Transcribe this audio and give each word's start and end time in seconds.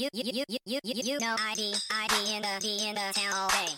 you, 0.00 0.08
you, 0.14 0.22
you, 0.24 0.44
you, 0.48 0.58
you, 0.64 0.80
you, 0.82 1.02
you 1.04 1.18
know 1.18 1.36
ID, 1.38 1.74
ID 1.90 2.34
in 2.34 2.40
the 2.40 2.58
D 2.58 2.88
in 2.88 2.94
the 2.94 3.12
town 3.12 3.34
all 3.34 3.48
day. 3.50 3.68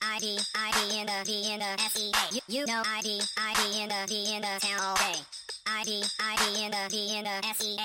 ID, 0.00 0.38
ID 0.54 1.00
in 1.00 1.06
the 1.06 1.24
D 1.24 1.52
in 1.52 1.58
the 1.58 1.76
SEA. 1.90 2.12
You, 2.30 2.40
you 2.46 2.66
know 2.66 2.84
ID, 2.86 3.20
ID 3.36 3.82
in 3.82 3.88
the 3.88 4.06
D 4.06 4.36
in 4.36 4.42
the 4.42 4.60
town 4.60 4.78
all 4.80 4.94
day. 4.94 5.18
ID, 5.66 6.04
ID 6.20 6.64
in 6.66 6.70
the 6.70 6.88
D 6.88 7.18
in 7.18 7.24
the 7.24 7.54
SEA. 7.54 7.78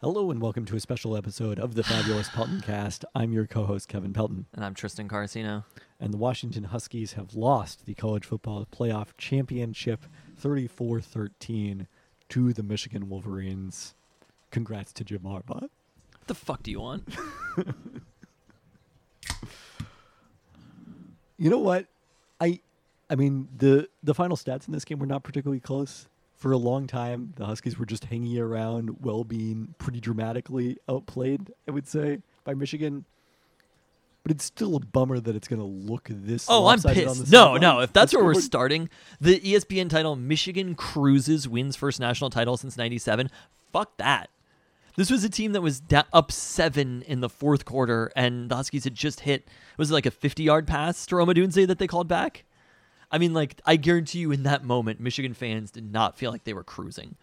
Hello 0.00 0.30
and 0.30 0.40
welcome 0.40 0.64
to 0.64 0.76
a 0.76 0.80
special 0.80 1.14
episode 1.14 1.58
of 1.58 1.74
the 1.74 1.82
Fabulous 1.82 2.28
Peltoncast. 2.30 3.04
I'm 3.14 3.34
your 3.34 3.46
co-host 3.46 3.86
Kevin 3.86 4.14
Pelton, 4.14 4.46
And 4.54 4.64
I'm 4.64 4.72
Tristan 4.72 5.06
Carcino. 5.06 5.64
and 6.00 6.14
the 6.14 6.18
Washington 6.18 6.64
Huskies 6.64 7.14
have 7.14 7.34
lost 7.34 7.84
the 7.84 7.92
college 7.92 8.24
football 8.24 8.66
playoff 8.72 9.08
championship 9.18 10.06
34-13 10.42 11.86
to 12.30 12.52
the 12.54 12.62
Michigan 12.62 13.10
Wolverines. 13.10 13.94
Congrats 14.50 14.94
to 14.94 15.04
Jim 15.04 15.20
Harbaugh. 15.20 15.68
The 16.26 16.34
fuck 16.34 16.62
do 16.62 16.70
you 16.70 16.80
want? 16.80 17.08
You 21.38 21.50
know 21.50 21.58
what? 21.58 21.86
I 22.40 22.60
I 23.10 23.14
mean 23.14 23.48
the 23.56 23.88
the 24.02 24.14
final 24.14 24.36
stats 24.36 24.66
in 24.66 24.72
this 24.72 24.84
game 24.84 24.98
were 24.98 25.06
not 25.06 25.22
particularly 25.22 25.60
close. 25.60 26.06
For 26.36 26.52
a 26.52 26.56
long 26.58 26.86
time, 26.86 27.32
the 27.36 27.46
Huskies 27.46 27.78
were 27.78 27.86
just 27.86 28.04
hanging 28.04 28.38
around, 28.38 29.02
well 29.02 29.24
being 29.24 29.74
pretty 29.78 30.00
dramatically 30.00 30.76
outplayed, 30.88 31.50
I 31.66 31.70
would 31.70 31.86
say, 31.88 32.20
by 32.44 32.52
Michigan. 32.54 33.06
But 34.22 34.32
it's 34.32 34.44
still 34.44 34.76
a 34.76 34.80
bummer 34.80 35.18
that 35.18 35.34
it's 35.36 35.48
going 35.48 35.60
to 35.60 35.64
look 35.92 36.08
this. 36.10 36.46
Oh, 36.48 36.66
I'm 36.66 36.80
pissed. 36.82 37.30
No, 37.30 37.56
no. 37.56 37.80
If 37.80 37.92
that's 37.92 38.12
where 38.12 38.24
we're 38.24 38.32
scored- 38.34 38.44
starting, 38.44 38.88
the 39.20 39.38
ESPN 39.40 39.88
title, 39.88 40.16
Michigan 40.16 40.74
cruises, 40.74 41.48
wins 41.48 41.76
first 41.76 42.00
national 42.00 42.28
title 42.30 42.56
since 42.56 42.76
'97. 42.76 43.30
Fuck 43.72 43.96
that. 43.98 44.28
This 44.96 45.10
was 45.10 45.24
a 45.24 45.28
team 45.28 45.52
that 45.52 45.60
was 45.60 45.80
da- 45.80 46.04
up 46.12 46.32
seven 46.32 47.02
in 47.02 47.20
the 47.20 47.28
fourth 47.28 47.64
quarter, 47.64 48.10
and 48.16 48.50
the 48.50 48.56
Huskies 48.56 48.84
had 48.84 48.94
just 48.94 49.20
hit. 49.20 49.48
Was 49.76 49.90
it 49.90 49.94
like 49.94 50.06
a 50.06 50.10
50-yard 50.10 50.66
pass 50.66 51.04
to 51.06 51.16
Rome 51.16 51.28
Odunze 51.28 51.66
that 51.66 51.78
they 51.78 51.86
called 51.86 52.08
back? 52.08 52.44
I 53.10 53.18
mean, 53.18 53.34
like 53.34 53.60
I 53.64 53.76
guarantee 53.76 54.20
you, 54.20 54.32
in 54.32 54.42
that 54.44 54.64
moment, 54.64 55.00
Michigan 55.00 55.34
fans 55.34 55.70
did 55.70 55.90
not 55.92 56.16
feel 56.16 56.30
like 56.30 56.44
they 56.44 56.54
were 56.54 56.64
cruising. 56.64 57.16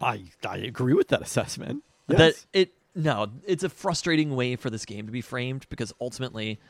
I 0.00 0.24
I 0.46 0.58
agree 0.58 0.94
with 0.94 1.08
that 1.08 1.22
assessment. 1.22 1.82
That 2.08 2.44
it 2.52 2.74
no, 2.94 3.28
it's 3.46 3.64
a 3.64 3.68
frustrating 3.68 4.36
way 4.36 4.56
for 4.56 4.70
this 4.70 4.84
game 4.84 5.06
to 5.06 5.12
be 5.12 5.20
framed 5.20 5.66
because 5.68 5.92
ultimately 6.00 6.60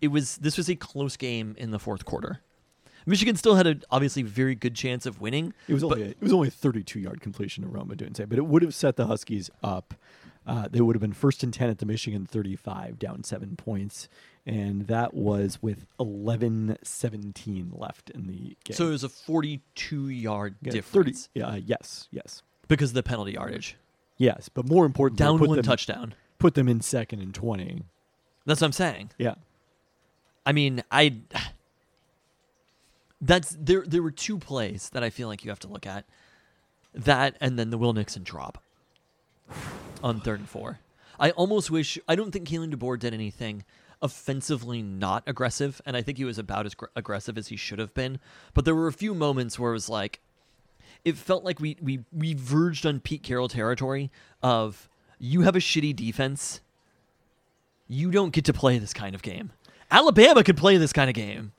it 0.00 0.08
was 0.08 0.38
this 0.38 0.56
was 0.56 0.70
a 0.70 0.76
close 0.76 1.16
game 1.16 1.54
in 1.58 1.70
the 1.70 1.78
fourth 1.78 2.04
quarter. 2.04 2.40
Michigan 3.06 3.36
still 3.36 3.54
had 3.54 3.66
a 3.66 3.76
obviously 3.90 4.22
very 4.22 4.54
good 4.54 4.74
chance 4.74 5.06
of 5.06 5.20
winning. 5.20 5.54
It 5.68 5.74
was 5.74 5.84
only 5.84 6.02
a, 6.02 6.06
it 6.06 6.20
was 6.20 6.32
only 6.32 6.48
a 6.48 6.50
32 6.50 6.98
yard 7.00 7.20
completion 7.20 7.62
to 7.64 7.68
Rome 7.70 7.88
Odunze, 7.94 8.28
but 8.28 8.36
it 8.38 8.46
would 8.46 8.62
have 8.62 8.74
set 8.74 8.96
the 8.96 9.06
Huskies 9.06 9.48
up. 9.62 9.94
Uh, 10.46 10.68
they 10.70 10.80
would 10.80 10.94
have 10.94 11.00
been 11.00 11.12
first 11.12 11.42
and 11.42 11.52
10 11.52 11.70
at 11.70 11.78
the 11.78 11.86
Michigan 11.86 12.24
35, 12.24 12.98
down 13.00 13.24
seven 13.24 13.56
points, 13.56 14.08
and 14.46 14.86
that 14.86 15.12
was 15.12 15.60
with 15.60 15.86
11-17 15.98 17.78
left 17.78 18.10
in 18.10 18.26
the 18.26 18.56
game. 18.64 18.76
so 18.76 18.86
it 18.88 18.90
was 18.90 19.04
a 19.04 19.08
42 19.08 20.08
yard 20.08 20.54
Yeah, 20.62 20.72
difference 20.72 21.28
30. 21.32 21.40
Yeah, 21.40 21.48
uh, 21.48 21.60
yes, 21.64 22.08
yes, 22.10 22.42
because 22.68 22.90
of 22.90 22.94
the 22.94 23.02
penalty 23.02 23.32
yardage. 23.32 23.76
yes. 24.18 24.48
But 24.48 24.68
more 24.68 24.86
important, 24.86 25.18
Down 25.18 25.38
put 25.38 25.48
one 25.48 25.56
them, 25.56 25.64
touchdown. 25.64 26.14
Put 26.38 26.54
them 26.54 26.68
in 26.68 26.80
second 26.80 27.20
and 27.20 27.34
20. 27.34 27.82
That's 28.44 28.60
what 28.60 28.66
I'm 28.66 28.72
saying. 28.72 29.10
Yeah, 29.18 29.34
I 30.44 30.52
mean, 30.52 30.84
I 30.92 31.16
that's 33.20 33.56
there 33.58 33.84
there 33.86 34.02
were 34.02 34.10
two 34.10 34.38
plays 34.38 34.90
that 34.90 35.02
I 35.02 35.10
feel 35.10 35.28
like 35.28 35.44
you 35.44 35.50
have 35.50 35.60
to 35.60 35.68
look 35.68 35.86
at. 35.86 36.04
That 36.94 37.36
and 37.40 37.58
then 37.58 37.70
the 37.70 37.78
Will 37.78 37.92
Nixon 37.92 38.22
drop 38.22 38.62
on 40.02 40.20
third 40.20 40.40
and 40.40 40.48
four. 40.48 40.80
I 41.18 41.30
almost 41.30 41.70
wish 41.70 41.98
I 42.08 42.14
don't 42.14 42.30
think 42.30 42.48
Kalen 42.48 42.74
DeBoer 42.74 42.98
did 42.98 43.14
anything 43.14 43.64
offensively 44.02 44.82
not 44.82 45.22
aggressive, 45.26 45.80
and 45.86 45.96
I 45.96 46.02
think 46.02 46.18
he 46.18 46.24
was 46.24 46.38
about 46.38 46.66
as 46.66 46.74
gr- 46.74 46.86
aggressive 46.94 47.38
as 47.38 47.48
he 47.48 47.56
should 47.56 47.78
have 47.78 47.94
been. 47.94 48.18
But 48.54 48.64
there 48.64 48.74
were 48.74 48.88
a 48.88 48.92
few 48.92 49.14
moments 49.14 49.58
where 49.58 49.70
it 49.70 49.74
was 49.74 49.88
like 49.88 50.20
it 51.04 51.16
felt 51.16 51.44
like 51.44 51.60
we 51.60 51.76
we 51.80 52.00
we 52.12 52.34
verged 52.34 52.84
on 52.84 53.00
Pete 53.00 53.22
Carroll 53.22 53.48
territory 53.48 54.10
of 54.42 54.88
you 55.18 55.42
have 55.42 55.56
a 55.56 55.60
shitty 55.60 55.94
defense. 55.94 56.60
You 57.88 58.10
don't 58.10 58.32
get 58.32 58.44
to 58.46 58.52
play 58.52 58.78
this 58.78 58.92
kind 58.92 59.14
of 59.14 59.22
game. 59.22 59.52
Alabama 59.90 60.42
could 60.42 60.56
play 60.56 60.76
this 60.76 60.92
kind 60.92 61.08
of 61.08 61.14
game. 61.14 61.52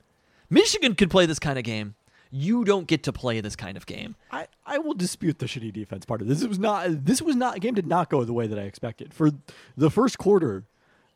Michigan 0.50 0.94
could 0.94 1.10
play 1.10 1.26
this 1.26 1.38
kind 1.38 1.58
of 1.58 1.64
game. 1.64 1.94
You 2.30 2.64
don't 2.64 2.86
get 2.86 3.02
to 3.04 3.12
play 3.12 3.40
this 3.40 3.56
kind 3.56 3.76
of 3.76 3.86
game. 3.86 4.14
I, 4.30 4.48
I 4.66 4.78
will 4.78 4.92
dispute 4.94 5.38
the 5.38 5.46
shitty 5.46 5.72
defense 5.72 6.04
part 6.04 6.20
of 6.20 6.28
this. 6.28 6.40
This 6.40 6.48
was 6.48 6.58
not 6.58 7.04
this 7.06 7.22
was 7.22 7.36
not 7.36 7.60
game 7.60 7.74
did 7.74 7.86
not 7.86 8.10
go 8.10 8.22
the 8.24 8.34
way 8.34 8.46
that 8.46 8.58
I 8.58 8.62
expected. 8.62 9.14
For 9.14 9.30
the 9.76 9.90
first 9.90 10.18
quarter, 10.18 10.64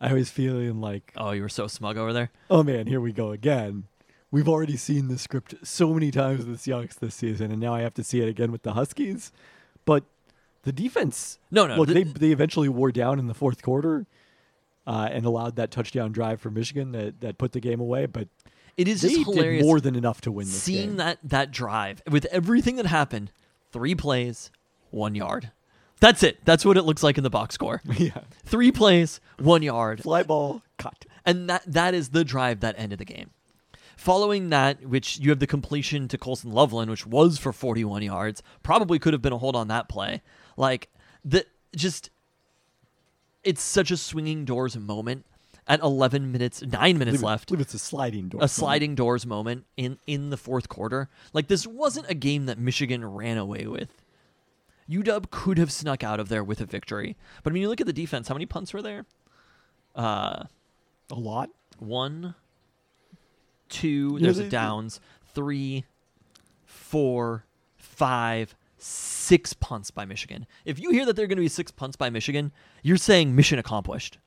I 0.01 0.15
was 0.15 0.31
feeling 0.31 0.81
like 0.81 1.13
Oh, 1.17 1.33
you 1.33 1.43
were 1.43 1.51
so 1.51 1.67
smug 1.67 1.99
over 1.99 2.13
there. 2.15 2.31
oh 2.51 2.63
man, 2.63 2.87
here 2.87 3.01
we 3.01 3.13
go 3.13 3.31
again. 3.31 3.85
We've 4.31 4.49
already 4.49 4.79
seen 4.79 5.09
the 5.09 5.19
script 5.19 5.55
so 5.63 5.93
many 5.93 6.11
times 6.11 6.47
with 6.47 6.63
the 6.63 6.71
Seahawks 6.71 6.95
this 6.99 7.15
season, 7.15 7.51
and 7.51 7.61
now 7.61 7.75
I 7.75 7.83
have 7.83 7.93
to 7.95 8.03
see 8.05 8.23
it 8.23 8.29
again 8.29 8.51
with 8.51 8.63
the 8.63 8.73
Huskies. 8.73 9.31
But 9.85 10.05
the 10.63 10.73
defense, 10.73 11.39
No, 11.51 11.67
no, 11.67 11.77
look, 11.77 11.89
the- 11.89 11.95
they 11.95 12.03
they 12.05 12.31
eventually 12.33 12.71
wore 12.71 12.91
down 12.91 13.19
in 13.19 13.27
the 13.27 13.35
fourth 13.35 13.61
quarter, 13.61 14.07
uh, 14.87 15.11
and 15.13 15.27
allowed 15.27 15.57
that 15.57 15.71
touchdown 15.71 16.13
drive 16.13 16.41
for 16.41 16.51
Michigan 16.51 16.93
that 16.93 17.21
that 17.21 17.37
put 17.37 17.53
the 17.53 17.61
game 17.61 17.81
away. 17.81 18.07
But 18.07 18.29
It 18.77 18.89
is 18.89 19.03
they 19.03 19.09
just 19.11 19.25
hilarious 19.25 19.63
did 19.63 19.67
more 19.67 19.81
than 19.81 19.95
enough 19.97 20.21
to 20.23 20.33
win 20.33 20.47
this 20.47 20.63
seeing 20.63 20.89
game. 20.91 20.97
that 20.97 21.19
that 21.25 21.51
drive 21.51 22.03
with 22.11 22.25
everything 22.27 22.77
that 22.77 22.87
happened. 22.87 23.31
Three 23.71 23.95
plays, 23.95 24.51
one 24.91 25.15
yard. 25.15 25.51
That's 26.01 26.23
it. 26.23 26.45
That's 26.45 26.65
what 26.65 26.77
it 26.77 26.83
looks 26.83 27.03
like 27.03 27.17
in 27.17 27.23
the 27.25 27.31
box 27.31 27.55
score. 27.55 27.81
yeah, 27.97 28.23
Three 28.45 28.73
plays, 28.73 29.21
one 29.39 29.63
yard. 29.63 30.03
fly 30.03 30.23
ball 30.23 30.63
cut. 30.79 31.07
And 31.25 31.49
that 31.49 31.63
that 31.67 31.95
is 31.95 32.09
the 32.11 32.25
drive 32.25 32.61
that 32.61 32.75
ended 32.79 32.99
the 32.99 33.05
game. 33.05 33.31
Following 33.97 34.49
that, 34.51 34.85
which 34.85 35.19
you 35.21 35.31
have 35.31 35.39
the 35.39 35.47
completion 35.47 36.09
to 36.09 36.19
Colston 36.19 36.51
Loveland, 36.51 36.91
which 36.91 37.07
was 37.07 37.39
for 37.39 37.53
41 37.53 38.03
yards, 38.03 38.43
probably 38.65 38.99
could 38.99 39.13
have 39.13 39.23
been 39.23 39.33
a 39.33 39.39
hold 39.39 39.55
on 39.55 39.69
that 39.69 39.89
play. 39.89 40.23
Like 40.57 40.89
the 41.25 41.47
just, 41.77 42.11
it's 43.45 43.63
such 43.63 43.91
a 43.93 43.97
swinging 43.97 44.45
doors 44.45 44.77
moment 44.77 45.25
at 45.69 45.81
11 45.81 46.33
minutes, 46.33 46.63
nine 46.63 46.99
minutes 46.99 47.19
believe 47.19 47.23
left 47.23 47.45
I 47.45 47.47
believe 47.51 47.61
it's 47.63 47.75
a 47.75 47.79
sliding 47.79 48.29
door. 48.29 48.41
a 48.43 48.49
sliding 48.49 48.95
doors 48.95 49.25
moment 49.27 49.65
in 49.77 49.99
in 50.07 50.31
the 50.31 50.37
fourth 50.37 50.69
quarter. 50.69 51.09
Like 51.33 51.47
this 51.49 51.67
wasn't 51.67 52.11
a 52.11 52.15
game 52.15 52.47
that 52.47 52.59
Michigan 52.59 53.05
ran 53.05 53.39
away 53.39 53.67
with. 53.67 54.03
UW 54.91 55.31
could 55.31 55.59
have 55.59 55.71
snuck 55.73 56.03
out 56.03 56.19
of 56.21 56.29
there 56.29 56.43
with 56.43 56.61
a 56.61 56.67
victory. 56.67 57.17
But 57.43 57.53
I 57.53 57.55
mean, 57.55 57.63
you 57.63 57.69
look 57.69 57.81
at 57.81 57.87
the 57.87 57.93
defense. 57.93 58.29
How 58.29 58.35
many 58.35 58.47
punts 58.47 58.75
were 58.75 58.83
there? 58.83 59.07
Uh, 59.95 60.45
a 61.11 61.15
lot. 61.15 61.51
one, 61.79 62.35
two. 63.69 64.17
Yeah, 64.19 64.25
There's 64.25 64.39
they- 64.39 64.47
a 64.47 64.51
downs. 64.51 65.01
Three, 65.35 65.85
four, 66.67 67.47
five, 67.77 68.55
six 68.77 69.53
punts 69.55 69.91
by 69.91 70.05
Michigan. 70.05 70.47
If 70.65 70.79
you 70.79 70.91
hear 70.91 71.07
that 71.07 71.17
there 71.17 71.25
are 71.25 71.29
going 71.29 71.37
to 71.37 71.43
be 71.43 71.49
six 71.49 71.71
punts 71.71 71.97
by 71.97 72.11
Michigan, 72.11 72.53
you're 72.83 72.97
saying 72.99 73.35
mission 73.35 73.59
accomplished. 73.59 74.19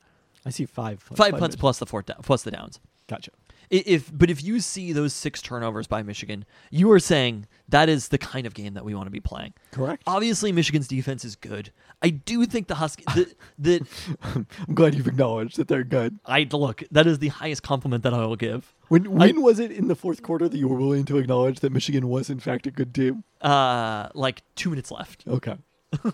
I 0.45 0.49
see 0.51 0.65
five. 0.65 1.01
Five 1.01 1.17
punts 1.31 1.41
minutes. 1.41 1.55
plus 1.55 1.79
the 1.79 1.85
four 1.85 2.01
down, 2.03 2.17
plus 2.21 2.43
the 2.43 2.51
downs. 2.51 2.79
Gotcha. 3.07 3.31
If 3.71 4.15
but 4.15 4.29
if 4.29 4.43
you 4.43 4.59
see 4.59 4.93
those 4.93 5.11
six 5.11 5.41
turnovers 5.41 5.87
by 5.87 6.03
Michigan, 6.03 6.45
you 6.69 6.91
are 6.91 6.99
saying 6.99 7.47
that 7.67 7.89
is 7.89 8.09
the 8.09 8.19
kind 8.19 8.45
of 8.45 8.53
game 8.53 8.75
that 8.75 8.85
we 8.85 8.93
want 8.93 9.07
to 9.07 9.11
be 9.11 9.19
playing. 9.19 9.53
Correct. 9.71 10.03
Obviously, 10.05 10.51
Michigan's 10.51 10.87
defense 10.87 11.25
is 11.25 11.35
good. 11.35 11.71
I 12.03 12.09
do 12.11 12.45
think 12.45 12.67
the 12.67 12.75
Huskies. 12.75 13.05
The, 13.15 13.33
the 13.57 13.87
I'm 14.67 14.75
glad 14.75 14.93
you've 14.93 15.07
acknowledged 15.07 15.57
that 15.57 15.67
they're 15.67 15.83
good. 15.83 16.19
I 16.27 16.47
look 16.51 16.83
that 16.91 17.07
is 17.07 17.17
the 17.17 17.29
highest 17.29 17.63
compliment 17.63 18.03
that 18.03 18.13
I 18.13 18.23
will 18.27 18.35
give. 18.35 18.71
When 18.89 19.07
I- 19.07 19.09
when 19.09 19.41
was 19.41 19.57
it 19.59 19.71
in 19.71 19.87
the 19.87 19.95
fourth 19.95 20.21
quarter 20.21 20.47
that 20.47 20.57
you 20.57 20.67
were 20.67 20.77
willing 20.77 21.05
to 21.05 21.17
acknowledge 21.17 21.61
that 21.61 21.71
Michigan 21.71 22.07
was 22.07 22.29
in 22.29 22.39
fact 22.39 22.67
a 22.67 22.71
good 22.71 22.93
team? 22.93 23.23
Uh, 23.41 24.09
like 24.13 24.43
two 24.55 24.69
minutes 24.69 24.91
left. 24.91 25.23
Okay. 25.27 25.55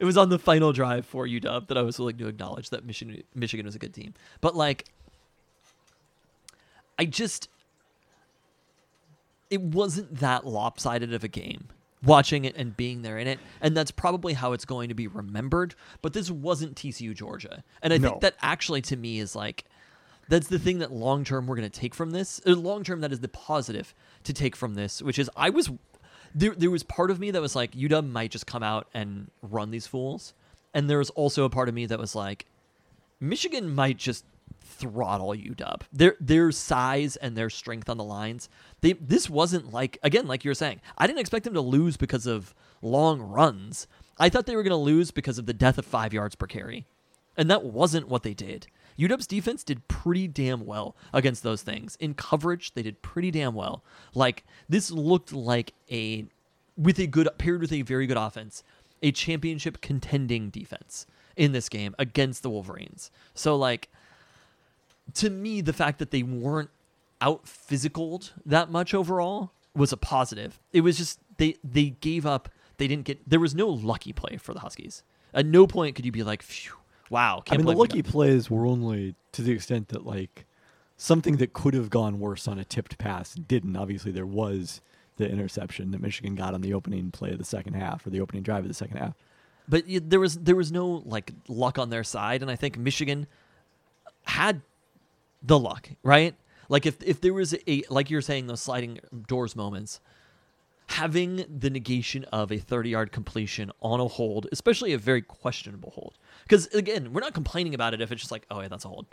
It 0.00 0.04
was 0.04 0.16
on 0.16 0.28
the 0.30 0.38
final 0.38 0.72
drive 0.72 1.06
for 1.06 1.26
UW 1.26 1.66
that 1.68 1.78
I 1.78 1.82
was 1.82 1.98
willing 1.98 2.16
to 2.18 2.26
acknowledge 2.28 2.70
that 2.70 2.84
Michigan 2.84 3.22
Michigan 3.34 3.64
was 3.66 3.74
a 3.74 3.78
good 3.78 3.94
team. 3.94 4.14
But 4.40 4.56
like, 4.56 4.86
I 6.98 7.04
just 7.04 7.48
it 9.50 9.60
wasn't 9.60 10.18
that 10.18 10.46
lopsided 10.46 11.12
of 11.14 11.22
a 11.24 11.28
game 11.28 11.68
watching 12.02 12.44
it 12.44 12.54
and 12.56 12.76
being 12.76 13.02
there 13.02 13.18
in 13.18 13.26
it 13.26 13.38
and 13.60 13.76
that's 13.76 13.90
probably 13.90 14.32
how 14.34 14.52
it's 14.52 14.64
going 14.64 14.88
to 14.88 14.94
be 14.94 15.06
remembered 15.06 15.74
but 16.02 16.12
this 16.12 16.30
wasn't 16.30 16.74
TCU 16.74 17.14
Georgia 17.14 17.64
and 17.82 17.92
I 17.92 17.98
No. 17.98 18.10
think 18.10 18.20
that 18.22 18.34
actually 18.42 18.82
to 18.82 18.96
me 18.96 19.18
is 19.18 19.34
like 19.34 19.64
that's 20.28 20.48
the 20.48 20.58
thing 20.58 20.78
that 20.80 20.92
long 20.92 21.24
term 21.24 21.46
we're 21.46 21.56
going 21.56 21.68
to 21.70 21.80
take 21.80 21.94
from 21.94 22.10
this 22.10 22.40
uh, 22.46 22.50
long 22.50 22.84
term 22.84 23.00
that 23.00 23.12
is 23.12 23.20
the 23.20 23.28
positive 23.28 23.94
to 24.24 24.32
take 24.32 24.54
from 24.56 24.74
this 24.74 25.00
which 25.00 25.18
is 25.18 25.30
I 25.36 25.50
was 25.50 25.70
there 26.36 26.54
there 26.54 26.70
was 26.70 26.82
part 26.82 27.10
of 27.10 27.18
me 27.18 27.30
that 27.32 27.42
was 27.42 27.56
like 27.56 27.72
UW 27.72 28.10
might 28.10 28.30
just 28.30 28.46
come 28.46 28.62
out 28.62 28.86
and 28.94 29.30
run 29.42 29.70
these 29.70 29.86
fools 29.86 30.34
and 30.74 30.88
there 30.88 30.98
was 30.98 31.10
also 31.10 31.44
a 31.44 31.50
part 31.50 31.68
of 31.68 31.74
me 31.74 31.86
that 31.86 31.98
was 31.98 32.14
like 32.14 32.46
Michigan 33.18 33.74
might 33.74 33.96
just 33.96 34.24
throttle 34.60 35.30
UW. 35.30 35.80
Their 35.92 36.16
their 36.20 36.52
size 36.52 37.16
and 37.16 37.36
their 37.36 37.48
strength 37.48 37.88
on 37.88 37.96
the 37.96 38.04
lines. 38.04 38.50
They 38.82 38.92
this 38.92 39.30
wasn't 39.30 39.72
like 39.72 39.98
again 40.02 40.26
like 40.26 40.44
you 40.44 40.50
were 40.50 40.54
saying. 40.54 40.82
I 40.98 41.06
didn't 41.06 41.20
expect 41.20 41.44
them 41.44 41.54
to 41.54 41.60
lose 41.62 41.96
because 41.96 42.26
of 42.26 42.54
long 42.82 43.20
runs. 43.20 43.86
I 44.18 44.28
thought 44.28 44.46
they 44.46 44.56
were 44.56 44.62
going 44.62 44.70
to 44.70 44.76
lose 44.76 45.10
because 45.10 45.38
of 45.38 45.46
the 45.46 45.52
death 45.52 45.78
of 45.78 45.84
5 45.84 46.12
yards 46.12 46.34
per 46.34 46.46
carry. 46.46 46.86
And 47.36 47.50
that 47.50 47.64
wasn't 47.64 48.08
what 48.08 48.22
they 48.22 48.32
did. 48.32 48.66
UW's 48.98 49.26
defense 49.26 49.62
did 49.62 49.86
pretty 49.88 50.28
damn 50.28 50.64
well 50.64 50.96
against 51.12 51.42
those 51.42 51.62
things. 51.62 51.96
In 52.00 52.14
coverage, 52.14 52.74
they 52.74 52.82
did 52.82 53.02
pretty 53.02 53.30
damn 53.30 53.54
well. 53.54 53.82
Like 54.14 54.44
this 54.68 54.90
looked 54.90 55.32
like 55.32 55.74
a 55.90 56.26
with 56.76 56.98
a 56.98 57.06
good 57.06 57.28
paired 57.38 57.60
with 57.60 57.72
a 57.72 57.82
very 57.82 58.06
good 58.06 58.16
offense, 58.16 58.62
a 59.02 59.12
championship 59.12 59.80
contending 59.80 60.50
defense 60.50 61.06
in 61.36 61.52
this 61.52 61.68
game 61.68 61.94
against 61.98 62.42
the 62.42 62.50
Wolverines. 62.50 63.10
So 63.34 63.56
like 63.56 63.90
to 65.14 65.30
me, 65.30 65.60
the 65.60 65.72
fact 65.72 65.98
that 65.98 66.10
they 66.10 66.22
weren't 66.22 66.70
out 67.20 67.44
physicaled 67.46 68.32
that 68.44 68.70
much 68.70 68.92
overall 68.94 69.52
was 69.74 69.92
a 69.92 69.96
positive. 69.96 70.58
It 70.72 70.80
was 70.80 70.96
just 70.96 71.18
they 71.38 71.56
they 71.62 71.90
gave 71.90 72.26
up. 72.26 72.48
They 72.78 72.88
didn't 72.88 73.04
get. 73.04 73.28
There 73.28 73.40
was 73.40 73.54
no 73.54 73.68
lucky 73.68 74.12
play 74.12 74.36
for 74.36 74.52
the 74.52 74.60
Huskies. 74.60 75.02
At 75.32 75.46
no 75.46 75.66
point 75.66 75.94
could 75.94 76.06
you 76.06 76.12
be 76.12 76.22
like, 76.22 76.42
Phew, 76.42 76.72
"Wow!" 77.10 77.42
I 77.50 77.56
mean, 77.56 77.66
the 77.66 77.72
lucky 77.72 78.02
plays 78.02 78.50
were 78.50 78.66
only 78.66 79.14
to 79.32 79.42
the 79.42 79.52
extent 79.52 79.88
that 79.88 80.04
like 80.06 80.46
something 80.96 81.36
that 81.36 81.52
could 81.52 81.74
have 81.74 81.90
gone 81.90 82.18
worse 82.20 82.48
on 82.48 82.58
a 82.58 82.64
tipped 82.64 82.98
pass 82.98 83.34
didn't. 83.34 83.76
Obviously, 83.76 84.12
there 84.12 84.26
was 84.26 84.80
the 85.16 85.28
interception 85.28 85.90
that 85.92 86.00
Michigan 86.00 86.34
got 86.34 86.54
on 86.54 86.60
the 86.60 86.74
opening 86.74 87.10
play 87.10 87.30
of 87.30 87.38
the 87.38 87.44
second 87.44 87.74
half 87.74 88.06
or 88.06 88.10
the 88.10 88.20
opening 88.20 88.42
drive 88.42 88.64
of 88.64 88.68
the 88.68 88.74
second 88.74 88.98
half. 88.98 89.14
but 89.68 89.84
there 89.86 90.20
was 90.20 90.36
there 90.38 90.56
was 90.56 90.70
no 90.70 91.02
like 91.04 91.32
luck 91.48 91.78
on 91.78 91.90
their 91.90 92.04
side, 92.04 92.42
and 92.42 92.50
I 92.50 92.56
think 92.56 92.78
Michigan 92.78 93.26
had 94.24 94.60
the 95.42 95.58
luck, 95.58 95.88
right? 96.02 96.34
Like 96.68 96.86
if 96.86 97.02
if 97.02 97.20
there 97.20 97.32
was 97.32 97.54
a 97.66 97.82
like 97.88 98.10
you're 98.10 98.20
saying 98.22 98.46
those 98.46 98.60
sliding 98.60 98.98
doors 99.26 99.54
moments, 99.56 100.00
having 100.96 101.44
the 101.48 101.68
negation 101.68 102.24
of 102.24 102.50
a 102.50 102.58
30 102.58 102.90
yard 102.90 103.12
completion 103.12 103.70
on 103.82 104.00
a 104.00 104.08
hold, 104.08 104.46
especially 104.50 104.92
a 104.92 104.98
very 104.98 105.22
questionable 105.22 105.90
hold, 105.90 106.14
because 106.44 106.66
again 106.68 107.12
we're 107.12 107.20
not 107.20 107.34
complaining 107.34 107.74
about 107.74 107.92
it 107.92 108.00
if 108.00 108.10
it's 108.10 108.22
just 108.22 108.32
like 108.32 108.46
oh 108.50 108.60
yeah 108.60 108.68
that's 108.68 108.84
a 108.84 108.88
hold, 108.88 109.06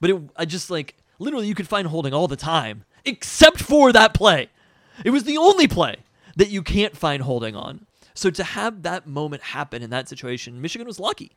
but 0.00 0.10
it, 0.10 0.22
I 0.36 0.44
just 0.44 0.70
like 0.70 0.96
literally 1.18 1.46
you 1.46 1.54
could 1.54 1.68
find 1.68 1.88
holding 1.88 2.12
all 2.12 2.28
the 2.28 2.36
time 2.36 2.84
except 3.04 3.60
for 3.60 3.92
that 3.92 4.12
play. 4.12 4.48
It 5.04 5.10
was 5.10 5.24
the 5.24 5.38
only 5.38 5.66
play 5.66 5.96
that 6.36 6.50
you 6.50 6.62
can't 6.62 6.96
find 6.96 7.22
holding 7.22 7.56
on. 7.56 7.86
So 8.14 8.30
to 8.30 8.44
have 8.44 8.82
that 8.82 9.06
moment 9.06 9.42
happen 9.42 9.82
in 9.82 9.90
that 9.90 10.08
situation, 10.08 10.60
Michigan 10.60 10.86
was 10.86 11.00
lucky. 11.00 11.32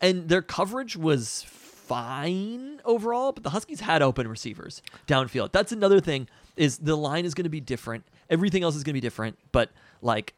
And 0.00 0.28
their 0.28 0.42
coverage 0.42 0.96
was 0.96 1.44
fine 1.88 2.80
overall, 2.84 3.32
but 3.32 3.42
the 3.42 3.50
Huskies 3.50 3.80
had 3.80 4.02
open 4.02 4.28
receivers 4.28 4.82
downfield. 5.06 5.52
That's 5.52 5.72
another 5.72 6.00
thing 6.00 6.28
is 6.56 6.78
the 6.78 6.96
line 6.96 7.24
is 7.24 7.34
going 7.34 7.44
to 7.44 7.50
be 7.50 7.60
different. 7.60 8.04
Everything 8.30 8.62
else 8.62 8.76
is 8.76 8.84
going 8.84 8.92
to 8.92 9.00
be 9.00 9.00
different, 9.00 9.38
but 9.52 9.70
like 10.02 10.34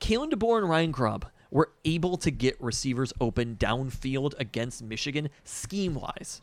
Kalen 0.00 0.30
DeBoer 0.30 0.58
and 0.58 0.68
Ryan 0.68 0.90
Grubb 0.90 1.26
were 1.50 1.70
able 1.84 2.16
to 2.18 2.30
get 2.30 2.60
receivers 2.60 3.12
open 3.20 3.56
downfield 3.56 4.34
against 4.38 4.82
Michigan 4.82 5.30
scheme 5.44 5.94
wise. 5.94 6.40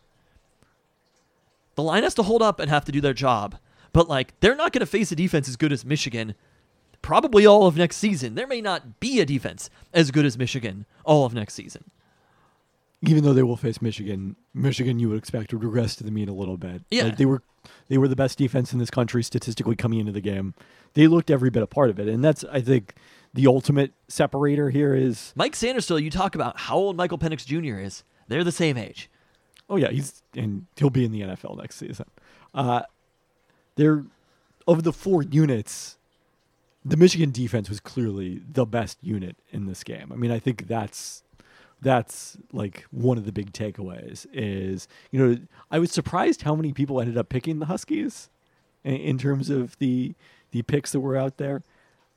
The 1.76 1.84
line 1.84 2.04
has 2.04 2.14
to 2.16 2.24
hold 2.24 2.42
up 2.42 2.60
and 2.60 2.70
have 2.70 2.86
to 2.86 2.92
do 2.92 3.02
their 3.02 3.14
job, 3.14 3.58
but 3.94 4.10
like 4.10 4.40
they're 4.40 4.56
not 4.56 4.72
going 4.72 4.82
to 4.82 4.86
face 4.86 5.12
a 5.12 5.16
defense 5.16 5.48
as 5.50 5.56
good 5.56 5.72
as 5.72 5.86
Michigan 5.86 6.36
probably 7.02 7.46
all 7.46 7.66
of 7.66 7.78
next 7.78 7.98
season. 7.98 8.36
There 8.36 8.48
may 8.48 8.62
not 8.62 9.00
be 9.00 9.20
a 9.20 9.26
defense 9.26 9.70
as 9.94 10.12
good 10.12 10.26
as 10.26 10.38
Michigan 10.38 10.86
all 11.04 11.26
of 11.26 11.34
next 11.34 11.56
season. 11.56 11.92
Even 13.02 13.24
though 13.24 13.34
they 13.34 13.44
will 13.44 13.58
face 13.58 13.82
Michigan, 13.82 14.36
Michigan 14.54 15.00
you 15.00 15.10
would 15.10 15.18
expect 15.18 15.52
would 15.54 15.64
regress 15.64 15.96
to 15.96 16.04
the 16.04 16.12
mean 16.12 16.30
a 16.30 16.34
little 16.34 16.58
bit. 16.58 16.84
Yeah. 16.92 17.06
Like, 17.06 17.18
they 17.18 17.26
were 17.26 17.42
they 17.88 17.98
were 17.98 18.08
the 18.08 18.16
best 18.16 18.38
defense 18.38 18.74
in 18.74 18.80
this 18.80 18.90
country 18.90 19.24
statistically 19.24 19.76
coming 19.76 20.00
into 20.00 20.12
the 20.12 20.22
game. 20.22 20.54
They 20.94 21.08
looked 21.08 21.32
every 21.32 21.50
bit 21.50 21.64
a 21.64 21.68
part 21.68 21.90
of 21.90 22.00
it, 22.00 22.08
and 22.08 22.24
that's 22.24 22.44
I 22.52 22.62
think 22.62 22.96
the 23.34 23.48
ultimate 23.48 23.94
separator 24.08 24.70
here 24.70 24.94
is 24.94 25.34
Mike 25.36 25.54
Sainristil, 25.54 26.02
you 26.02 26.10
talk 26.10 26.36
about 26.36 26.60
how 26.60 26.76
old 26.76 26.98
Michael 26.98 27.18
Penix 27.18 27.46
Jr. 27.46 27.80
is. 27.80 28.04
They're 28.28 28.44
the 28.44 28.52
same 28.52 28.78
age. 28.78 29.10
Oh 29.70 29.78
yeah, 29.78 29.90
he's 29.90 30.22
and 30.36 30.66
he'll 30.76 30.90
be 30.90 31.06
in 31.06 31.12
the 31.12 31.22
NFL 31.22 31.58
next 31.58 31.78
season. 31.78 32.06
Uh, 32.54 32.82
they're 33.76 34.04
of 34.68 34.84
the 34.84 34.94
four 34.94 35.24
units, 35.24 35.98
the 36.84 36.98
Michigan 36.98 37.32
defense 37.32 37.70
was 37.70 37.80
clearly 37.80 38.42
the 38.52 38.66
best 38.66 38.98
unit 39.02 39.36
in 39.52 39.66
this 39.66 39.84
game. 39.84 40.12
I 40.12 40.16
mean, 40.16 40.32
I 40.32 40.40
think 40.40 40.68
that's 40.68 41.24
that's 41.82 42.38
like 42.52 42.86
one 42.92 43.18
of 43.18 43.26
the 43.26 43.32
big 43.32 43.52
takeaways. 43.54 44.26
Is 44.34 44.88
you 45.12 45.20
know 45.20 45.38
I 45.70 45.80
was 45.80 45.92
surprised 45.92 46.44
how 46.44 46.56
many 46.56 46.74
people 46.74 47.02
ended 47.02 47.18
up 47.18 47.30
picking 47.30 47.60
the 47.60 47.66
Huskies 47.66 48.30
in, 48.84 48.96
in 48.96 49.18
terms 49.18 49.50
of 49.50 49.78
the 49.80 50.14
the 50.52 50.62
picks 50.62 50.92
that 50.92 51.00
were 51.00 51.18
out 51.18 51.38
there, 51.38 51.64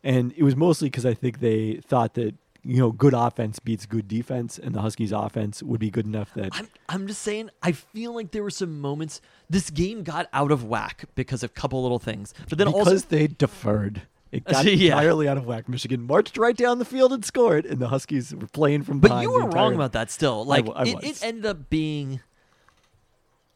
and 0.03 0.33
it 0.37 0.43
was 0.43 0.57
mostly 0.57 0.89
because 0.89 1.07
I 1.07 1.15
think 1.15 1.41
they 1.41 1.77
thought 1.77 2.15
that. 2.15 2.35
You 2.67 2.79
know, 2.79 2.93
good 2.93 3.13
offense 3.13 3.59
beats 3.59 3.85
good 3.85 4.09
defense, 4.09 4.59
and 4.59 4.75
the 4.75 4.81
Huskies' 4.81 5.13
offense 5.13 5.63
would 5.63 5.81
be 5.81 5.91
good 5.91 6.07
enough 6.07 6.33
that 6.33 6.49
I'm, 6.55 6.69
I'm 6.89 7.07
just 7.07 7.21
saying, 7.21 7.51
I 7.63 7.73
feel 7.73 8.15
like 8.15 8.31
there 8.31 8.43
were 8.43 8.49
some 8.49 8.81
moments. 8.81 9.21
This 9.51 9.69
game 9.69 10.03
got 10.03 10.31
out 10.33 10.51
of 10.51 10.65
whack 10.65 11.05
because 11.15 11.43
of 11.43 11.51
a 11.51 11.53
couple 11.53 11.83
little 11.83 11.99
things. 11.99 12.33
But 12.49 12.57
then 12.57 12.69
also 12.69 12.79
because 12.79 13.03
also, 13.03 13.07
they 13.11 13.27
deferred. 13.27 14.03
It 14.35 14.45
got 14.53 14.65
Yeah. 14.65 14.95
entirely 14.95 15.29
out 15.29 15.37
of 15.37 15.47
whack. 15.47 15.69
Michigan 15.69 16.03
marched 16.07 16.37
right 16.37 16.57
down 16.57 16.79
the 16.79 16.85
field 16.85 17.13
and 17.13 17.25
scored, 17.25 17.65
and 17.67 17.79
the 17.79 17.89
Huskies 17.89 18.35
were 18.35 18.47
playing 18.49 18.83
from 18.83 18.99
but 19.01 19.09
behind. 19.09 19.23
you 19.23 19.39
the 19.39 19.45
were 19.47 19.51
wrong 19.51 19.75
about 19.75 19.93
that 19.93 20.11
still. 20.11 20.45
Like, 20.45 20.67
w- 20.67 20.95
I 20.95 20.99
it, 20.99 21.05
it 21.05 21.23
ended 21.25 21.47
up 21.47 21.71
being, 21.71 22.21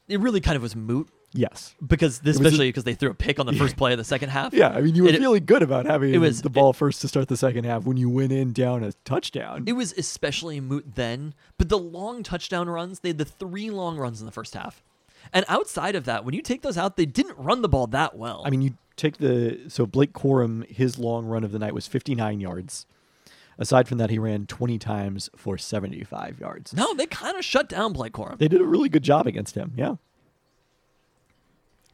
it 0.09 0.21
really 0.21 0.41
kind 0.41 0.57
of 0.57 0.63
was 0.63 0.75
moot 0.77 1.09
Yes. 1.35 1.75
because, 1.87 2.23
a- 2.25 2.31
especially 2.31 2.69
because 2.69 2.85
they 2.85 2.95
threw 2.95 3.11
a 3.11 3.15
pick 3.15 3.39
on 3.39 3.47
the 3.47 3.53
first 3.53 3.77
play 3.77 3.93
of 3.93 3.99
the 3.99 4.05
second 4.05 4.31
half. 4.31 4.55
Yeah, 4.55 4.69
I 4.71 4.81
mean, 4.81 4.95
you 4.95 5.03
were 5.03 5.11
It- 5.11 5.19
feeling 5.19 5.45
good 5.45 5.63
about 5.63 5.85
having 5.85 6.15
it 6.15 6.19
was- 6.19 6.43
the 6.43 6.49
ball 6.51 6.73
first 6.73 7.01
to 7.03 7.09
start 7.09 7.29
the 7.29 7.37
second 7.37 7.65
half 7.65 7.85
when 7.85 7.97
you 7.97 8.09
went 8.09 8.33
in 8.33 8.53
down 8.53 8.83
a 8.83 8.93
touchdown. 9.05 9.65
It 9.67 9.73
was 9.75 9.93
especially 9.99 10.61
moot 10.61 10.95
then, 10.95 11.35
but 11.59 11.69
the 11.69 11.79
long 11.79 12.23
touchdown 12.23 12.69
runs, 12.69 13.01
they 13.01 13.11
had 13.11 13.19
the 13.19 13.25
three 13.27 13.71
long 13.71 13.99
runs 13.99 14.21
in 14.21 14.27
the 14.27 14.33
first 14.33 14.55
half. 14.55 14.83
And 15.33 15.45
outside 15.49 15.95
of 15.95 16.05
that, 16.07 16.25
when 16.25 16.33
you 16.35 16.41
take 16.41 16.63
those 16.63 16.79
out, 16.79 16.97
they 16.97 17.05
didn't 17.05 17.37
run 17.37 17.61
the 17.61 17.69
ball 17.69 17.87
that 17.89 18.17
well. 18.17 18.43
I 18.47 18.51
mean, 18.51 18.63
you 18.63 18.75
take 18.99 19.17
the 19.19 19.61
so 19.69 19.87
Blake 19.87 20.13
Corum, 20.13 20.67
his 20.71 20.99
long 20.99 21.25
run 21.25 21.45
of 21.45 21.53
the 21.53 21.59
night 21.59 21.73
was 21.75 21.87
59 21.87 22.41
yards. 22.41 22.85
Aside 23.61 23.89
from 23.89 23.99
that, 23.99 24.11
he 24.11 24.19
ran 24.21 24.47
20 24.47 24.79
times 24.79 25.31
for 25.35 25.59
75 25.59 26.39
yards. 26.39 26.73
no, 26.75 26.95
they 26.95 27.07
kind 27.07 27.37
of 27.37 27.45
shut 27.45 27.69
down 27.69 27.93
Blake 27.93 28.13
Corum. 28.13 28.39
They 28.39 28.47
did 28.49 28.61
a 28.61 28.65
really 28.67 28.89
good 28.89 29.03
job 29.03 29.27
against 29.27 29.55
him. 29.57 29.73
Yeah. 29.77 29.97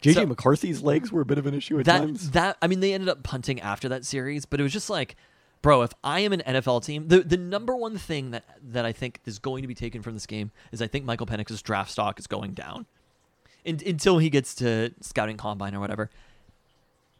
JJ 0.02 0.14
So- 0.14 0.26
McCarthy's 0.26 0.82
legs 0.82 1.10
were 1.10 1.22
a 1.22 1.24
bit 1.24 1.38
of 1.38 1.46
an 1.46 1.54
issue 1.54 1.78
at 1.78 1.86
that 1.86 1.98
times. 2.00 2.30
that 2.32 2.58
I 2.60 2.66
mean, 2.66 2.80
they 2.80 2.92
ended 2.92 3.08
up 3.08 3.22
punting 3.22 3.60
after 3.60 3.88
that 3.88 4.04
series, 4.04 4.44
but 4.44 4.60
it 4.60 4.62
was 4.62 4.72
just 4.72 4.90
like, 4.90 5.16
bro, 5.62 5.80
if 5.82 5.92
I 6.02 6.20
am 6.20 6.32
an 6.34 6.42
NFL 6.46 6.84
team, 6.84 7.08
the 7.08 7.20
the 7.20 7.38
number 7.38 7.74
one 7.74 7.96
thing 7.96 8.30
that 8.32 8.44
that 8.62 8.84
I 8.84 8.92
think 8.92 9.20
is 9.24 9.38
going 9.38 9.62
to 9.62 9.68
be 9.68 9.74
taken 9.74 10.02
from 10.02 10.12
this 10.12 10.26
game 10.26 10.50
is 10.72 10.82
I 10.82 10.86
think 10.86 11.06
Michael 11.06 11.26
Penix's 11.26 11.62
draft 11.62 11.90
stock 11.90 12.18
is 12.18 12.26
going 12.26 12.52
down, 12.52 12.84
In, 13.64 13.80
until 13.86 14.18
he 14.18 14.28
gets 14.28 14.54
to 14.56 14.92
scouting 15.00 15.38
combine 15.38 15.74
or 15.74 15.80
whatever. 15.80 16.10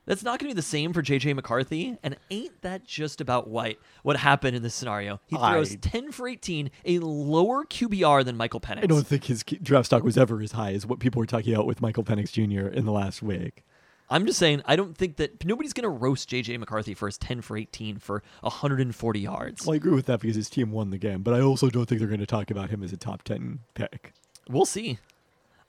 That's 0.06 0.23
not 0.23 0.38
going 0.38 0.50
to 0.50 0.54
be 0.54 0.58
the 0.58 0.62
same 0.62 0.92
for 0.92 1.02
JJ 1.02 1.34
McCarthy, 1.34 1.96
and 2.02 2.16
ain't 2.30 2.61
that 2.62 2.84
just 2.84 3.20
about 3.20 3.49
white? 3.49 3.78
What 4.02 4.16
happened 4.18 4.54
in 4.54 4.62
this 4.62 4.75
scenario? 4.75 5.20
He 5.26 5.37
throws 5.37 5.73
I- 5.73 5.78
ten 5.80 6.12
for 6.12 6.28
eighteen, 6.28 6.70
a 6.84 6.99
lower 6.99 7.64
QBR 7.64 8.25
than 8.25 8.37
Michael 8.37 8.61
Penix. 8.61 8.84
I 8.84 8.87
don't 8.87 9.06
think 9.06 9.25
his 9.25 9.42
draft 9.42 9.87
stock 9.87 10.02
was 10.02 10.18
ever 10.18 10.40
as 10.42 10.52
high 10.52 10.73
as 10.73 10.87
what 10.87 10.99
people 10.99 11.20
were 11.20 11.26
talking 11.26 11.54
about 11.54 11.66
with 11.66 11.80
Michael 11.80 12.04
Penix 12.04 12.32
Jr. 12.32 12.68
in 12.68 12.84
the 12.84 12.92
last 12.92 13.23
week. 13.23 13.64
I'm 14.11 14.26
just 14.26 14.38
saying, 14.38 14.62
I 14.66 14.76
don't 14.76 14.96
think 14.96 15.16
that 15.16 15.44
nobody's 15.44 15.73
going 15.73 15.84
to 15.84 15.88
roast 15.88 16.28
JJ 16.28 16.58
McCarthy 16.58 16.92
for 16.92 17.06
his 17.06 17.16
10 17.16 17.40
for 17.40 17.56
18 17.56 17.99
for 17.99 18.23
140 18.42 19.20
yards. 19.20 19.66
Well, 19.66 19.73
I 19.73 19.76
agree 19.76 19.92
with 19.92 20.06
that 20.06 20.20
because 20.20 20.37
his 20.37 20.50
team 20.50 20.70
won 20.70 20.90
the 20.90 20.99
game, 20.99 21.23
but 21.23 21.32
I 21.32 21.40
also 21.40 21.70
don't 21.70 21.87
think 21.87 22.00
they're 22.00 22.08
going 22.08 22.20
to 22.20 22.26
talk 22.26 22.50
about 22.50 22.68
him 22.68 22.82
as 22.82 22.92
a 22.92 22.99
top 22.99 23.23
10 23.23 23.61
pick. 23.73 24.12
We'll 24.49 24.66
see. 24.66 24.99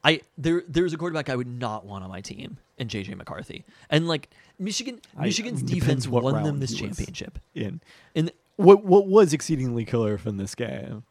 I 0.05 0.21
there 0.37 0.63
there's 0.67 0.93
a 0.93 0.97
quarterback 0.97 1.29
I 1.29 1.35
would 1.35 1.47
not 1.47 1.83
want 1.83 2.03
on 2.03 2.11
my 2.11 2.21
team 2.21 2.57
and 2.77 2.89
JJ 2.89 3.17
McCarthy. 3.17 3.65
And 3.89 4.07
like 4.07 4.29
Michigan 4.59 5.01
um, 5.17 5.23
Michigan's 5.23 5.63
it 5.63 5.65
depends 5.65 6.05
defense 6.05 6.07
won 6.07 6.43
them 6.43 6.59
this 6.59 6.75
championship. 6.75 7.39
In 7.55 7.81
And 8.13 8.31
what 8.55 8.85
what 8.85 9.07
was 9.07 9.33
exceedingly 9.33 9.83
killer 9.83 10.19
from 10.19 10.37
this 10.37 10.53
game 10.53 11.03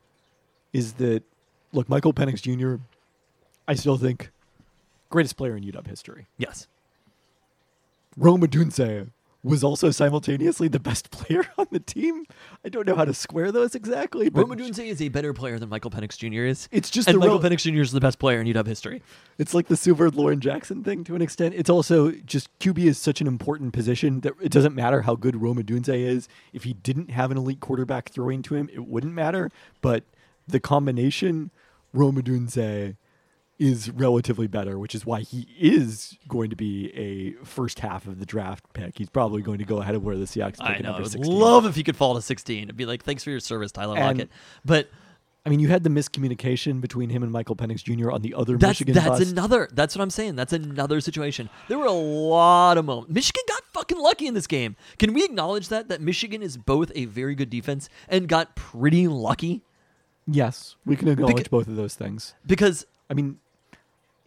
is 0.73 0.95
that 0.95 1.25
look, 1.73 1.89
Michael 1.89 2.15
Penix 2.15 2.41
Jr. 2.41 2.81
I 3.67 3.75
still 3.75 3.99
think 3.99 4.31
greatest 5.11 5.37
player 5.37 5.57
in 5.57 5.65
UW 5.65 5.87
history. 5.87 6.27
yes. 6.39 6.69
Rome 8.17 8.43
Odunze 8.43 9.11
was 9.45 9.63
also 9.63 9.91
simultaneously 9.91 10.69
the 10.69 10.81
best 10.81 11.11
player 11.13 11.47
on 11.59 11.67
the 11.71 11.79
team. 11.79 12.25
I 12.65 12.71
don't 12.71 12.87
know 12.87 12.97
how 12.97 13.05
to 13.05 13.13
square 13.13 13.53
those 13.53 13.75
exactly, 13.75 14.31
but 14.31 14.49
Rome 14.49 14.59
Odunze 14.59 14.85
is 14.85 15.03
a 15.03 15.09
better 15.11 15.33
player 15.35 15.59
than 15.59 15.69
Michael 15.69 15.91
Penix 15.91 16.17
Jr. 16.17 16.47
is. 16.47 16.69
It's 16.73 16.91
just 16.91 17.07
and 17.07 17.17
the 17.17 17.19
Michael 17.21 17.39
rel- 17.39 17.51
Penix 17.51 17.61
Jr. 17.61 17.83
is 17.83 17.93
the 17.93 18.01
best 18.01 18.19
player 18.19 18.41
in 18.41 18.47
UW 18.47 18.67
history. 18.67 19.03
It's 19.39 19.53
like 19.53 19.69
the 19.69 19.77
Silver 19.77 20.11
Lauren 20.11 20.41
Jackson 20.41 20.83
thing 20.83 21.05
to 21.05 21.15
an 21.15 21.23
extent. 21.23 21.55
It's 21.55 21.71
also 21.71 22.11
just 22.11 22.49
QB 22.59 22.79
is 22.79 22.99
such 22.99 23.21
an 23.21 23.27
important 23.27 23.75
position 23.75 24.21
that 24.21 24.33
it 24.41 24.51
doesn't 24.51 24.75
matter 24.75 25.03
how 25.03 25.15
good 25.15 25.41
Rome 25.41 25.63
Odunze 25.63 25.89
is. 25.95 26.27
If 26.55 26.65
he 26.65 26.73
didn't 26.73 27.11
have 27.11 27.31
an 27.31 27.37
elite 27.37 27.61
quarterback 27.61 28.09
throwing 28.09 28.43
to 28.43 28.55
him, 28.55 28.71
it 28.73 28.87
wouldn't 28.87 29.13
matter. 29.13 29.51
But 29.83 30.05
the 30.49 30.61
combination 30.61 31.51
Rome 31.93 32.21
Odunze 32.21 32.97
is 33.59 33.91
relatively 33.91 34.47
better, 34.49 34.79
which 34.79 34.95
is 34.95 35.07
why 35.07 35.21
he 35.21 35.47
is 35.59 36.17
going 36.29 36.51
to 36.51 36.57
be 36.57 36.91
a 36.95 37.45
first 37.45 37.79
half 37.81 38.07
of 38.07 38.19
the 38.19 38.27
draft 38.27 38.65
pick. 38.73 38.99
He's 38.99 39.09
probably 39.11 39.43
going 39.43 39.59
to 39.59 39.65
go 39.65 39.81
ahead 39.81 39.95
of 39.95 40.03
where 40.05 40.17
the 40.17 40.25
Seahawks 40.25 40.59
pick 40.59 40.63
I 40.63 40.79
know. 40.79 40.89
I 40.91 40.93
number 40.93 41.03
would 41.03 41.13
16. 41.13 41.39
love 41.39 41.65
if 41.67 41.77
he 41.77 41.83
could 41.85 41.97
fall 41.97 42.15
to 42.17 42.23
16. 42.23 42.65
It'd 42.65 42.77
be 42.77 42.85
like, 42.87 43.05
thanks 43.05 43.23
for 43.23 43.31
your 43.31 43.41
service, 43.41 43.71
Tyler 43.73 43.97
And- 43.97 44.19
Lockett. 44.19 44.31
But 44.65 44.91
I 45.47 45.51
mean, 45.51 45.61
you 45.61 45.69
had 45.69 45.83
the 45.83 45.91
miscommunication 45.91 46.81
between 46.81 47.11
him 47.11 47.23
and 47.23 47.31
Michael 47.31 47.55
Penix 47.55 47.85
Jr. 47.85 48.11
on 48.11 48.23
the 48.23 48.33
other 48.35 48.57
That's 48.57 48.81
Michigan 48.81 48.95
that's 48.95 49.09
bus. 49.21 49.31
another. 49.31 49.69
That's 49.73 49.95
what 49.95 50.01
I'm 50.03 50.09
saying. 50.09 50.37
That's 50.37 50.55
another 50.55 51.03
situation. 51.03 51.51
There 51.69 51.79
were 51.79 51.85
a 51.85 51.93
lot 51.93 52.79
of 52.79 52.87
moments. 52.87 53.13
Michigan 53.13 53.43
got 53.47 53.63
fucking 53.67 53.99
lucky 53.99 54.27
in 54.27 54.33
this 54.33 54.47
game. 54.47 54.75
Can 54.99 55.13
we 55.13 55.23
acknowledge 55.23 55.69
that 55.69 55.89
that 55.89 56.01
Michigan 56.01 56.43
is 56.43 56.57
both 56.57 56.91
a 56.95 57.05
very 57.05 57.35
good 57.35 57.51
defense 57.51 57.91
and 58.09 58.27
got 58.27 58.57
pretty 58.57 59.07
lucky 59.07 59.63
yes, 60.27 60.77
we 60.87 60.97
can 60.97 61.09
acknowledge 61.09 61.37
Beca- 61.45 61.51
both 61.51 61.69
of 61.69 61.77
those 61.77 61.95
things. 61.95 62.35
because 62.47 62.87
I 63.11 63.15
mean, 63.15 63.39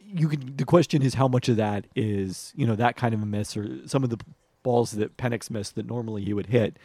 you 0.08 0.28
can. 0.28 0.56
The 0.56 0.66
question 0.66 1.02
is 1.02 1.16
how 1.16 1.28
much 1.28 1.50
of 1.50 1.58
that 1.58 1.86
is 1.96 2.54
you 2.56 2.66
know 2.66 2.76
that 2.76 2.96
kind 2.96 3.14
of 3.14 3.22
a 3.22 3.26
miss, 3.26 3.58
or 3.58 3.88
some 3.88 4.04
of 4.04 4.10
the 4.10 4.20
balls 4.64 4.92
that 4.92 5.18
Penix 5.18 5.50
missed 5.50 5.76
that 5.76 5.86
normally 5.86 6.24
he 6.24 6.34
would 6.34 6.48
hit 6.48 6.78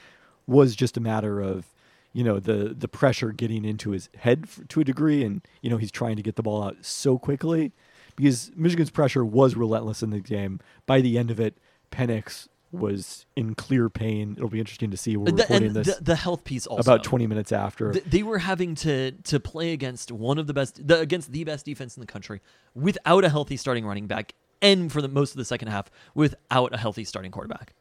was 0.46 0.74
just 0.76 0.96
a 0.96 1.00
matter 1.00 1.40
of 1.40 1.66
you 2.12 2.24
know 2.24 2.38
the 2.38 2.74
the 2.76 2.88
pressure 2.88 3.32
getting 3.32 3.64
into 3.64 3.90
his 3.90 4.08
head 4.18 4.42
f- 4.44 4.60
to 4.68 4.80
a 4.80 4.84
degree, 4.84 5.24
and 5.24 5.42
you 5.60 5.70
know 5.70 5.76
he's 5.76 5.92
trying 5.92 6.16
to 6.16 6.22
get 6.22 6.36
the 6.36 6.42
ball 6.42 6.62
out 6.62 6.76
so 6.80 7.18
quickly 7.18 7.72
because 8.16 8.50
Michigan's 8.54 8.90
pressure 8.90 9.24
was 9.24 9.56
relentless 9.56 10.02
in 10.02 10.10
the 10.10 10.20
game. 10.20 10.60
By 10.86 11.00
the 11.00 11.16
end 11.18 11.30
of 11.30 11.40
it, 11.40 11.56
Penix 11.90 12.48
was 12.72 13.26
in 13.36 13.54
clear 13.54 13.90
pain. 13.90 14.34
It'll 14.36 14.48
be 14.48 14.58
interesting 14.60 14.90
to 14.90 14.96
see. 14.96 15.16
We're 15.16 15.26
the, 15.26 15.32
recording 15.42 15.72
this 15.74 15.96
the, 15.98 16.02
the 16.04 16.16
health 16.16 16.42
piece 16.44 16.66
also 16.66 16.80
about 16.80 17.04
20 17.04 17.26
minutes 17.26 17.52
after. 17.52 17.92
Th- 17.92 18.04
they 18.04 18.22
were 18.22 18.38
having 18.38 18.74
to 18.76 19.12
to 19.12 19.38
play 19.38 19.72
against 19.72 20.10
one 20.10 20.38
of 20.38 20.46
the 20.46 20.54
best 20.54 20.86
the, 20.86 20.98
against 20.98 21.32
the 21.32 21.44
best 21.44 21.66
defense 21.66 21.96
in 21.96 22.00
the 22.00 22.06
country 22.06 22.40
without 22.74 23.24
a 23.24 23.28
healthy 23.28 23.56
starting 23.56 23.84
running 23.84 24.06
back 24.06 24.34
and 24.62 24.90
for 24.90 25.02
the 25.02 25.08
most 25.08 25.32
of 25.32 25.36
the 25.36 25.44
second 25.44 25.68
half 25.68 25.90
without 26.14 26.72
a 26.74 26.78
healthy 26.78 27.04
starting 27.04 27.30
quarterback. 27.30 27.74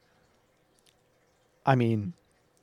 I 1.65 1.75
mean, 1.75 2.13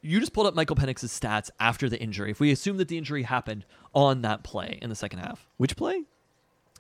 You 0.03 0.21
just 0.21 0.33
pulled 0.33 0.47
up 0.47 0.55
Michael 0.55 0.77
Penix's 0.77 1.13
stats 1.19 1.51
after 1.61 1.89
the 1.89 1.99
injury. 2.01 2.31
If 2.31 2.41
we 2.41 2.51
assume 2.51 2.77
that 2.79 2.89
the 2.89 2.99
injury 2.99 3.23
happened 3.23 3.65
on 3.95 4.23
that 4.23 4.43
play 4.43 4.79
in 4.83 4.89
the 4.91 4.97
second 4.97 5.21
half, 5.21 5.47
which 5.57 5.77
play? 5.77 6.03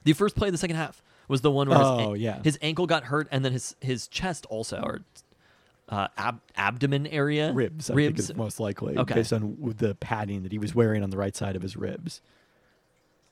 the 0.05 0.13
first 0.13 0.37
play 0.37 0.49
of 0.49 0.53
the 0.53 0.59
second 0.59 0.77
half 0.77 1.03
was 1.27 1.41
the 1.43 1.51
one 1.51 1.69
where 1.69 1.79
his, 1.79 1.87
Oh, 1.87 2.15
an- 2.15 2.21
yeah. 2.21 2.41
his 2.43 2.59
ankle 2.63 2.87
got 2.87 3.05
hurt 3.05 3.29
and 3.31 3.45
then 3.45 3.53
his 3.53 3.77
his 3.81 4.09
chest 4.09 4.47
also 4.47 4.81
or 4.83 5.01
uh, 5.89 6.09
ab- 6.17 6.41
abdomen 6.57 7.07
area 7.07 7.53
ribs. 7.53 7.91
I 7.91 7.95
ribs 7.95 8.27
think 8.27 8.31
is 8.31 8.37
most 8.37 8.61
likely 8.61 8.97
Okay. 8.99 9.15
based 9.15 9.33
on 9.33 9.57
the 9.79 9.95
padding 9.95 10.43
that 10.43 10.53
he 10.53 10.59
was 10.59 10.75
wearing 10.75 11.03
on 11.03 11.11
the 11.11 11.17
right 11.17 11.35
side 11.35 11.57
of 11.57 11.63
his 11.63 11.77
ribs. 11.77 12.21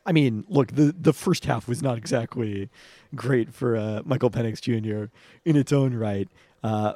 I 0.04 0.12
mean, 0.12 0.44
look, 0.48 0.68
the 0.72 0.94
the 0.98 1.12
first 1.12 1.44
half 1.46 1.66
was 1.68 1.82
not 1.82 1.98
exactly 1.98 2.68
great 3.14 3.52
for 3.52 3.76
uh, 3.76 4.02
Michael 4.04 4.30
Penix 4.30 4.60
Jr. 4.60 5.10
in 5.44 5.56
its 5.56 5.72
own 5.72 5.94
right. 5.94 6.28
Uh, 6.62 6.94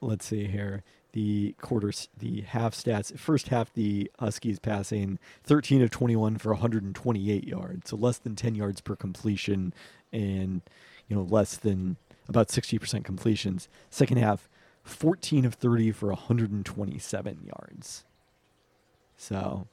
let's 0.00 0.26
see 0.26 0.46
here. 0.46 0.82
The 1.12 1.54
quarters, 1.60 2.08
the 2.18 2.42
half 2.42 2.74
stats. 2.74 3.16
First 3.18 3.48
half, 3.48 3.72
the 3.72 4.10
Huskies 4.18 4.58
passing 4.58 5.18
13 5.44 5.80
of 5.82 5.90
21 5.90 6.36
for 6.36 6.52
128 6.52 7.44
yards, 7.44 7.88
so 7.90 7.96
less 7.96 8.18
than 8.18 8.36
10 8.36 8.54
yards 8.54 8.80
per 8.82 8.94
completion, 8.94 9.72
and 10.12 10.60
you 11.08 11.16
know 11.16 11.22
less 11.22 11.56
than 11.56 11.96
about 12.28 12.48
60% 12.48 13.04
completions. 13.04 13.68
Second 13.88 14.18
half, 14.18 14.48
14 14.88 15.44
of 15.44 15.54
30 15.54 15.92
for 15.92 16.08
127 16.08 17.38
yards. 17.44 18.04
So, 19.16 19.66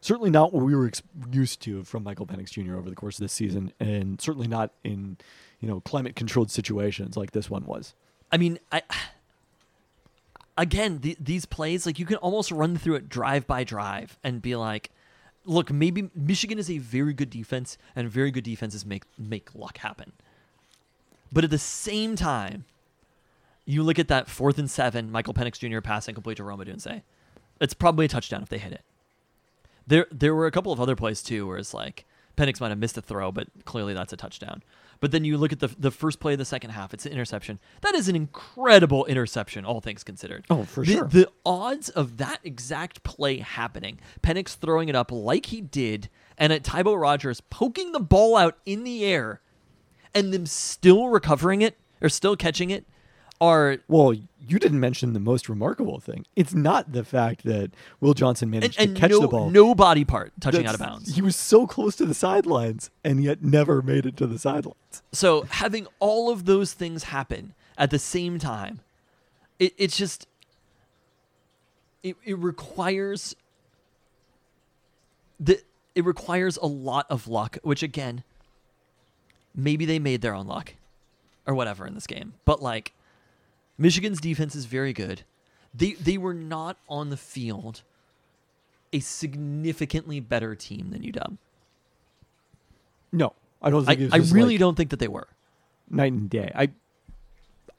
certainly 0.00 0.30
not 0.30 0.52
what 0.52 0.64
we 0.64 0.74
were 0.74 0.86
ex- 0.86 1.02
used 1.30 1.60
to 1.62 1.82
from 1.84 2.04
Michael 2.04 2.26
Penix 2.26 2.50
Jr. 2.50 2.76
over 2.76 2.90
the 2.90 2.96
course 2.96 3.18
of 3.18 3.22
this 3.22 3.32
season, 3.32 3.72
and 3.80 4.20
certainly 4.20 4.48
not 4.48 4.70
in 4.84 5.16
you 5.60 5.68
know 5.68 5.80
climate 5.80 6.14
controlled 6.14 6.50
situations 6.50 7.16
like 7.16 7.32
this 7.32 7.50
one 7.50 7.64
was. 7.64 7.94
I 8.30 8.36
mean, 8.36 8.58
I 8.70 8.82
again 10.56 11.00
the, 11.00 11.16
these 11.18 11.46
plays 11.46 11.86
like 11.86 11.98
you 11.98 12.06
can 12.06 12.16
almost 12.16 12.50
run 12.50 12.76
through 12.76 12.96
it 12.96 13.08
drive 13.08 13.46
by 13.46 13.64
drive 13.64 14.18
and 14.22 14.40
be 14.40 14.56
like, 14.56 14.90
look, 15.44 15.72
maybe 15.72 16.10
Michigan 16.14 16.58
is 16.58 16.70
a 16.70 16.78
very 16.78 17.12
good 17.12 17.30
defense, 17.30 17.78
and 17.96 18.10
very 18.10 18.30
good 18.30 18.44
defenses 18.44 18.84
make 18.84 19.04
make 19.18 19.54
luck 19.54 19.78
happen. 19.78 20.12
But 21.32 21.44
at 21.44 21.50
the 21.50 21.58
same 21.58 22.14
time, 22.14 22.64
you 23.64 23.82
look 23.82 23.98
at 23.98 24.08
that 24.08 24.28
fourth 24.28 24.58
and 24.58 24.70
seven, 24.70 25.10
Michael 25.10 25.34
Penix 25.34 25.58
Jr. 25.58 25.80
passing 25.80 26.14
complete 26.14 26.36
to 26.36 26.44
Rome 26.44 26.60
Odunze. 26.60 27.02
It's 27.60 27.74
probably 27.74 28.06
a 28.06 28.08
touchdown 28.08 28.42
if 28.42 28.48
they 28.48 28.58
hit 28.58 28.72
it. 28.72 28.82
There, 29.86 30.06
there 30.10 30.34
were 30.34 30.46
a 30.46 30.50
couple 30.50 30.72
of 30.72 30.80
other 30.80 30.96
plays 30.96 31.22
too, 31.22 31.46
where 31.46 31.58
it's 31.58 31.74
like 31.74 32.04
Penix 32.36 32.60
might 32.60 32.70
have 32.70 32.78
missed 32.78 32.98
a 32.98 33.02
throw, 33.02 33.30
but 33.30 33.48
clearly 33.64 33.94
that's 33.94 34.12
a 34.12 34.16
touchdown. 34.16 34.62
But 35.00 35.10
then 35.10 35.24
you 35.24 35.36
look 35.36 35.52
at 35.52 35.60
the 35.60 35.68
the 35.78 35.90
first 35.90 36.20
play 36.20 36.32
of 36.32 36.38
the 36.38 36.44
second 36.44 36.70
half; 36.70 36.94
it's 36.94 37.04
an 37.04 37.12
interception. 37.12 37.58
That 37.82 37.94
is 37.94 38.08
an 38.08 38.16
incredible 38.16 39.04
interception, 39.06 39.64
all 39.64 39.80
things 39.80 40.02
considered. 40.02 40.46
Oh, 40.48 40.64
for 40.64 40.84
the, 40.84 40.92
sure. 40.92 41.04
The 41.04 41.28
odds 41.44 41.90
of 41.90 42.16
that 42.18 42.40
exact 42.42 43.02
play 43.02 43.38
happening, 43.38 44.00
Penix 44.22 44.56
throwing 44.56 44.88
it 44.88 44.96
up 44.96 45.12
like 45.12 45.46
he 45.46 45.60
did, 45.60 46.08
and 46.38 46.52
at 46.52 46.62
Tybo 46.62 46.98
Rogers 46.98 47.40
poking 47.40 47.92
the 47.92 48.00
ball 48.00 48.36
out 48.36 48.56
in 48.64 48.84
the 48.84 49.04
air, 49.04 49.40
and 50.14 50.32
them 50.32 50.46
still 50.46 51.08
recovering 51.08 51.60
it 51.60 51.76
or 52.00 52.08
still 52.08 52.36
catching 52.36 52.70
it, 52.70 52.86
are 53.40 53.78
Well, 53.88 54.14
you 54.46 54.58
didn't 54.58 54.80
mention 54.80 55.12
the 55.12 55.20
most 55.20 55.48
remarkable 55.48 56.00
thing. 56.00 56.26
It's 56.36 56.54
not 56.54 56.92
the 56.92 57.04
fact 57.04 57.44
that 57.44 57.70
Will 58.00 58.14
Johnson 58.14 58.50
managed 58.50 58.78
and 58.78 58.94
to 58.94 59.00
catch 59.00 59.10
no, 59.10 59.20
the 59.20 59.28
ball. 59.28 59.50
no 59.50 59.74
body 59.74 60.04
part 60.04 60.32
touching 60.40 60.66
out 60.66 60.74
of 60.74 60.80
bounds. 60.80 61.14
He 61.14 61.22
was 61.22 61.36
so 61.36 61.66
close 61.66 61.96
to 61.96 62.06
the 62.06 62.14
sidelines 62.14 62.90
and 63.02 63.22
yet 63.22 63.42
never 63.42 63.82
made 63.82 64.06
it 64.06 64.16
to 64.18 64.26
the 64.26 64.38
sidelines. 64.38 65.02
So 65.12 65.42
having 65.42 65.86
all 65.98 66.30
of 66.30 66.44
those 66.44 66.72
things 66.72 67.04
happen 67.04 67.54
at 67.76 67.90
the 67.90 67.98
same 67.98 68.38
time, 68.38 68.80
it, 69.58 69.74
it's 69.76 69.96
just 69.96 70.26
it, 72.02 72.16
it 72.24 72.38
requires 72.38 73.34
the 75.40 75.60
it 75.94 76.04
requires 76.04 76.56
a 76.58 76.66
lot 76.66 77.06
of 77.08 77.28
luck, 77.28 77.58
which 77.62 77.82
again, 77.82 78.24
maybe 79.54 79.86
they 79.86 79.98
made 79.98 80.20
their 80.20 80.34
own 80.34 80.46
luck 80.46 80.74
or 81.46 81.54
whatever 81.54 81.86
in 81.86 81.94
this 81.94 82.06
game. 82.06 82.34
But 82.44 82.62
like 82.62 82.92
Michigan's 83.78 84.20
defense 84.20 84.54
is 84.54 84.66
very 84.66 84.92
good. 84.92 85.22
They 85.74 85.92
they 85.92 86.18
were 86.18 86.34
not 86.34 86.76
on 86.88 87.10
the 87.10 87.16
field 87.16 87.82
a 88.92 89.00
significantly 89.00 90.20
better 90.20 90.54
team 90.54 90.90
than 90.90 91.02
UW. 91.02 91.36
No, 93.10 93.32
I 93.60 93.70
don't 93.70 93.84
think 93.84 94.00
I, 94.00 94.04
it 94.04 94.20
was 94.20 94.32
I 94.32 94.34
really 94.34 94.54
like 94.54 94.60
don't 94.60 94.76
think 94.76 94.90
that 94.90 95.00
they 95.00 95.08
were. 95.08 95.28
night 95.90 96.12
and 96.12 96.30
day. 96.30 96.52
I 96.54 96.70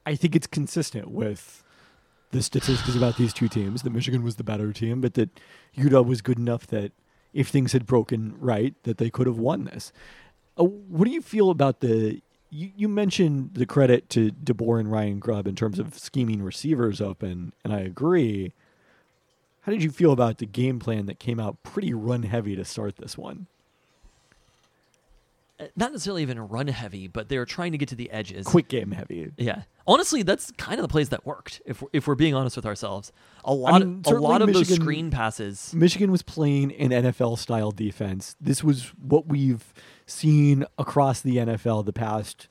I 0.06 0.16
think 0.16 0.36
it's 0.36 0.48
consistent 0.48 1.10
with 1.10 1.64
the 2.32 2.44
statistics 2.44 2.96
about 2.96 3.18
these 3.18 3.34
two 3.34 3.48
teams 3.48 3.84
that 3.84 3.92
Michigan 3.92 4.24
was 4.24 4.36
the 4.36 4.44
better 4.44 4.74
team, 4.74 5.00
but 5.00 5.14
that 5.14 5.30
UW 5.78 6.06
was 6.06 6.22
good 6.22 6.38
enough 6.38 6.68
that 6.68 6.92
if 7.34 7.48
things 7.48 7.72
had 7.72 7.86
broken 7.86 8.36
right, 8.40 8.74
that 8.84 8.98
they 8.98 9.10
could 9.10 9.28
have 9.28 9.38
won 9.38 9.66
this. 9.66 9.92
Uh, 10.58 10.64
what 10.64 11.06
do 11.06 11.12
you 11.12 11.22
feel 11.22 11.50
about 11.50 11.80
the? 11.80 12.22
You, 12.56 12.72
you 12.78 12.88
mentioned 12.88 13.52
the 13.54 13.66
credit 13.66 14.10
to 14.12 14.32
DeBoer 14.32 14.80
and 14.80 14.90
Ryan 14.90 15.20
Grubb 15.20 15.46
in 15.46 15.56
terms 15.56 15.78
of 15.78 15.98
scheming 16.00 16.42
receivers 16.42 17.02
open, 17.02 17.52
and 17.66 17.74
I 17.74 17.80
agree. 17.80 18.54
How 19.62 19.74
did 19.74 19.84
you 19.84 19.92
feel 19.92 20.14
about 20.14 20.38
the 20.38 20.46
game 20.46 20.80
plan 20.80 21.06
that 21.08 21.20
came 21.20 21.38
out 21.38 21.62
pretty 21.64 21.94
run 21.94 22.24
heavy 22.24 22.56
to 22.56 22.64
start 22.64 22.96
this 22.96 23.18
one? 23.18 23.48
Uh, 25.60 25.66
not 25.76 25.92
necessarily 25.92 26.22
even 26.22 26.40
run 26.48 26.68
heavy, 26.68 27.08
but 27.10 27.28
they 27.28 27.38
were 27.38 27.46
trying 27.46 27.74
to 27.74 27.78
get 27.78 27.90
to 27.90 27.96
the 27.96 28.10
edges. 28.10 28.46
Quick 28.46 28.70
game 28.70 28.92
heavy. 28.92 29.32
Yeah. 29.38 29.64
Honestly, 29.86 30.24
that's 30.24 30.52
kind 30.52 30.80
of 30.80 30.84
the 30.84 30.88
plays 30.88 31.10
that 31.10 31.26
worked. 31.26 31.62
If 31.66 31.82
we're, 31.82 31.90
if 31.92 32.08
we're 32.08 32.16
being 32.16 32.36
honest 32.36 32.56
with 32.56 32.66
ourselves, 32.66 33.12
a 33.44 33.54
lot 33.54 33.82
mean, 33.82 34.02
a 34.06 34.12
lot 34.14 34.42
of 34.42 34.54
those 34.54 34.74
screen 34.74 35.12
passes. 35.12 35.74
Michigan 35.74 36.10
was 36.12 36.22
playing 36.22 36.74
an 36.74 36.92
NFL 36.92 37.38
style 37.38 37.72
defense. 37.72 38.36
This 38.40 38.64
was 38.64 38.94
what 39.02 39.28
we've 39.28 39.74
seen 40.06 40.66
across 40.78 41.22
the 41.22 41.38
NFL 41.38 41.86
the 41.86 41.94
past 41.94 42.48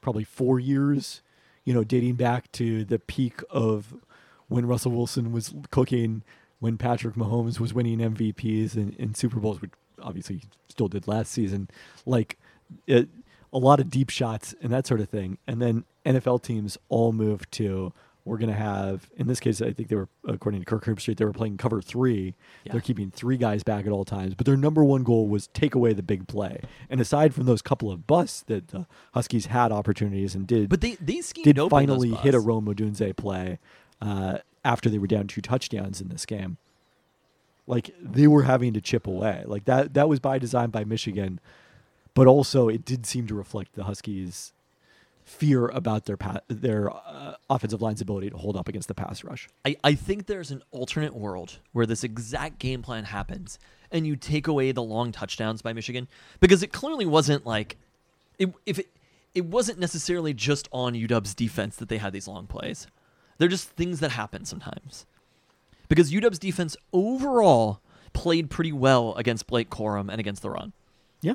probably 0.00 0.24
four 0.24 0.60
years, 0.60 1.22
you 1.64 1.72
know, 1.72 1.84
dating 1.84 2.14
back 2.14 2.50
to 2.52 2.84
the 2.84 2.98
peak 2.98 3.40
of 3.50 3.94
when 4.48 4.66
Russell 4.66 4.92
Wilson 4.92 5.32
was 5.32 5.54
cooking, 5.70 6.22
when 6.60 6.76
Patrick 6.76 7.14
Mahomes 7.14 7.58
was 7.58 7.72
winning 7.72 7.98
MVPs 7.98 8.74
and, 8.74 8.94
and 8.98 9.16
Super 9.16 9.40
Bowls, 9.40 9.60
which 9.60 9.72
obviously 10.02 10.36
he 10.36 10.48
still 10.68 10.88
did 10.88 11.08
last 11.08 11.32
season. 11.32 11.68
Like 12.04 12.38
it, 12.86 13.08
a 13.52 13.58
lot 13.58 13.80
of 13.80 13.88
deep 13.88 14.10
shots 14.10 14.54
and 14.60 14.72
that 14.72 14.86
sort 14.86 15.00
of 15.00 15.08
thing. 15.08 15.38
And 15.46 15.62
then 15.62 15.84
NFL 16.04 16.42
teams 16.42 16.76
all 16.88 17.12
moved 17.12 17.50
to 17.52 17.92
we're 18.24 18.38
going 18.38 18.50
to 18.50 18.56
have, 18.56 19.10
in 19.16 19.26
this 19.26 19.38
case, 19.38 19.60
I 19.60 19.72
think 19.72 19.88
they 19.88 19.96
were, 19.96 20.08
according 20.26 20.60
to 20.60 20.64
Kirk 20.64 20.84
Herbstreit, 20.84 21.18
they 21.18 21.26
were 21.26 21.32
playing 21.32 21.58
cover 21.58 21.82
three. 21.82 22.34
Yeah. 22.64 22.72
They're 22.72 22.80
keeping 22.80 23.10
three 23.10 23.36
guys 23.36 23.62
back 23.62 23.84
at 23.84 23.92
all 23.92 24.04
times. 24.04 24.34
But 24.34 24.46
their 24.46 24.56
number 24.56 24.82
one 24.82 25.02
goal 25.02 25.28
was 25.28 25.48
take 25.48 25.74
away 25.74 25.92
the 25.92 26.02
big 26.02 26.26
play. 26.26 26.60
And 26.88 27.02
aside 27.02 27.34
from 27.34 27.44
those 27.44 27.60
couple 27.60 27.90
of 27.90 28.06
busts 28.06 28.42
that 28.46 28.68
the 28.68 28.86
Huskies 29.12 29.46
had 29.46 29.72
opportunities 29.72 30.34
and 30.34 30.46
did, 30.46 30.70
But 30.70 30.80
they 30.80 30.94
they 30.94 31.20
did 31.20 31.58
finally 31.68 32.10
hit 32.10 32.34
a 32.34 32.38
busts. 32.38 32.46
Rome 32.46 32.66
Odunze 32.66 33.14
play 33.16 33.58
uh, 34.00 34.38
after 34.64 34.88
they 34.88 34.98
were 34.98 35.06
down 35.06 35.26
two 35.26 35.42
touchdowns 35.42 36.00
in 36.00 36.08
this 36.08 36.24
game. 36.24 36.56
Like 37.66 37.94
they 38.00 38.26
were 38.26 38.44
having 38.44 38.72
to 38.72 38.80
chip 38.80 39.06
away. 39.06 39.44
Like 39.46 39.66
that 39.66 39.94
that 39.94 40.08
was 40.08 40.18
by 40.20 40.38
design 40.38 40.70
by 40.70 40.84
Michigan, 40.84 41.40
but 42.14 42.26
also 42.26 42.68
it 42.68 42.84
did 42.84 43.04
seem 43.04 43.26
to 43.26 43.34
reflect 43.34 43.74
the 43.74 43.84
Huskies 43.84 44.52
fear 45.24 45.66
about 45.68 46.04
their 46.04 46.16
pa- 46.16 46.40
their 46.48 46.90
uh, 46.94 47.34
offensive 47.48 47.80
line's 47.80 48.00
ability 48.00 48.30
to 48.30 48.36
hold 48.36 48.56
up 48.56 48.68
against 48.68 48.88
the 48.88 48.94
pass 48.94 49.24
rush. 49.24 49.48
I, 49.64 49.76
I 49.82 49.94
think 49.94 50.26
there's 50.26 50.50
an 50.50 50.62
alternate 50.70 51.14
world 51.14 51.58
where 51.72 51.86
this 51.86 52.04
exact 52.04 52.58
game 52.58 52.82
plan 52.82 53.04
happens 53.04 53.58
and 53.90 54.06
you 54.06 54.16
take 54.16 54.46
away 54.46 54.72
the 54.72 54.82
long 54.82 55.12
touchdowns 55.12 55.62
by 55.62 55.72
Michigan 55.72 56.08
because 56.40 56.62
it 56.62 56.72
clearly 56.72 57.06
wasn't 57.06 57.46
like 57.46 57.78
it, 58.38 58.52
if 58.66 58.78
it 58.78 58.88
it 59.34 59.46
wasn't 59.46 59.78
necessarily 59.80 60.32
just 60.32 60.68
on 60.70 60.94
UW's 60.94 61.34
defense 61.34 61.76
that 61.76 61.88
they 61.88 61.98
had 61.98 62.12
these 62.12 62.28
long 62.28 62.46
plays. 62.46 62.86
They're 63.38 63.48
just 63.48 63.68
things 63.70 63.98
that 64.00 64.10
happen 64.10 64.44
sometimes. 64.44 65.06
Because 65.88 66.12
UW's 66.12 66.38
defense 66.38 66.76
overall 66.92 67.80
played 68.12 68.48
pretty 68.48 68.72
well 68.72 69.14
against 69.14 69.48
Blake 69.48 69.70
Corum 69.70 70.08
and 70.08 70.20
against 70.20 70.42
the 70.42 70.50
run. 70.50 70.72
Yeah. 71.20 71.34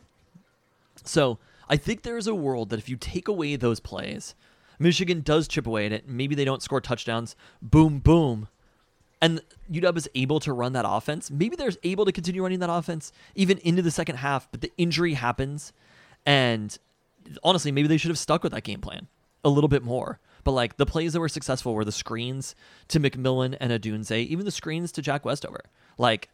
So 1.04 1.40
I 1.70 1.78
think 1.78 2.02
there 2.02 2.18
is 2.18 2.28
a 2.28 2.36
world 2.36 2.70
that 2.70 2.80
if 2.80 2.90
you 2.90 2.98
take 2.98 3.28
away 3.28 3.56
those 3.56 3.80
plays, 3.80 4.36
Michigan 4.80 5.22
does 5.22 5.48
chip 5.48 5.68
away 5.68 5.86
at 5.86 5.92
it. 5.92 6.08
Maybe 6.08 6.36
they 6.36 6.46
don't 6.46 6.64
score 6.64 6.82
touchdowns. 6.82 7.36
Boom, 7.62 8.00
boom. 8.00 8.48
And 9.22 9.42
UW 9.72 9.98
is 9.98 10.10
able 10.16 10.40
to 10.40 10.54
run 10.54 10.74
that 10.74 10.86
offense. 10.88 11.30
Maybe 11.30 11.56
they're 11.56 11.72
able 11.84 12.06
to 12.06 12.12
continue 12.12 12.42
running 12.42 12.60
that 12.60 12.70
offense 12.70 13.12
even 13.36 13.58
into 13.60 13.82
the 13.82 13.92
second 13.92 14.16
half, 14.16 14.50
but 14.50 14.62
the 14.62 14.72
injury 14.78 15.14
happens. 15.14 15.74
And 16.26 16.78
honestly, 17.44 17.72
maybe 17.72 17.90
they 17.90 17.98
should 17.98 18.10
have 18.10 18.18
stuck 18.18 18.44
with 18.44 18.54
that 18.54 18.64
game 18.64 18.80
plan 18.80 19.08
a 19.44 19.50
little 19.50 19.68
bit 19.68 19.84
more. 19.84 20.20
But 20.46 20.52
like 20.52 20.78
the 20.78 20.86
plays 20.86 21.14
that 21.14 21.20
were 21.20 21.30
successful 21.30 21.74
were 21.74 21.86
the 21.86 21.92
screens 21.92 22.56
to 22.88 23.00
McMillan 23.00 23.58
and 23.60 23.72
Odunze, 23.72 24.26
even 24.26 24.46
the 24.46 24.52
screens 24.52 24.92
to 24.94 25.02
Jack 25.02 25.26
Westover. 25.26 25.66
Like 25.98 26.30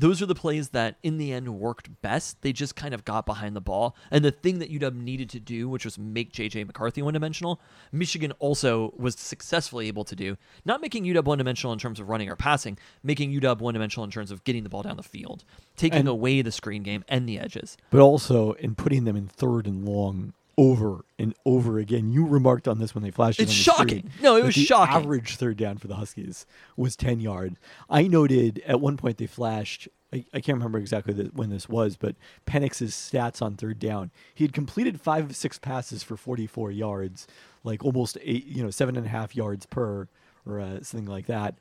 those 0.00 0.22
are 0.22 0.26
the 0.26 0.34
plays 0.34 0.70
that 0.70 0.96
in 1.02 1.18
the 1.18 1.30
end 1.30 1.58
worked 1.58 2.00
best. 2.00 2.40
They 2.40 2.52
just 2.54 2.74
kind 2.74 2.94
of 2.94 3.04
got 3.04 3.26
behind 3.26 3.54
the 3.54 3.60
ball. 3.60 3.94
And 4.10 4.24
the 4.24 4.30
thing 4.30 4.58
that 4.60 4.72
UW 4.72 4.94
needed 4.94 5.28
to 5.30 5.40
do, 5.40 5.68
which 5.68 5.84
was 5.84 5.98
make 5.98 6.32
JJ 6.32 6.66
McCarthy 6.66 7.02
one 7.02 7.12
dimensional, 7.12 7.60
Michigan 7.92 8.32
also 8.38 8.94
was 8.96 9.14
successfully 9.16 9.88
able 9.88 10.04
to 10.04 10.16
do. 10.16 10.38
Not 10.64 10.80
making 10.80 11.04
UW 11.04 11.24
one 11.24 11.38
dimensional 11.38 11.74
in 11.74 11.78
terms 11.78 12.00
of 12.00 12.08
running 12.08 12.30
or 12.30 12.36
passing, 12.36 12.78
making 13.02 13.30
UW 13.38 13.58
one 13.60 13.74
dimensional 13.74 14.04
in 14.04 14.10
terms 14.10 14.30
of 14.30 14.42
getting 14.44 14.62
the 14.62 14.70
ball 14.70 14.82
down 14.82 14.96
the 14.96 15.02
field, 15.02 15.44
taking 15.76 16.00
And- 16.00 16.08
away 16.08 16.40
the 16.40 16.52
screen 16.52 16.82
game 16.82 17.04
and 17.06 17.28
the 17.28 17.38
edges. 17.38 17.76
But 17.90 18.00
also 18.00 18.52
in 18.52 18.74
putting 18.74 19.04
them 19.04 19.16
in 19.16 19.26
third 19.28 19.66
and 19.66 19.84
long 19.86 20.32
over 20.60 21.06
and 21.18 21.34
over 21.46 21.78
again. 21.78 22.12
You 22.12 22.26
remarked 22.26 22.68
on 22.68 22.78
this 22.78 22.94
when 22.94 23.02
they 23.02 23.10
flashed 23.10 23.40
it 23.40 23.44
It's 23.44 23.52
the 23.52 23.56
shocking. 23.56 24.10
No, 24.20 24.36
it 24.36 24.44
was 24.44 24.54
the 24.54 24.64
shocking. 24.64 24.94
Average 24.94 25.36
third 25.36 25.56
down 25.56 25.78
for 25.78 25.88
the 25.88 25.94
Huskies 25.94 26.44
was 26.76 26.96
10 26.96 27.18
yards. 27.18 27.58
I 27.88 28.06
noted 28.06 28.62
at 28.66 28.78
one 28.78 28.98
point 28.98 29.16
they 29.16 29.26
flashed. 29.26 29.88
I, 30.12 30.26
I 30.34 30.40
can't 30.40 30.58
remember 30.58 30.78
exactly 30.78 31.14
the, 31.14 31.30
when 31.32 31.48
this 31.48 31.66
was, 31.66 31.96
but 31.96 32.14
Penix's 32.46 32.92
stats 32.92 33.40
on 33.40 33.56
third 33.56 33.78
down. 33.78 34.10
He 34.34 34.44
had 34.44 34.52
completed 34.52 35.00
five 35.00 35.30
of 35.30 35.36
six 35.36 35.58
passes 35.58 36.02
for 36.02 36.18
44 36.18 36.70
yards, 36.72 37.26
like 37.64 37.82
almost 37.82 38.18
eight, 38.20 38.44
you 38.44 38.62
know, 38.62 38.70
seven 38.70 38.96
and 38.98 39.06
a 39.06 39.10
half 39.10 39.34
yards 39.34 39.64
per, 39.64 40.08
or 40.44 40.60
uh, 40.60 40.82
something 40.82 41.06
like 41.06 41.24
that. 41.24 41.54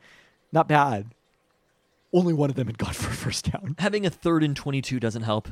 Not 0.51 0.67
bad. 0.67 1.05
Only 2.11 2.33
one 2.33 2.49
of 2.49 2.57
them 2.57 2.67
had 2.67 2.77
gone 2.77 2.93
for 2.95 3.11
a 3.11 3.13
first 3.13 3.49
down. 3.49 3.75
having 3.79 4.05
a 4.05 4.09
third 4.09 4.43
and 4.43 4.57
22 4.57 4.99
doesn't 4.99 5.23
help. 5.23 5.47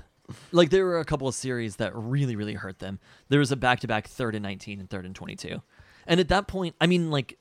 Like 0.51 0.69
there 0.69 0.85
were 0.85 0.99
a 0.99 1.05
couple 1.05 1.27
of 1.27 1.35
series 1.35 1.77
that 1.77 1.95
really, 1.95 2.35
really 2.35 2.55
hurt 2.55 2.79
them. 2.79 2.99
There 3.29 3.39
was 3.39 3.51
a 3.51 3.55
back-to-back 3.55 4.07
third 4.07 4.35
and 4.35 4.43
19 4.43 4.79
and 4.79 4.89
third 4.89 5.05
and 5.05 5.15
22. 5.15 5.61
And 6.05 6.19
at 6.19 6.27
that 6.29 6.47
point, 6.47 6.75
I 6.81 6.87
mean, 6.87 7.11
like 7.11 7.37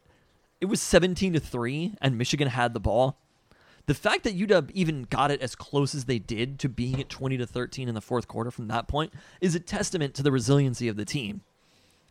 it 0.60 0.66
was 0.66 0.80
17 0.80 1.34
to 1.34 1.40
three, 1.40 1.94
and 2.00 2.16
Michigan 2.16 2.48
had 2.48 2.74
the 2.74 2.80
ball. 2.80 3.18
The 3.86 3.94
fact 3.94 4.24
that 4.24 4.36
UW 4.36 4.70
even 4.72 5.04
got 5.04 5.30
it 5.30 5.40
as 5.40 5.54
close 5.54 5.94
as 5.94 6.06
they 6.06 6.18
did 6.18 6.58
to 6.58 6.68
being 6.68 7.00
at 7.00 7.08
20 7.08 7.36
to 7.38 7.46
13 7.46 7.88
in 7.88 7.94
the 7.94 8.00
fourth 8.00 8.26
quarter 8.26 8.50
from 8.50 8.66
that 8.68 8.88
point 8.88 9.12
is 9.40 9.54
a 9.54 9.60
testament 9.60 10.14
to 10.14 10.22
the 10.22 10.32
resiliency 10.32 10.88
of 10.88 10.96
the 10.96 11.04
team 11.04 11.42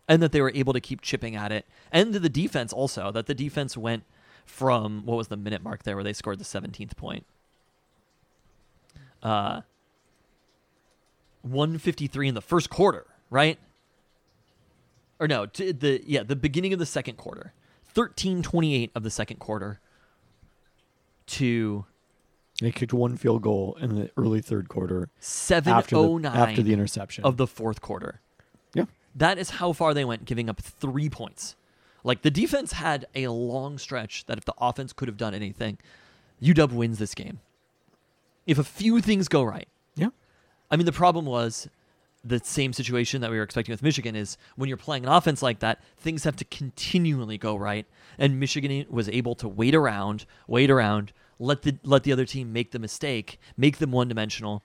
and 0.07 0.21
that 0.21 0.31
they 0.31 0.41
were 0.41 0.51
able 0.55 0.71
to 0.71 0.79
keep 0.79 1.01
chipping 1.01 1.35
at 1.35 1.51
it 1.51 1.65
and 1.91 2.13
to 2.13 2.19
the 2.19 2.29
defense 2.29 2.71
also 2.71 3.11
that 3.11 3.25
the 3.25 3.33
defense 3.33 3.75
went 3.75 4.03
from 4.45 5.05
what 5.05 5.17
was 5.17 5.27
the 5.27 5.35
minute 5.35 5.63
mark 5.63 5.83
there 5.83 5.95
where 5.95 6.03
they 6.03 6.13
scored 6.13 6.39
the 6.39 6.45
17th 6.45 6.95
point 6.95 7.25
uh 9.23 9.61
153 11.45 12.27
in 12.27 12.35
the 12.35 12.41
first 12.41 12.69
quarter 12.69 13.05
right 13.29 13.57
or 15.19 15.27
no 15.27 15.45
to 15.45 15.71
the 15.73 16.01
yeah 16.05 16.23
the 16.23 16.35
beginning 16.35 16.73
of 16.73 16.79
the 16.79 16.85
second 16.85 17.15
quarter 17.17 17.53
1328 17.93 18.91
of 18.95 19.03
the 19.03 19.09
second 19.09 19.37
quarter 19.37 19.79
to 21.27 21.85
They 22.61 22.71
kicked 22.71 22.93
one 22.93 23.15
field 23.17 23.41
goal 23.41 23.77
in 23.79 23.95
the 23.95 24.09
early 24.17 24.41
third 24.41 24.69
quarter 24.69 25.09
after 25.17 25.61
the, 25.61 25.71
709 25.71 26.35
after 26.35 26.61
the 26.61 26.71
oh 26.71 26.73
interception. 26.73 27.23
of 27.23 27.37
the 27.37 27.47
fourth 27.47 27.81
quarter 27.81 28.21
yeah. 28.73 28.85
That 29.15 29.37
is 29.37 29.51
how 29.51 29.71
far 29.71 29.93
they 29.93 30.03
went, 30.05 30.25
giving 30.25 30.49
up 30.49 30.61
three 30.61 31.09
points. 31.09 31.55
Like 32.03 32.21
the 32.21 32.29
defense 32.29 32.73
had 32.73 33.05
a 33.15 33.29
long 33.29 33.77
stretch 33.77 34.25
that 34.25 34.37
if 34.37 34.45
the 34.45 34.53
offense 34.59 34.93
could 34.93 35.07
have 35.07 35.17
done 35.17 35.33
anything, 35.33 35.77
UW 36.41 36.73
wins 36.73 36.99
this 36.99 37.15
game. 37.15 37.39
If 38.45 38.59
a 38.59 38.63
few 38.63 39.01
things 39.01 39.27
go 39.27 39.41
right. 39.41 39.67
I 40.75 40.77
mean, 40.77 40.85
the 40.85 40.91
problem 40.91 41.25
was 41.25 41.69
the 42.21 42.41
same 42.43 42.73
situation 42.73 43.21
that 43.21 43.31
we 43.31 43.37
were 43.37 43.43
expecting 43.43 43.71
with 43.71 43.81
Michigan 43.81 44.13
is 44.13 44.37
when 44.57 44.67
you're 44.67 44.75
playing 44.75 45.05
an 45.05 45.09
offense 45.09 45.41
like 45.41 45.59
that, 45.59 45.81
things 45.97 46.25
have 46.25 46.35
to 46.35 46.43
continually 46.43 47.37
go 47.37 47.55
right. 47.55 47.85
And 48.17 48.41
Michigan 48.41 48.85
was 48.89 49.07
able 49.07 49.35
to 49.35 49.47
wait 49.47 49.73
around, 49.73 50.25
wait 50.49 50.69
around, 50.69 51.13
let 51.39 51.61
the 51.61 51.77
let 51.83 52.03
the 52.03 52.11
other 52.11 52.25
team 52.25 52.51
make 52.51 52.71
the 52.71 52.79
mistake, 52.79 53.39
make 53.55 53.77
them 53.77 53.93
one 53.93 54.09
dimensional, 54.09 54.63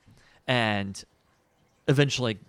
and 0.49 1.05
eventually 1.87 2.40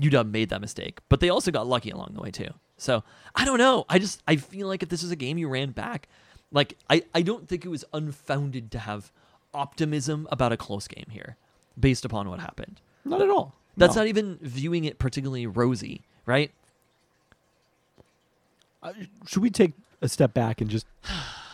UW 0.00 0.30
made 0.30 0.48
that 0.48 0.62
mistake. 0.62 1.00
But 1.10 1.20
they 1.20 1.28
also 1.28 1.50
got 1.50 1.66
lucky 1.66 1.90
along 1.90 2.12
the 2.14 2.22
way 2.22 2.30
too. 2.30 2.48
So 2.78 3.04
I 3.34 3.44
don't 3.44 3.58
know. 3.58 3.84
I 3.90 3.98
just 3.98 4.22
I 4.26 4.36
feel 4.36 4.68
like 4.68 4.82
if 4.82 4.88
this 4.88 5.02
is 5.02 5.10
a 5.10 5.16
game 5.16 5.36
you 5.36 5.50
ran 5.50 5.72
back, 5.72 6.08
like 6.50 6.78
I, 6.88 7.02
I 7.14 7.20
don't 7.20 7.46
think 7.46 7.66
it 7.66 7.68
was 7.68 7.84
unfounded 7.92 8.70
to 8.70 8.78
have 8.78 9.12
optimism 9.52 10.26
about 10.30 10.52
a 10.52 10.56
close 10.56 10.88
game 10.88 11.08
here, 11.10 11.36
based 11.78 12.04
upon 12.04 12.28
what 12.28 12.40
happened. 12.40 12.80
Not 13.04 13.20
at 13.22 13.30
all. 13.30 13.54
That's 13.76 13.94
No. 13.96 14.02
not 14.02 14.08
even 14.08 14.38
viewing 14.42 14.84
it 14.84 14.98
particularly 14.98 15.46
rosy, 15.46 16.02
right? 16.26 16.50
Uh, 18.82 18.92
should 19.26 19.42
we 19.42 19.50
take 19.50 19.72
a 20.00 20.08
step 20.08 20.34
back 20.34 20.60
and 20.60 20.68
just 20.68 20.86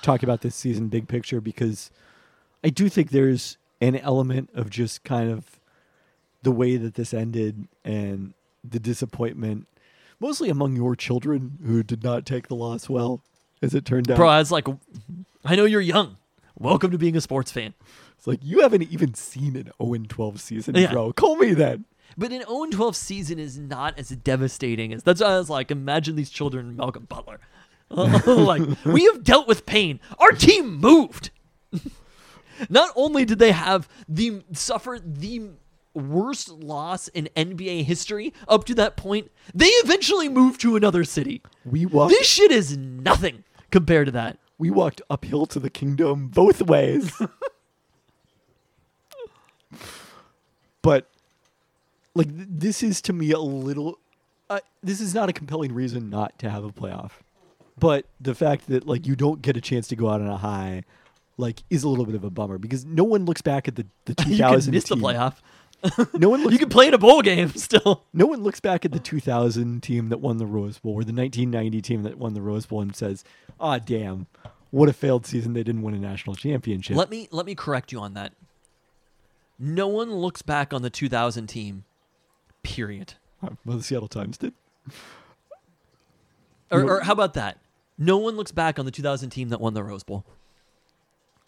talk 0.02 0.22
about 0.22 0.40
this 0.40 0.54
season 0.54 0.88
big 0.88 1.08
picture 1.08 1.40
because 1.40 1.90
I 2.64 2.70
do 2.70 2.88
think 2.88 3.10
there's 3.10 3.58
an 3.80 3.96
element 3.96 4.50
of 4.54 4.70
just 4.70 5.04
kind 5.04 5.30
of 5.30 5.60
the 6.42 6.50
way 6.50 6.76
that 6.76 6.94
this 6.94 7.12
ended 7.12 7.68
and 7.84 8.32
the 8.68 8.78
disappointment 8.80 9.66
mostly 10.20 10.48
among 10.48 10.74
your 10.74 10.96
children 10.96 11.58
who 11.64 11.82
did 11.82 12.02
not 12.02 12.24
take 12.26 12.48
the 12.48 12.54
loss 12.54 12.88
well 12.88 13.20
as 13.62 13.74
it 13.74 13.84
turned 13.84 14.10
out 14.10 14.16
Bro, 14.16 14.28
I 14.28 14.38
was 14.38 14.50
like, 14.50 14.66
I 15.44 15.54
know 15.56 15.64
you're 15.64 15.80
young. 15.80 16.16
Welcome 16.58 16.90
to 16.92 16.98
being 16.98 17.16
a 17.16 17.20
sports 17.20 17.52
fan. 17.52 17.74
It's 18.18 18.26
like 18.26 18.40
you 18.42 18.60
haven't 18.60 18.82
even 18.82 19.14
seen 19.14 19.56
an 19.56 19.70
0-12 19.80 20.38
season 20.40 20.74
Yeah. 20.74 20.92
bro 20.92 21.12
call 21.12 21.36
me 21.36 21.54
then 21.54 21.84
But 22.16 22.32
an 22.32 22.42
0 22.42 22.66
12 22.70 22.94
season 22.96 23.38
is 23.38 23.58
not 23.58 23.98
as 23.98 24.08
devastating 24.10 24.92
as 24.92 25.02
that's 25.04 25.20
why 25.22 25.28
I 25.28 25.38
was 25.38 25.48
like, 25.48 25.70
imagine 25.70 26.16
these 26.16 26.30
children, 26.30 26.76
Malcolm 26.76 27.04
Butler. 27.08 27.38
like, 27.90 28.62
we 28.84 29.04
have 29.04 29.24
dealt 29.24 29.46
with 29.48 29.64
pain. 29.64 29.98
Our 30.18 30.32
team 30.32 30.76
moved. 30.78 31.30
not 32.68 32.90
only 32.96 33.24
did 33.24 33.38
they 33.38 33.52
have 33.52 33.88
the 34.08 34.42
suffer 34.52 34.98
the 35.02 35.50
worst 35.94 36.48
loss 36.50 37.08
in 37.08 37.28
NBA 37.36 37.84
history 37.84 38.32
up 38.46 38.64
to 38.66 38.74
that 38.74 38.96
point, 38.96 39.30
they 39.54 39.66
eventually 39.84 40.28
moved 40.28 40.60
to 40.62 40.76
another 40.76 41.04
city. 41.04 41.40
we 41.64 41.86
walked 41.86 42.10
This 42.12 42.26
shit 42.26 42.50
is 42.50 42.76
nothing 42.76 43.44
compared 43.70 44.06
to 44.06 44.12
that. 44.12 44.38
we 44.58 44.70
walked 44.70 45.00
uphill 45.08 45.46
to 45.46 45.60
the 45.60 45.70
kingdom 45.70 46.28
both 46.28 46.62
ways. 46.62 47.12
but 50.88 51.06
like 52.14 52.34
th- 52.34 52.48
this 52.50 52.82
is 52.82 53.02
to 53.02 53.12
me 53.12 53.30
a 53.32 53.38
little 53.38 53.98
uh, 54.48 54.60
this 54.82 55.00
is 55.00 55.14
not 55.14 55.28
a 55.28 55.32
compelling 55.32 55.74
reason 55.74 56.08
not 56.08 56.38
to 56.38 56.48
have 56.48 56.64
a 56.64 56.70
playoff. 56.70 57.10
But 57.78 58.06
the 58.20 58.34
fact 58.34 58.68
that 58.68 58.86
like 58.86 59.06
you 59.06 59.14
don't 59.14 59.42
get 59.42 59.56
a 59.56 59.60
chance 59.60 59.86
to 59.88 59.96
go 59.96 60.08
out 60.08 60.20
on 60.20 60.28
a 60.28 60.38
high 60.38 60.84
like 61.36 61.62
is 61.68 61.84
a 61.84 61.88
little 61.88 62.06
bit 62.06 62.14
of 62.14 62.24
a 62.24 62.30
bummer 62.30 62.58
because 62.58 62.84
no 62.84 63.04
one 63.04 63.24
looks 63.26 63.42
back 63.42 63.68
at 63.68 63.76
the 63.76 63.86
the 64.06 64.14
2000 64.14 64.32
You 64.40 64.62
can 64.64 64.70
miss 64.72 64.84
the 64.84 64.96
playoff. 64.96 65.34
No 66.14 66.30
one 66.30 66.40
looks 66.42 66.52
You 66.54 66.58
can 66.58 66.70
play 66.70 66.88
in 66.88 66.94
a 66.94 66.98
bowl 66.98 67.20
game 67.22 67.50
still. 67.54 68.04
no 68.12 68.26
one 68.26 68.42
looks 68.42 68.60
back 68.60 68.84
at 68.84 68.92
the 68.92 68.98
2000 68.98 69.82
team 69.82 70.08
that 70.08 70.18
won 70.20 70.38
the 70.38 70.46
Rose 70.46 70.78
Bowl 70.78 70.92
or 70.94 71.04
the 71.04 71.12
1990 71.12 71.82
team 71.82 72.02
that 72.02 72.16
won 72.18 72.32
the 72.34 72.42
Rose 72.42 72.66
Bowl 72.66 72.80
and 72.80 72.96
says, 72.96 73.22
"Ah, 73.60 73.78
damn, 73.78 74.26
what 74.70 74.88
a 74.88 74.92
failed 74.92 75.26
season! 75.26 75.52
They 75.52 75.62
didn't 75.62 75.82
win 75.82 75.94
a 75.94 75.98
national 75.98 76.34
championship." 76.34 76.96
Let 76.96 77.10
me 77.10 77.28
let 77.30 77.46
me 77.46 77.54
correct 77.54 77.92
you 77.92 78.00
on 78.00 78.14
that. 78.14 78.32
No 79.58 79.88
one 79.88 80.12
looks 80.14 80.42
back 80.42 80.72
on 80.72 80.82
the 80.82 80.90
2000 80.90 81.46
team. 81.46 81.84
Period. 82.62 83.14
Uh, 83.42 83.50
well, 83.64 83.76
the 83.76 83.82
Seattle 83.82 84.08
Times 84.08 84.38
did. 84.38 84.52
Or, 86.70 86.82
or 86.84 87.00
how 87.00 87.12
about 87.12 87.34
that? 87.34 87.58
No 87.96 88.18
one 88.18 88.36
looks 88.36 88.52
back 88.52 88.78
on 88.78 88.84
the 88.84 88.90
2000 88.90 89.30
team 89.30 89.48
that 89.48 89.60
won 89.60 89.74
the 89.74 89.82
Rose 89.82 90.04
Bowl. 90.04 90.24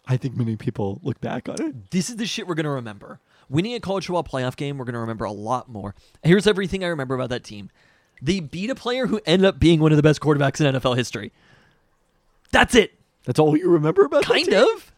I 0.07 0.17
think 0.17 0.35
many 0.35 0.55
people 0.55 0.99
look 1.03 1.21
back 1.21 1.47
on 1.47 1.61
it. 1.61 1.91
This 1.91 2.09
is 2.09 2.15
the 2.15 2.25
shit 2.25 2.47
we're 2.47 2.55
gonna 2.55 2.71
remember. 2.71 3.19
Winning 3.49 3.75
a 3.75 3.79
college 3.79 4.07
football 4.07 4.23
playoff 4.23 4.55
game, 4.55 4.77
we're 4.77 4.85
gonna 4.85 4.99
remember 4.99 5.25
a 5.25 5.31
lot 5.31 5.69
more. 5.69 5.93
Here's 6.23 6.47
everything 6.47 6.83
I 6.83 6.87
remember 6.87 7.13
about 7.13 7.29
that 7.29 7.43
team: 7.43 7.69
They 8.21 8.39
beat 8.39 8.69
a 8.69 8.75
player 8.75 9.07
who 9.07 9.21
ended 9.25 9.45
up 9.45 9.59
being 9.59 9.79
one 9.79 9.91
of 9.91 9.97
the 9.97 10.03
best 10.03 10.19
quarterbacks 10.19 10.59
in 10.59 10.75
NFL 10.75 10.97
history. 10.97 11.31
That's 12.51 12.73
it. 12.75 12.93
That's 13.25 13.39
all 13.39 13.55
you 13.55 13.69
remember 13.69 14.03
about 14.03 14.23
that 14.23 14.33
Kind 14.33 14.53
of. 14.53 14.90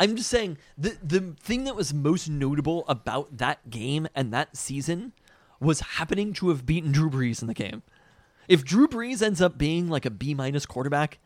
I'm 0.00 0.16
just 0.16 0.30
saying 0.30 0.58
the 0.76 0.96
the 1.02 1.34
thing 1.40 1.64
that 1.64 1.74
was 1.74 1.92
most 1.92 2.28
notable 2.28 2.84
about 2.88 3.38
that 3.38 3.68
game 3.70 4.06
and 4.14 4.32
that 4.32 4.56
season 4.56 5.12
was 5.60 5.80
happening 5.80 6.32
to 6.34 6.50
have 6.50 6.64
beaten 6.64 6.92
Drew 6.92 7.10
Brees 7.10 7.42
in 7.42 7.48
the 7.48 7.54
game. 7.54 7.82
If 8.46 8.64
Drew 8.64 8.86
Brees 8.88 9.22
ends 9.22 9.40
up 9.40 9.58
being 9.58 9.88
like 9.88 10.06
a 10.06 10.10
B 10.10 10.34
minus 10.34 10.66
quarterback 10.66 11.18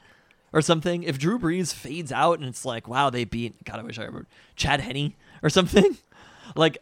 or 0.52 0.62
something, 0.62 1.02
if 1.02 1.18
Drew 1.18 1.38
Brees 1.38 1.72
fades 1.74 2.10
out 2.10 2.38
and 2.38 2.48
it's 2.48 2.64
like, 2.64 2.88
wow, 2.88 3.10
they 3.10 3.24
beat 3.24 3.62
God, 3.64 3.78
I 3.78 3.82
wish 3.82 3.98
I 3.98 4.04
remember 4.04 4.26
Chad 4.56 4.80
Henne 4.80 5.14
or 5.42 5.50
something, 5.50 5.98
like 6.56 6.78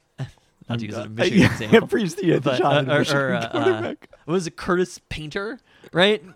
not 0.71 0.79
to 0.79 0.87
use 0.87 0.97
a 0.97 1.09
Michigan 1.09 1.41
yeah, 1.41 1.53
example, 1.53 1.89
Brees 1.89 2.17
the 2.17 2.39
but, 2.39 2.61
uh, 2.61 2.85
or, 2.89 3.01
or, 3.17 3.35
uh, 3.35 3.41
uh, 3.41 3.95
was 4.27 4.47
it, 4.47 4.57
Curtis 4.57 5.01
Painter, 5.09 5.59
right? 5.93 6.23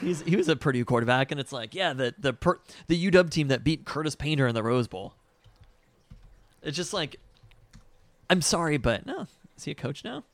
He's, 0.00 0.20
he 0.22 0.36
was 0.36 0.48
a 0.48 0.56
Purdue 0.56 0.84
quarterback, 0.84 1.30
and 1.30 1.40
it's 1.40 1.52
like, 1.52 1.74
yeah, 1.74 1.92
the 1.92 2.14
the 2.18 2.32
per, 2.32 2.58
the 2.86 3.10
UW 3.10 3.30
team 3.30 3.48
that 3.48 3.64
beat 3.64 3.84
Curtis 3.84 4.14
Painter 4.14 4.46
in 4.46 4.54
the 4.54 4.62
Rose 4.62 4.88
Bowl. 4.88 5.14
It's 6.62 6.76
just 6.76 6.92
like, 6.92 7.16
I'm 8.28 8.42
sorry, 8.42 8.76
but 8.76 9.06
no, 9.06 9.26
is 9.56 9.64
he 9.64 9.70
a 9.70 9.74
coach 9.74 10.04
now? 10.04 10.24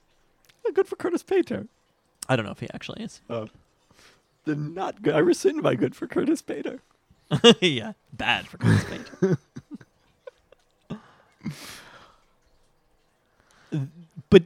Oh, 0.67 0.73
good 0.73 0.87
for 0.87 0.97
Curtis 0.97 1.23
Painter. 1.23 1.67
I 2.29 2.37
don't 2.37 2.45
know 2.45 2.53
if 2.53 2.61
he 2.61 2.69
actually 2.73 3.03
is. 3.03 3.21
Oh. 3.29 3.49
They're 4.45 4.57
not 4.57 5.03
good. 5.03 5.15
I 5.15 5.19
rescind 5.19 5.63
my 5.63 5.75
good 5.75 5.95
for 5.95 6.07
Curtis 6.07 6.43
Painter. 6.43 6.81
yeah, 7.61 7.93
bad 8.13 8.47
for 8.49 8.59
Curtis 8.59 8.85
Painter. 8.85 9.39
But 14.31 14.45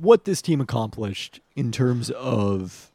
what 0.00 0.24
this 0.24 0.42
team 0.42 0.60
accomplished 0.60 1.40
in 1.56 1.72
terms 1.72 2.10
of 2.10 2.90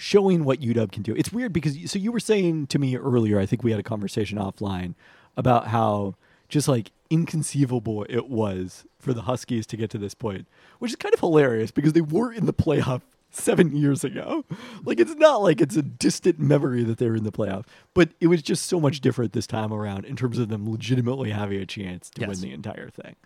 showing 0.00 0.44
what 0.44 0.60
UW 0.60 0.90
can 0.92 1.02
do, 1.02 1.12
it's 1.16 1.32
weird 1.32 1.52
because 1.52 1.76
so 1.90 1.98
you 1.98 2.12
were 2.12 2.20
saying 2.20 2.68
to 2.68 2.78
me 2.78 2.96
earlier. 2.96 3.38
I 3.40 3.44
think 3.46 3.64
we 3.64 3.72
had 3.72 3.80
a 3.80 3.82
conversation 3.84 4.38
offline 4.38 4.94
about 5.36 5.66
how 5.66 6.14
just 6.48 6.68
like 6.68 6.92
inconceivable 7.10 8.06
it 8.08 8.28
was 8.28 8.84
for 8.98 9.12
the 9.12 9.22
Huskies 9.22 9.66
to 9.66 9.76
get 9.76 9.90
to 9.90 9.98
this 9.98 10.14
point, 10.14 10.46
which 10.78 10.92
is 10.92 10.96
kind 10.96 11.12
of 11.12 11.20
hilarious 11.20 11.70
because 11.72 11.92
they 11.94 12.00
were 12.00 12.32
in 12.32 12.46
the 12.46 12.52
playoff 12.54 13.02
seven 13.30 13.74
years 13.76 14.04
ago. 14.04 14.44
Like 14.84 15.00
it's 15.00 15.14
not 15.16 15.42
like 15.42 15.60
it's 15.60 15.76
a 15.76 15.82
distant 15.82 16.38
memory 16.38 16.84
that 16.84 16.98
they 16.98 17.08
were 17.08 17.16
in 17.16 17.24
the 17.24 17.32
playoff, 17.32 17.64
but 17.92 18.10
it 18.20 18.28
was 18.28 18.40
just 18.40 18.66
so 18.66 18.80
much 18.80 19.00
different 19.00 19.32
this 19.32 19.46
time 19.48 19.72
around 19.72 20.04
in 20.04 20.14
terms 20.16 20.38
of 20.38 20.48
them 20.48 20.70
legitimately 20.70 21.30
having 21.32 21.60
a 21.60 21.66
chance 21.66 22.08
to 22.10 22.20
Yes. 22.20 22.28
win 22.30 22.40
the 22.40 22.52
entire 22.52 22.88
thing. 22.88 23.16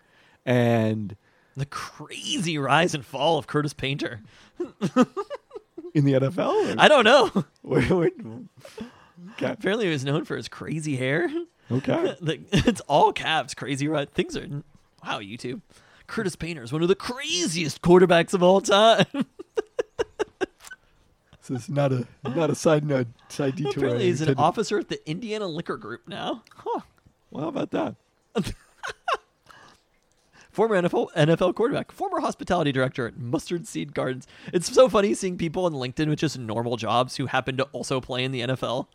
And 0.45 1.15
the 1.55 1.65
crazy 1.67 2.57
rise 2.57 2.95
and 2.95 3.05
fall 3.05 3.37
of 3.37 3.45
Curtis 3.47 3.73
Painter. 3.73 4.21
in 5.93 6.05
the 6.05 6.13
NFL, 6.13 6.75
I 6.77 6.87
don't 6.87 7.03
know. 7.03 7.45
Wait, 7.63 7.89
wait. 7.89 8.13
Okay. 9.33 9.51
Apparently, 9.51 9.85
he 9.85 9.91
was 9.91 10.03
known 10.03 10.25
for 10.25 10.35
his 10.35 10.47
crazy 10.47 10.95
hair. 10.95 11.29
Okay. 11.71 12.15
like, 12.21 12.41
it's 12.51 12.81
all 12.81 13.13
caps. 13.13 13.53
Crazy 13.53 13.87
right? 13.87 14.09
Things 14.11 14.35
are 14.35 14.47
wow. 15.03 15.19
YouTube. 15.19 15.61
Curtis 16.07 16.35
Painter 16.35 16.61
is 16.63 16.73
one 16.73 16.81
of 16.81 16.89
the 16.89 16.95
craziest 16.95 17.81
quarterbacks 17.81 18.33
of 18.33 18.43
all 18.43 18.61
time. 18.61 19.05
So 21.43 21.55
it's 21.55 21.67
not 21.67 21.91
a 21.91 22.07
not 22.23 22.49
a 22.49 22.55
side 22.55 22.85
note, 22.85 23.07
side 23.27 23.57
detour. 23.57 23.71
Apparently, 23.71 24.05
he's 24.05 24.21
an 24.21 24.35
officer 24.37 24.79
at 24.79 24.87
the 24.87 25.09
Indiana 25.09 25.45
Liquor 25.45 25.75
Group 25.75 26.07
now. 26.07 26.41
Huh. 26.55 26.79
Well, 27.31 27.43
how 27.43 27.49
about 27.49 27.71
that? 27.71 27.95
Former 30.53 30.79
NFL, 30.79 31.11
NFL 31.13 31.55
quarterback, 31.55 31.91
former 31.91 32.19
hospitality 32.19 32.71
director 32.71 33.07
at 33.07 33.17
Mustard 33.17 33.67
Seed 33.67 33.95
Gardens. 33.95 34.27
It's 34.53 34.71
so 34.71 34.87
funny 34.87 35.15
seeing 35.15 35.35
people 35.35 35.65
on 35.65 35.73
LinkedIn 35.73 36.07
with 36.09 36.19
just 36.19 36.37
normal 36.37 36.77
jobs 36.77 37.17
who 37.17 37.25
happen 37.25 37.57
to 37.57 37.63
also 37.71 37.99
play 37.99 38.23
in 38.23 38.31
the 38.31 38.41
NFL. 38.41 38.85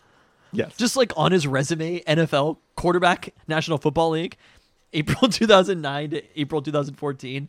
Yes. 0.53 0.77
Just 0.77 0.97
like 0.97 1.13
on 1.17 1.33
his 1.33 1.49
resume, 1.49 2.01
NFL 2.05 2.59
quarterback, 2.77 3.35
National 3.49 3.77
Football 3.77 4.11
League, 4.11 4.37
April 4.93 5.29
2009 5.29 6.11
to 6.11 6.41
April 6.41 6.63
2014. 6.63 7.49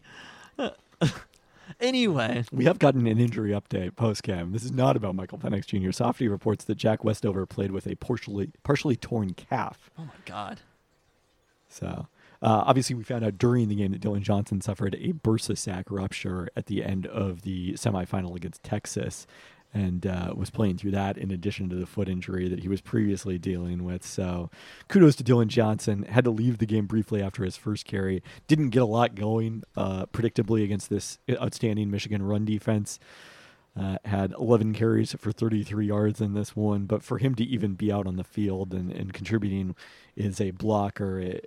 anyway, 1.79 2.43
we 2.51 2.65
have 2.65 2.79
gotten 2.79 3.05
an 3.05 3.19
injury 3.19 3.51
update 3.51 3.95
post 3.95 4.23
cam. 4.23 4.51
This 4.51 4.63
is 4.63 4.71
not 4.71 4.97
about 4.97 5.15
Michael 5.15 5.37
Penix 5.37 5.67
Jr. 5.67 5.91
Softy 5.91 6.27
reports 6.27 6.65
that 6.65 6.75
Jack 6.75 7.03
Westover 7.03 7.45
played 7.45 7.71
with 7.71 7.85
a 7.85 7.95
partially 7.95 8.49
partially 8.63 8.95
torn 8.95 9.35
calf. 9.35 9.91
oh 9.97 10.05
my 10.05 10.11
God. 10.25 10.61
So 11.69 12.07
uh, 12.41 12.63
obviously, 12.65 12.95
we 12.95 13.03
found 13.03 13.23
out 13.23 13.37
during 13.37 13.67
the 13.67 13.75
game 13.75 13.91
that 13.91 14.01
Dillon 14.01 14.23
Johnson 14.23 14.61
suffered 14.61 14.95
a 14.95 15.13
bursa 15.13 15.57
sac 15.57 15.91
rupture 15.91 16.49
at 16.55 16.67
the 16.67 16.83
end 16.83 17.05
of 17.07 17.41
the 17.41 17.73
semifinal 17.73 18.35
against 18.35 18.63
Texas, 18.63 19.27
and 19.73 20.07
uh, 20.07 20.33
was 20.35 20.49
playing 20.49 20.77
through 20.77 20.91
that 20.91 21.17
in 21.17 21.31
addition 21.31 21.69
to 21.69 21.75
the 21.75 21.85
foot 21.85 22.09
injury 22.09 22.47
that 22.47 22.59
he 22.59 22.67
was 22.67 22.81
previously 22.81 23.37
dealing 23.37 23.83
with. 23.83 24.05
So 24.05 24.49
kudos 24.87 25.15
to 25.17 25.23
Dillon 25.23 25.49
Johnson. 25.49 26.03
Had 26.03 26.23
to 26.23 26.31
leave 26.31 26.57
the 26.57 26.65
game 26.65 26.87
briefly 26.87 27.21
after 27.21 27.43
his 27.43 27.55
first 27.55 27.85
carry. 27.85 28.23
Didn't 28.47 28.69
get 28.69 28.81
a 28.81 28.85
lot 28.85 29.15
going, 29.15 29.63
uh, 29.75 30.07
predictably 30.07 30.63
against 30.63 30.89
this 30.89 31.19
outstanding 31.29 31.91
Michigan 31.91 32.23
run 32.23 32.45
defense. 32.45 32.99
Uh, 33.79 33.97
had 34.03 34.33
11 34.33 34.73
carries 34.73 35.13
for 35.13 35.31
33 35.31 35.85
yards 35.85 36.19
in 36.19 36.33
this 36.33 36.55
one, 36.55 36.85
but 36.85 37.03
for 37.03 37.17
him 37.17 37.35
to 37.35 37.43
even 37.43 37.75
be 37.75 37.91
out 37.91 38.07
on 38.07 38.17
the 38.17 38.23
field 38.23 38.73
and, 38.73 38.91
and 38.91 39.13
contributing 39.13 39.75
is 40.15 40.41
a 40.41 40.51
blocker. 40.51 41.39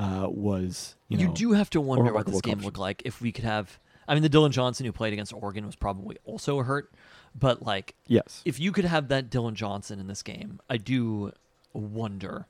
Uh, 0.00 0.26
was 0.30 0.96
you, 1.08 1.18
You, 1.18 1.26
know, 1.26 1.34
do 1.34 1.52
have 1.52 1.68
to 1.70 1.80
wonder 1.80 2.10
what 2.12 2.24
this 2.24 2.40
game 2.40 2.52
accomplishment. 2.52 2.64
looked 2.64 2.78
like 2.78 3.02
if 3.04 3.20
we 3.20 3.32
could 3.32 3.44
have. 3.44 3.78
I 4.08 4.14
mean, 4.14 4.22
the 4.22 4.30
Dillon 4.30 4.50
Johnson 4.50 4.86
who 4.86 4.92
played 4.92 5.12
against 5.12 5.32
Oregon 5.32 5.66
was 5.66 5.76
probably 5.76 6.16
also 6.24 6.62
hurt, 6.62 6.90
but 7.38 7.62
like 7.62 7.94
yes 8.06 8.40
if 8.46 8.58
you 8.58 8.72
could 8.72 8.86
have 8.86 9.08
that 9.08 9.28
Dillon 9.28 9.54
Johnson 9.54 10.00
in 10.00 10.06
this 10.06 10.22
game, 10.22 10.58
I 10.70 10.78
do 10.78 11.32
wonder 11.74 12.46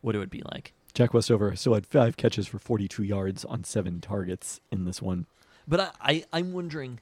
what 0.00 0.14
it 0.14 0.18
would 0.18 0.30
be 0.30 0.42
like. 0.52 0.72
Jack 0.94 1.12
Westover 1.12 1.54
still 1.56 1.74
had 1.74 1.86
five 1.86 2.16
catches 2.16 2.46
for 2.46 2.58
42 2.58 3.02
yards 3.02 3.44
on 3.44 3.64
seven 3.64 4.00
targets 4.00 4.62
in 4.72 4.86
this 4.86 5.02
one. 5.02 5.26
But 5.68 5.80
I, 5.80 5.90
I 6.00 6.24
I'm 6.32 6.54
wondering 6.54 7.00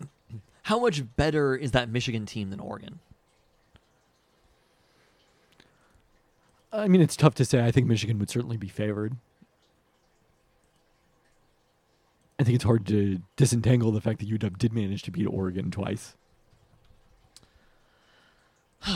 how 0.62 0.78
much 0.78 1.02
better 1.16 1.56
is 1.56 1.72
that 1.72 1.88
Michigan 1.88 2.26
team 2.26 2.50
than 2.50 2.60
Oregon? 2.60 3.00
I 6.72 6.88
mean, 6.88 7.00
it's 7.00 7.16
tough 7.16 7.34
to 7.36 7.44
say. 7.44 7.64
I 7.64 7.70
think 7.70 7.86
Michigan 7.86 8.18
would 8.18 8.30
certainly 8.30 8.56
be 8.56 8.68
favored. 8.68 9.16
I 12.38 12.44
think 12.44 12.54
it's 12.56 12.64
hard 12.64 12.86
to 12.88 13.22
disentangle 13.36 13.92
the 13.92 14.00
fact 14.00 14.18
that 14.18 14.28
UW 14.28 14.58
did 14.58 14.72
manage 14.72 15.02
to 15.04 15.10
beat 15.10 15.26
Oregon 15.26 15.70
twice. 15.70 16.14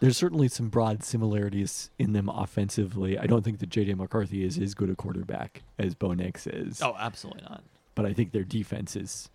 There's 0.00 0.16
certainly 0.16 0.48
some 0.48 0.68
broad 0.68 1.04
similarities 1.04 1.90
in 1.98 2.12
them 2.12 2.28
offensively. 2.28 3.16
I 3.16 3.26
don't 3.26 3.42
think 3.44 3.60
that 3.60 3.68
J.J. 3.68 3.94
McCarthy 3.94 4.44
is 4.44 4.58
as 4.58 4.74
good 4.74 4.90
a 4.90 4.96
quarterback 4.96 5.62
as 5.78 5.94
Bo 5.94 6.12
Nix 6.14 6.48
is. 6.48 6.82
Oh, 6.82 6.96
absolutely 6.98 7.42
not. 7.48 7.62
but 7.94 8.04
I 8.06 8.12
think 8.12 8.32
their 8.32 8.42
defense 8.42 8.96
is 8.96 9.30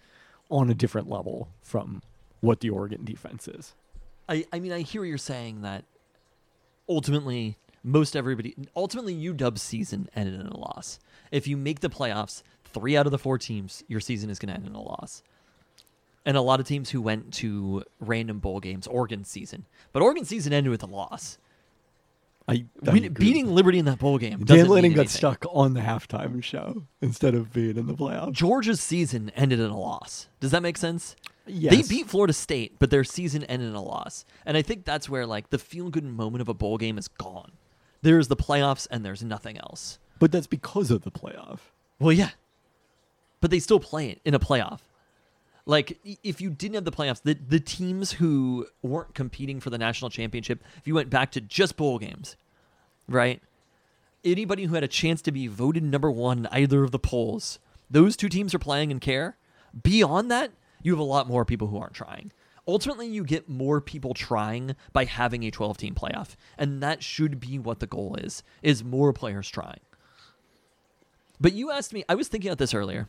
on 0.49 0.69
a 0.69 0.73
different 0.73 1.09
level 1.09 1.47
from 1.61 2.01
what 2.41 2.59
the 2.59 2.69
Oregon 2.69 3.05
defense 3.05 3.47
is. 3.47 3.75
I, 4.27 4.45
I 4.51 4.59
mean, 4.59 4.73
I 4.73 4.81
hear 4.81 5.05
you're 5.05 5.17
saying 5.17 5.61
that 5.61 5.85
ultimately, 6.89 7.57
most 7.83 8.15
everybody, 8.15 8.55
ultimately, 8.75 9.15
UW's 9.15 9.61
season 9.61 10.09
ended 10.15 10.39
in 10.39 10.47
a 10.47 10.57
loss. 10.57 10.99
If 11.31 11.47
you 11.47 11.57
make 11.57 11.79
the 11.79 11.89
playoffs, 11.89 12.43
three 12.65 12.97
out 12.97 13.05
of 13.05 13.11
the 13.11 13.17
four 13.17 13.37
teams, 13.37 13.83
your 13.87 13.99
season 13.99 14.29
is 14.29 14.39
going 14.39 14.49
to 14.49 14.55
end 14.55 14.67
in 14.67 14.75
a 14.75 14.81
loss. 14.81 15.23
And 16.25 16.35
a 16.35 16.41
lot 16.41 16.59
of 16.59 16.67
teams 16.67 16.89
who 16.89 17.01
went 17.01 17.33
to 17.35 17.83
random 17.99 18.39
bowl 18.39 18.59
games, 18.59 18.85
Oregon 18.87 19.23
season, 19.23 19.65
but 19.93 20.01
Oregon 20.01 20.25
season 20.25 20.51
ended 20.51 20.71
with 20.71 20.83
a 20.83 20.87
loss. 20.87 21.37
I, 22.49 22.65
I 22.85 23.09
beating 23.09 23.53
Liberty 23.53 23.77
in 23.77 23.85
that 23.85 23.99
bowl 23.99 24.17
game. 24.17 24.45
Dan 24.45 24.69
Lanning 24.69 24.93
got 24.93 25.09
stuck 25.09 25.45
on 25.51 25.73
the 25.73 25.81
halftime 25.81 26.41
show 26.41 26.83
instead 27.01 27.35
of 27.35 27.51
being 27.51 27.75
in 27.75 27.87
the 27.87 27.93
playoffs. 27.93 28.31
Georgia's 28.31 28.79
season 28.79 29.31
ended 29.35 29.59
in 29.59 29.69
a 29.69 29.77
loss. 29.77 30.29
Does 30.39 30.51
that 30.51 30.61
make 30.61 30.77
sense? 30.77 31.17
Yes. 31.49 31.75
They 31.75 31.95
beat 31.95 32.07
Florida 32.07 32.33
State, 32.33 32.75
but 32.79 32.89
their 32.89 33.03
season 33.03 33.43
ended 33.45 33.69
in 33.69 33.75
a 33.75 33.81
loss. 33.83 34.25
And 34.45 34.57
I 34.57 34.61
think 34.61 34.85
that's 34.85 35.09
where 35.09 35.25
like 35.25 35.49
the 35.49 35.57
feel 35.59 35.89
good 35.89 36.03
moment 36.03 36.41
of 36.41 36.49
a 36.49 36.53
bowl 36.53 36.77
game 36.77 36.97
is 36.97 37.07
gone. 37.07 37.51
There's 38.01 38.27
the 38.27 38.35
playoffs 38.35 38.87
and 38.91 39.05
there's 39.05 39.23
nothing 39.23 39.57
else. 39.57 39.99
but 40.19 40.31
that's 40.31 40.47
because 40.47 40.91
of 40.91 41.03
the 41.03 41.11
playoff. 41.11 41.59
Well, 41.99 42.11
yeah. 42.13 42.31
But 43.41 43.51
they 43.51 43.59
still 43.59 43.79
play 43.79 44.09
it 44.09 44.21
in 44.25 44.33
a 44.33 44.39
playoff. 44.39 44.79
Like 45.65 45.99
if 46.23 46.39
you 46.41 46.49
didn't 46.49 46.75
have 46.75 46.85
the 46.85 46.91
playoffs, 46.91 47.21
the 47.23 47.33
the 47.33 47.59
teams 47.59 48.13
who 48.13 48.67
weren't 48.81 49.13
competing 49.13 49.59
for 49.59 49.69
the 49.69 49.77
national 49.77 50.09
championship, 50.09 50.63
if 50.77 50.87
you 50.87 50.95
went 50.95 51.09
back 51.09 51.31
to 51.33 51.41
just 51.41 51.75
bowl 51.75 51.99
games, 51.99 52.35
right? 53.07 53.41
Anybody 54.23 54.65
who 54.65 54.75
had 54.75 54.83
a 54.83 54.87
chance 54.87 55.21
to 55.23 55.31
be 55.31 55.47
voted 55.47 55.83
number 55.83 56.09
one 56.09 56.39
in 56.39 56.47
either 56.47 56.83
of 56.83 56.91
the 56.91 56.99
polls, 56.99 57.59
those 57.89 58.15
two 58.17 58.29
teams 58.29 58.53
are 58.53 58.59
playing 58.59 58.91
and 58.91 59.01
care. 59.01 59.37
Beyond 59.83 60.31
that, 60.31 60.51
you 60.81 60.91
have 60.91 60.99
a 60.99 61.03
lot 61.03 61.27
more 61.27 61.45
people 61.45 61.67
who 61.67 61.77
aren't 61.77 61.93
trying. 61.93 62.31
Ultimately, 62.67 63.07
you 63.07 63.23
get 63.23 63.47
more 63.47 63.79
people 63.79 64.13
trying 64.13 64.75
by 64.91 65.05
having 65.05 65.43
a 65.43 65.51
12 65.51 65.77
team 65.77 65.95
playoff. 65.95 66.35
And 66.57 66.83
that 66.83 67.01
should 67.01 67.39
be 67.39 67.57
what 67.57 67.79
the 67.79 67.87
goal 67.87 68.15
is, 68.15 68.43
is 68.61 68.83
more 68.83 69.13
players 69.13 69.49
trying. 69.49 69.79
But 71.39 71.53
you 71.53 71.71
asked 71.71 71.93
me, 71.93 72.03
I 72.09 72.15
was 72.15 72.27
thinking 72.27 72.49
about 72.49 72.57
this 72.57 72.73
earlier. 72.73 73.07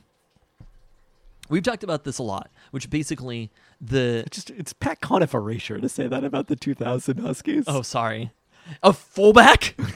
We've 1.49 1.63
talked 1.63 1.83
about 1.83 2.05
this 2.05 2.19
a 2.19 2.23
lot, 2.23 2.51
which 2.73 2.91
basically 2.91 3.51
the 3.81 4.23
It's 4.27 4.37
just 4.37 4.51
it's 4.51 4.75
Pat 4.75 5.01
Conniff 5.01 5.33
erasure 5.33 5.81
to 5.81 5.89
say 5.89 6.07
that 6.07 6.23
about 6.23 6.49
the 6.49 6.57
2000 6.57 7.21
Huskies. 7.21 7.65
oh 7.67 7.81
sorry, 7.83 8.33
a 8.83 8.93
fullback. 8.93 9.75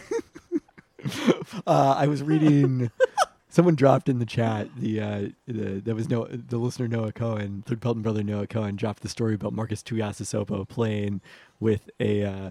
Uh, 1.67 1.97
I 1.99 2.07
was 2.07 2.23
reading. 2.23 2.89
someone 3.53 3.75
dropped 3.75 4.09
in 4.09 4.19
the 4.19 4.27
chat 4.27 4.69
the 4.77 5.01
uh, 5.01 5.29
the 5.47 5.81
there 5.81 5.95
was 5.95 6.09
no 6.09 6.25
the 6.25 6.57
listener 6.57 6.89
Noah 6.89 7.13
Cohen, 7.13 7.63
third 7.67 7.81
Pelton 7.81 8.03
brother 8.03 8.25
Noah 8.25 8.47
Cohen 8.47 8.75
dropped 8.75 9.03
the 9.03 9.09
story 9.09 9.35
about 9.35 9.53
Marcus 9.53 9.83
Tuiasosopo 9.83 10.67
playing 10.67 11.21
with 11.61 11.91
a 12.01 12.25
uh, 12.25 12.51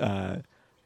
uh, 0.00 0.36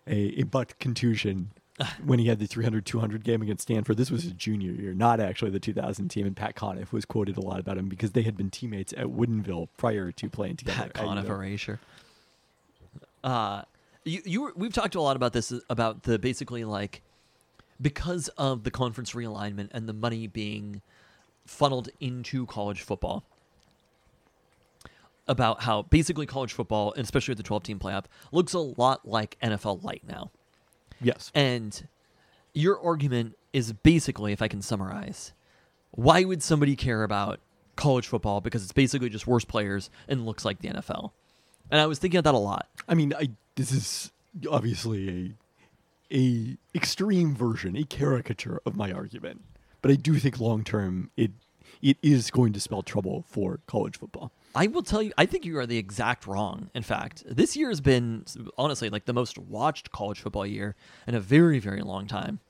a, 0.06 0.40
a 0.40 0.42
butt 0.42 0.78
contusion 0.78 1.52
when 2.04 2.18
he 2.18 2.26
had 2.26 2.38
the 2.38 2.46
300-200 2.46 3.22
game 3.22 3.42
against 3.42 3.62
Stanford. 3.62 3.96
This 3.96 4.10
was 4.10 4.22
his 4.22 4.32
junior 4.32 4.72
year, 4.72 4.94
not 4.94 5.20
actually 5.20 5.50
the 5.50 5.60
2000 5.60 6.08
team. 6.08 6.26
And 6.26 6.36
Pat 6.36 6.54
Conniff 6.54 6.92
was 6.92 7.04
quoted 7.04 7.36
a 7.36 7.40
lot 7.40 7.60
about 7.60 7.76
him 7.76 7.88
because 7.88 8.12
they 8.12 8.22
had 8.22 8.36
been 8.36 8.50
teammates 8.50 8.92
at 8.94 9.06
Woodinville 9.06 9.68
prior 9.76 10.10
to 10.12 10.30
playing 10.30 10.56
together. 10.56 10.78
Pat 10.78 10.86
at 10.88 10.94
Conniff 10.94 11.28
erasure. 11.28 11.80
Uh, 13.22 13.62
you 14.04 14.22
you 14.24 14.42
were, 14.42 14.52
we've 14.56 14.72
talked 14.72 14.94
a 14.94 15.00
lot 15.00 15.16
about 15.16 15.32
this 15.32 15.52
about 15.68 16.04
the 16.04 16.18
basically 16.18 16.64
like 16.64 17.02
because 17.80 18.28
of 18.36 18.64
the 18.64 18.70
conference 18.70 19.12
realignment 19.12 19.68
and 19.72 19.88
the 19.88 19.92
money 19.92 20.26
being 20.26 20.82
funneled 21.46 21.88
into 22.00 22.46
college 22.46 22.82
football 22.82 23.24
about 25.28 25.62
how 25.62 25.82
basically 25.82 26.26
college 26.26 26.52
football 26.52 26.92
and 26.92 27.04
especially 27.04 27.34
the 27.34 27.42
12 27.42 27.62
team 27.62 27.78
playoff 27.78 28.04
looks 28.32 28.52
a 28.52 28.58
lot 28.58 29.06
like 29.06 29.36
NFL 29.42 29.82
light 29.82 30.02
now. 30.06 30.30
Yes. 31.00 31.30
And 31.34 31.86
your 32.54 32.80
argument 32.80 33.36
is 33.52 33.72
basically, 33.72 34.32
if 34.32 34.40
I 34.40 34.48
can 34.48 34.62
summarize, 34.62 35.32
why 35.90 36.24
would 36.24 36.42
somebody 36.42 36.76
care 36.76 37.02
about 37.02 37.40
college 37.74 38.06
football 38.06 38.40
because 38.40 38.62
it's 38.62 38.72
basically 38.72 39.08
just 39.08 39.26
worse 39.26 39.44
players 39.44 39.90
and 40.08 40.24
looks 40.24 40.44
like 40.44 40.60
the 40.60 40.68
NFL? 40.68 41.10
And 41.70 41.80
I 41.80 41.86
was 41.86 41.98
thinking 41.98 42.18
of 42.18 42.24
that 42.24 42.34
a 42.34 42.38
lot. 42.38 42.68
I 42.88 42.94
mean, 42.94 43.12
I 43.14 43.30
this 43.56 43.72
is 43.72 44.12
obviously 44.48 45.34
a 46.12 46.56
extreme 46.74 47.34
version, 47.34 47.76
a 47.76 47.84
caricature 47.84 48.60
of 48.64 48.76
my 48.76 48.92
argument, 48.92 49.42
but 49.82 49.90
I 49.90 49.94
do 49.94 50.16
think 50.18 50.40
long 50.40 50.64
term 50.64 51.10
it 51.16 51.32
it 51.82 51.98
is 52.02 52.30
going 52.30 52.52
to 52.52 52.60
spell 52.60 52.82
trouble 52.82 53.24
for 53.28 53.60
college 53.66 53.98
football. 53.98 54.32
I 54.54 54.66
will 54.66 54.82
tell 54.82 55.02
you, 55.02 55.12
I 55.18 55.26
think 55.26 55.44
you 55.44 55.58
are 55.58 55.66
the 55.66 55.76
exact 55.76 56.26
wrong. 56.26 56.70
In 56.74 56.82
fact, 56.82 57.24
this 57.26 57.56
year 57.56 57.68
has 57.68 57.80
been 57.80 58.24
honestly 58.56 58.88
like 58.88 59.04
the 59.04 59.12
most 59.12 59.38
watched 59.38 59.90
college 59.92 60.20
football 60.20 60.46
year 60.46 60.74
in 61.06 61.14
a 61.14 61.20
very, 61.20 61.58
very 61.58 61.82
long 61.82 62.06
time. 62.06 62.40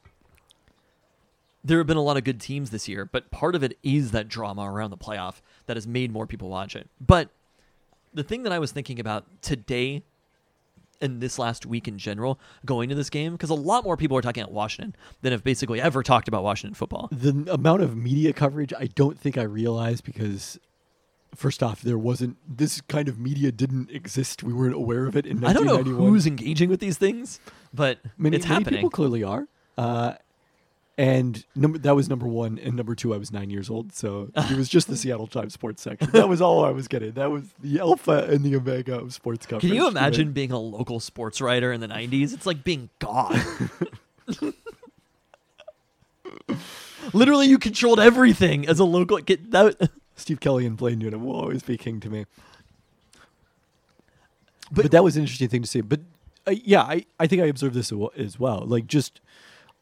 There 1.64 1.78
have 1.78 1.86
been 1.88 1.96
a 1.96 2.02
lot 2.02 2.16
of 2.16 2.22
good 2.22 2.40
teams 2.40 2.70
this 2.70 2.88
year, 2.88 3.04
but 3.04 3.32
part 3.32 3.56
of 3.56 3.64
it 3.64 3.76
is 3.82 4.12
that 4.12 4.28
drama 4.28 4.70
around 4.70 4.90
the 4.90 4.96
playoff 4.96 5.40
that 5.66 5.76
has 5.76 5.86
made 5.86 6.12
more 6.12 6.26
people 6.26 6.48
watch 6.48 6.76
it. 6.76 6.88
But 7.00 7.30
the 8.14 8.22
thing 8.22 8.44
that 8.44 8.52
I 8.52 8.60
was 8.60 8.70
thinking 8.70 9.00
about 9.00 9.42
today 9.42 10.04
and 11.00 11.20
this 11.20 11.38
last 11.38 11.66
week 11.66 11.86
in 11.88 11.98
general 11.98 12.38
going 12.64 12.88
to 12.88 12.94
this 12.94 13.10
game, 13.10 13.32
because 13.32 13.50
a 13.50 13.54
lot 13.54 13.84
more 13.84 13.96
people 13.96 14.16
are 14.16 14.22
talking 14.22 14.42
about 14.42 14.52
Washington 14.52 14.94
than 15.22 15.32
have 15.32 15.44
basically 15.44 15.80
ever 15.80 16.02
talked 16.02 16.28
about 16.28 16.42
Washington 16.42 16.74
football. 16.74 17.08
The 17.12 17.46
amount 17.50 17.82
of 17.82 17.96
media 17.96 18.32
coverage 18.32 18.72
I 18.78 18.86
don't 18.86 19.18
think 19.18 19.36
I 19.38 19.42
realized 19.42 20.04
because 20.04 20.58
first 21.34 21.62
off, 21.62 21.82
there 21.82 21.98
wasn't 21.98 22.36
this 22.48 22.80
kind 22.82 23.08
of 23.08 23.18
media 23.18 23.52
didn't 23.52 23.90
exist. 23.90 24.42
We 24.42 24.52
weren't 24.52 24.74
aware 24.74 25.06
of 25.06 25.16
it 25.16 25.26
in 25.26 25.44
I 25.44 25.52
don't 25.52 25.66
know 25.66 25.74
1991. 25.74 26.08
who's 26.10 26.26
engaging 26.26 26.70
with 26.70 26.80
these 26.80 26.96
things, 26.98 27.40
but 27.74 27.98
many, 28.16 28.36
it's 28.36 28.46
many 28.46 28.54
happening. 28.54 28.78
people 28.78 28.90
clearly 28.90 29.22
are. 29.22 29.46
Uh, 29.76 30.14
and 30.98 31.44
number 31.54 31.76
that 31.78 31.94
was 31.94 32.08
number 32.08 32.26
one, 32.26 32.58
and 32.58 32.74
number 32.74 32.94
two, 32.94 33.12
I 33.12 33.18
was 33.18 33.30
nine 33.30 33.50
years 33.50 33.68
old, 33.68 33.92
so 33.92 34.30
it 34.34 34.56
was 34.56 34.68
just 34.68 34.88
the 34.88 34.96
Seattle 35.02 35.26
Times 35.26 35.52
sports 35.52 35.82
section. 35.82 36.10
That 36.12 36.28
was 36.28 36.40
all 36.40 36.64
I 36.64 36.70
was 36.70 36.88
getting. 36.88 37.12
That 37.12 37.30
was 37.30 37.44
the 37.62 37.80
alpha 37.80 38.26
and 38.30 38.42
the 38.42 38.56
omega 38.56 38.98
of 38.98 39.12
sports 39.12 39.44
coverage. 39.44 39.70
Can 39.70 39.74
you 39.74 39.88
imagine 39.88 40.32
being 40.32 40.52
a 40.52 40.58
local 40.58 40.98
sports 41.00 41.40
writer 41.40 41.70
in 41.72 41.80
the 41.80 41.88
90s? 41.88 42.32
It's 42.32 42.46
like 42.46 42.64
being 42.64 42.88
God. 42.98 43.38
Literally, 47.12 47.46
you 47.46 47.58
controlled 47.58 48.00
everything 48.00 48.66
as 48.66 48.78
a 48.78 48.84
local. 48.84 49.18
Get 49.18 49.50
that. 49.50 49.90
Steve 50.16 50.40
Kelley 50.40 50.64
and 50.64 50.78
Blaine 50.78 50.98
Newnham 50.98 51.24
will 51.24 51.36
always 51.36 51.62
be 51.62 51.76
king 51.76 52.00
to 52.00 52.08
me. 52.08 52.24
But, 54.72 54.90
that 54.90 55.04
was 55.04 55.16
an 55.16 55.22
interesting 55.22 55.48
thing 55.48 55.62
to 55.62 55.68
see. 55.68 55.82
But 55.82 56.00
uh, 56.46 56.54
yeah, 56.64 56.80
I, 56.80 57.04
I 57.20 57.26
think 57.26 57.42
I 57.42 57.46
observed 57.46 57.74
this 57.74 57.92
as 58.16 58.40
well. 58.40 58.64
Like, 58.66 58.86
just 58.86 59.20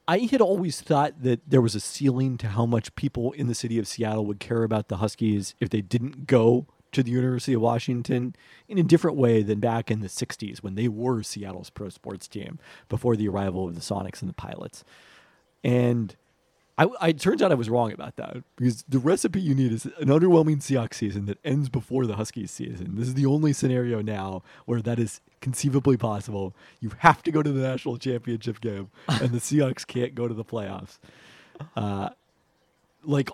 I 0.07 0.19
had 0.19 0.41
always 0.41 0.81
thought 0.81 1.23
that 1.23 1.49
there 1.49 1.63
was 1.63 1.75
a 1.75 1.81
ceiling 1.81 2.37
to 2.39 2.49
how 2.49 2.67
much 2.67 2.95
people 2.95 3.33
in 3.33 3.47
the 3.47 3.55
city 3.55 3.79
of 3.79 3.89
Seattle 3.89 4.27
would 4.27 4.39
care 4.39 4.63
about 4.63 4.89
the 4.89 4.99
Huskies 4.99 5.55
if 5.61 5.71
they 5.71 5.81
didn't 5.81 6.27
go 6.27 6.67
to 6.93 7.03
the 7.03 7.11
University 7.11 7.55
of 7.55 7.63
Washington 7.63 8.37
in 8.69 8.79
a 8.79 8.83
different 8.83 9.17
way 9.17 9.43
than 9.43 9.61
back 9.61 9.91
in 9.91 10.01
the 10.01 10.09
60s 10.09 10.59
when 10.59 10.75
they 10.75 10.89
were 10.89 11.23
Seattle's 11.23 11.71
pro 11.71 11.89
sports 11.89 12.29
team 12.29 12.59
before 12.89 13.17
the 13.17 13.29
arrival 13.29 13.67
of 13.67 13.75
the 13.75 13.81
Sonics 13.81 14.21
and 14.21 14.29
the 14.29 14.35
Pilots. 14.35 14.85
And 15.63 16.15
I, 16.77 16.89
I 17.01 17.09
it 17.09 17.21
turns 17.21 17.41
out 17.41 17.53
I 17.53 17.55
was 17.55 17.71
wrong 17.71 17.93
about 17.93 18.17
that 18.17 18.37
because 18.57 18.85
the 18.89 18.99
recipe 18.99 19.41
you 19.41 19.55
need 19.55 19.73
is 19.73 19.85
an 19.85 20.09
underwhelming 20.09 20.57
Seahawks 20.57 20.95
season 20.95 21.27
that 21.27 21.39
ends 21.45 21.69
before 21.69 22.07
the 22.07 22.17
Huskies 22.17 22.51
season. 22.51 22.97
This 22.97 23.09
is 23.09 23.15
the 23.15 23.27
only 23.27 23.53
scenario 23.53 24.03
now 24.03 24.43
where 24.67 24.83
that 24.83 24.99
is 24.99 25.21
conceivably 25.41 25.97
possible. 25.97 26.55
You 26.81 26.93
have 26.99 27.23
to 27.25 27.31
go 27.31 27.43
to 27.43 27.53
the 27.53 27.63
national 27.63 27.99
championship 27.99 28.61
game, 28.61 28.91
and 29.09 29.31
the 29.31 29.39
Seahawks 29.41 29.87
can't 29.87 30.15
go 30.15 30.27
to 30.27 30.35
the 30.35 30.45
playoffs. 30.45 30.99
Uh, 31.77 32.11
like 33.05 33.31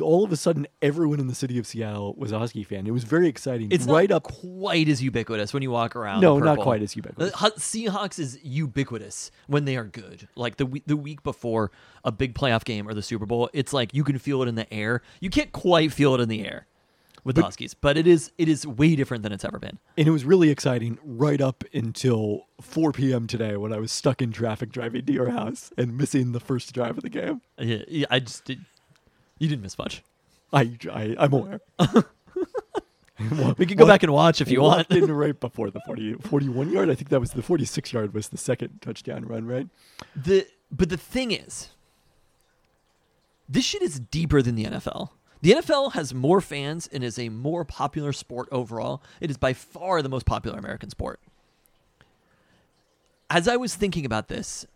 all 0.00 0.24
of 0.24 0.32
a 0.32 0.36
sudden, 0.36 0.66
everyone 0.82 1.20
in 1.20 1.26
the 1.26 1.34
city 1.34 1.58
of 1.58 1.66
Seattle 1.66 2.14
was 2.16 2.32
a 2.32 2.38
Husky 2.38 2.62
fan. 2.62 2.86
It 2.86 2.92
was 2.92 3.04
very 3.04 3.28
exciting. 3.28 3.72
It's 3.72 3.86
right 3.86 4.10
not 4.10 4.16
up. 4.16 4.22
quite 4.24 4.88
as 4.88 5.02
ubiquitous 5.02 5.52
when 5.52 5.62
you 5.62 5.70
walk 5.70 5.96
around. 5.96 6.20
No, 6.20 6.38
not 6.38 6.58
quite 6.58 6.82
as 6.82 6.94
ubiquitous. 6.94 7.32
The 7.32 7.50
Seahawks 7.58 8.18
is 8.18 8.38
ubiquitous 8.42 9.30
when 9.46 9.64
they 9.64 9.76
are 9.76 9.84
good. 9.84 10.28
Like 10.34 10.56
the 10.56 10.82
the 10.86 10.96
week 10.96 11.22
before 11.22 11.70
a 12.04 12.12
big 12.12 12.34
playoff 12.34 12.64
game 12.64 12.88
or 12.88 12.94
the 12.94 13.02
Super 13.02 13.26
Bowl, 13.26 13.48
it's 13.52 13.72
like 13.72 13.94
you 13.94 14.04
can 14.04 14.18
feel 14.18 14.42
it 14.42 14.48
in 14.48 14.54
the 14.54 14.72
air. 14.72 15.02
You 15.20 15.30
can't 15.30 15.52
quite 15.52 15.92
feel 15.92 16.14
it 16.14 16.20
in 16.20 16.28
the 16.28 16.46
air 16.46 16.66
with 17.24 17.36
the 17.36 17.42
Huskies, 17.42 17.74
but 17.74 17.96
it 17.96 18.06
is 18.06 18.32
it 18.38 18.48
is 18.48 18.66
way 18.66 18.96
different 18.96 19.22
than 19.22 19.32
it's 19.32 19.44
ever 19.44 19.58
been. 19.58 19.78
And 19.96 20.06
it 20.06 20.10
was 20.10 20.24
really 20.24 20.50
exciting 20.50 20.98
right 21.02 21.40
up 21.40 21.64
until 21.74 22.46
4 22.60 22.92
p.m. 22.92 23.26
today 23.26 23.56
when 23.56 23.72
I 23.72 23.78
was 23.78 23.92
stuck 23.92 24.22
in 24.22 24.32
traffic 24.32 24.70
driving 24.70 25.04
to 25.04 25.12
your 25.12 25.30
house 25.30 25.72
and 25.76 25.96
missing 25.96 26.32
the 26.32 26.40
first 26.40 26.72
drive 26.72 26.96
of 26.96 27.02
the 27.02 27.10
game. 27.10 27.42
Yeah, 27.58 27.82
yeah, 27.88 28.06
I 28.10 28.20
just 28.20 28.44
did. 28.44 28.64
You 29.38 29.48
didn't 29.48 29.62
miss 29.62 29.78
much. 29.78 30.02
I, 30.52 30.76
I 30.90 31.16
I'm 31.18 31.32
aware. 31.32 31.60
We 33.58 33.66
can 33.66 33.76
go 33.76 33.86
back 33.86 34.04
and 34.04 34.12
watch 34.12 34.40
if 34.40 34.48
you 34.48 34.60
want. 34.62 34.90
In 34.92 35.10
right 35.10 35.38
before 35.38 35.70
the 35.70 35.80
40, 35.80 36.14
41 36.14 36.70
yard. 36.70 36.88
I 36.88 36.94
think 36.94 37.08
that 37.08 37.18
was 37.18 37.32
the 37.32 37.42
46 37.42 37.92
yard 37.92 38.14
was 38.14 38.28
the 38.28 38.36
second 38.36 38.80
touchdown 38.80 39.24
run, 39.24 39.44
right? 39.44 39.68
The 40.14 40.46
but 40.70 40.88
the 40.88 40.96
thing 40.96 41.32
is, 41.32 41.70
this 43.48 43.64
shit 43.64 43.82
is 43.82 43.98
deeper 43.98 44.40
than 44.40 44.54
the 44.54 44.66
NFL. 44.66 45.10
The 45.40 45.52
NFL 45.52 45.92
has 45.92 46.14
more 46.14 46.40
fans 46.40 46.88
and 46.92 47.02
is 47.02 47.18
a 47.18 47.28
more 47.28 47.64
popular 47.64 48.12
sport 48.12 48.48
overall. 48.52 49.02
It 49.20 49.30
is 49.30 49.36
by 49.36 49.52
far 49.52 50.02
the 50.02 50.08
most 50.08 50.26
popular 50.26 50.58
American 50.58 50.90
sport. 50.90 51.20
As 53.30 53.48
I 53.48 53.56
was 53.56 53.74
thinking 53.74 54.04
about 54.06 54.28
this, 54.28 54.66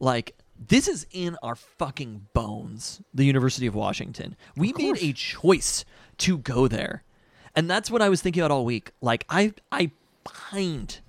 like 0.00 0.36
this 0.68 0.88
is 0.88 1.06
in 1.10 1.36
our 1.42 1.54
fucking 1.54 2.26
bones. 2.32 3.02
The 3.14 3.24
University 3.24 3.66
of 3.66 3.74
Washington. 3.74 4.36
We 4.56 4.72
made 4.72 4.98
a 5.00 5.12
choice 5.12 5.84
to 6.18 6.38
go 6.38 6.68
there. 6.68 7.02
And 7.54 7.68
that's 7.68 7.90
what 7.90 8.02
I 8.02 8.08
was 8.08 8.22
thinking 8.22 8.42
about 8.42 8.50
all 8.50 8.64
week. 8.64 8.92
Like 9.00 9.24
I 9.28 9.54
I 9.70 9.90
pined 10.24 11.00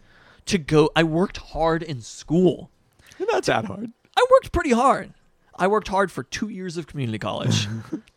to 0.45 0.57
go 0.57 0.89
I 0.95 1.03
worked 1.03 1.37
hard 1.37 1.83
in 1.83 2.01
school. 2.01 2.69
That's 3.31 3.47
that 3.47 3.65
hard. 3.65 3.91
I 4.17 4.25
worked 4.31 4.51
pretty 4.51 4.71
hard. 4.71 5.13
I 5.55 5.67
worked 5.67 5.87
hard 5.87 6.11
for 6.11 6.23
two 6.23 6.49
years 6.49 6.77
of 6.77 6.87
community 6.87 7.19
college 7.19 7.67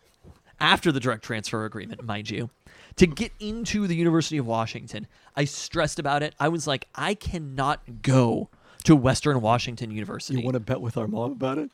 after 0.61 0.91
the 0.91 1.01
direct 1.01 1.23
transfer 1.23 1.65
agreement, 1.65 2.03
mind 2.03 2.31
you, 2.31 2.51
to 2.97 3.07
get 3.07 3.33
into 3.39 3.87
the 3.87 3.95
University 3.95 4.39
of 4.39 4.47
Washington. 4.47 5.07
I 5.37 5.45
stressed 5.45 5.99
about 5.99 6.23
it. 6.23 6.35
I 6.41 6.49
was 6.49 6.67
like, 6.67 6.89
I 6.95 7.15
cannot 7.15 8.03
go 8.03 8.49
to 8.87 8.97
Western 8.97 9.41
Washington 9.41 9.91
University. 9.91 10.39
You 10.39 10.45
want 10.45 10.55
to 10.55 10.61
bet 10.61 10.81
with 10.81 10.97
our 10.97 11.07
mom 11.07 11.33
about 11.33 11.59
it? 11.59 11.71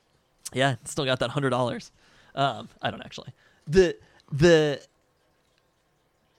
Yeah, 0.53 0.77
still 0.85 1.05
got 1.05 1.21
that 1.21 1.31
hundred 1.31 1.51
dollars. 1.51 1.91
Um, 2.35 2.69
I 2.83 2.91
don't 2.91 3.03
actually. 3.03 3.33
The 3.67 3.97
the 4.31 4.83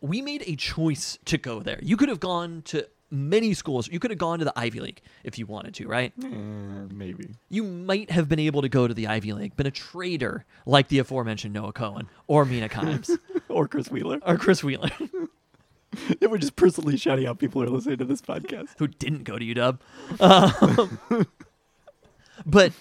we 0.01 0.21
made 0.21 0.43
a 0.45 0.55
choice 0.55 1.17
to 1.25 1.38
go 1.38 1.62
there. 1.62 1.79
You 1.81 1.95
could 1.97 2.09
have 2.09 2.19
gone 2.19 2.62
to 2.65 2.88
many 3.09 3.53
schools. 3.53 3.88
You 3.89 3.99
could 3.99 4.12
have 4.12 4.17
gone 4.17 4.39
to 4.39 4.45
the 4.45 4.53
Ivy 4.55 4.79
League 4.81 5.01
if 5.23 5.38
you 5.39 5.45
wanted 5.45 5.75
to, 5.75 5.88
right? 5.88 6.12
Eh, 6.21 6.27
maybe. 6.91 7.29
you 7.49 7.63
might 7.63 8.09
have 8.09 8.27
been 8.27 8.39
able 8.39 8.63
to 8.63 8.69
go 8.69 8.88
to 8.88 8.93
the 8.93 9.07
Ivy 9.07 9.33
League, 9.33 9.55
been 9.55 9.67
a 9.67 9.71
trader 9.71 10.45
like 10.65 10.88
the 10.89 10.99
aforementioned 10.99 11.53
Noah 11.53 11.73
Cohen 11.73 12.09
or 12.27 12.43
Mina 12.43 12.67
Kimes 12.69 13.12
or 13.49 13.67
Chris 13.67 13.89
Wheeler. 13.91 14.19
or 14.25 14.38
Chris 14.38 14.63
Wheeler, 14.63 14.89
They 16.19 16.27
were 16.27 16.38
just 16.38 16.56
personally 16.56 16.97
shouting 16.97 17.27
out 17.27 17.39
people 17.39 17.62
who 17.62 17.67
are 17.67 17.71
listening 17.71 17.97
to 17.97 18.06
this 18.06 18.21
podcast. 18.21 18.69
who 18.79 18.88
didn't 18.88 19.23
go 19.23 19.38
to 19.38 19.45
UW. 19.45 19.79
Um, 21.12 21.27
but 22.45 22.73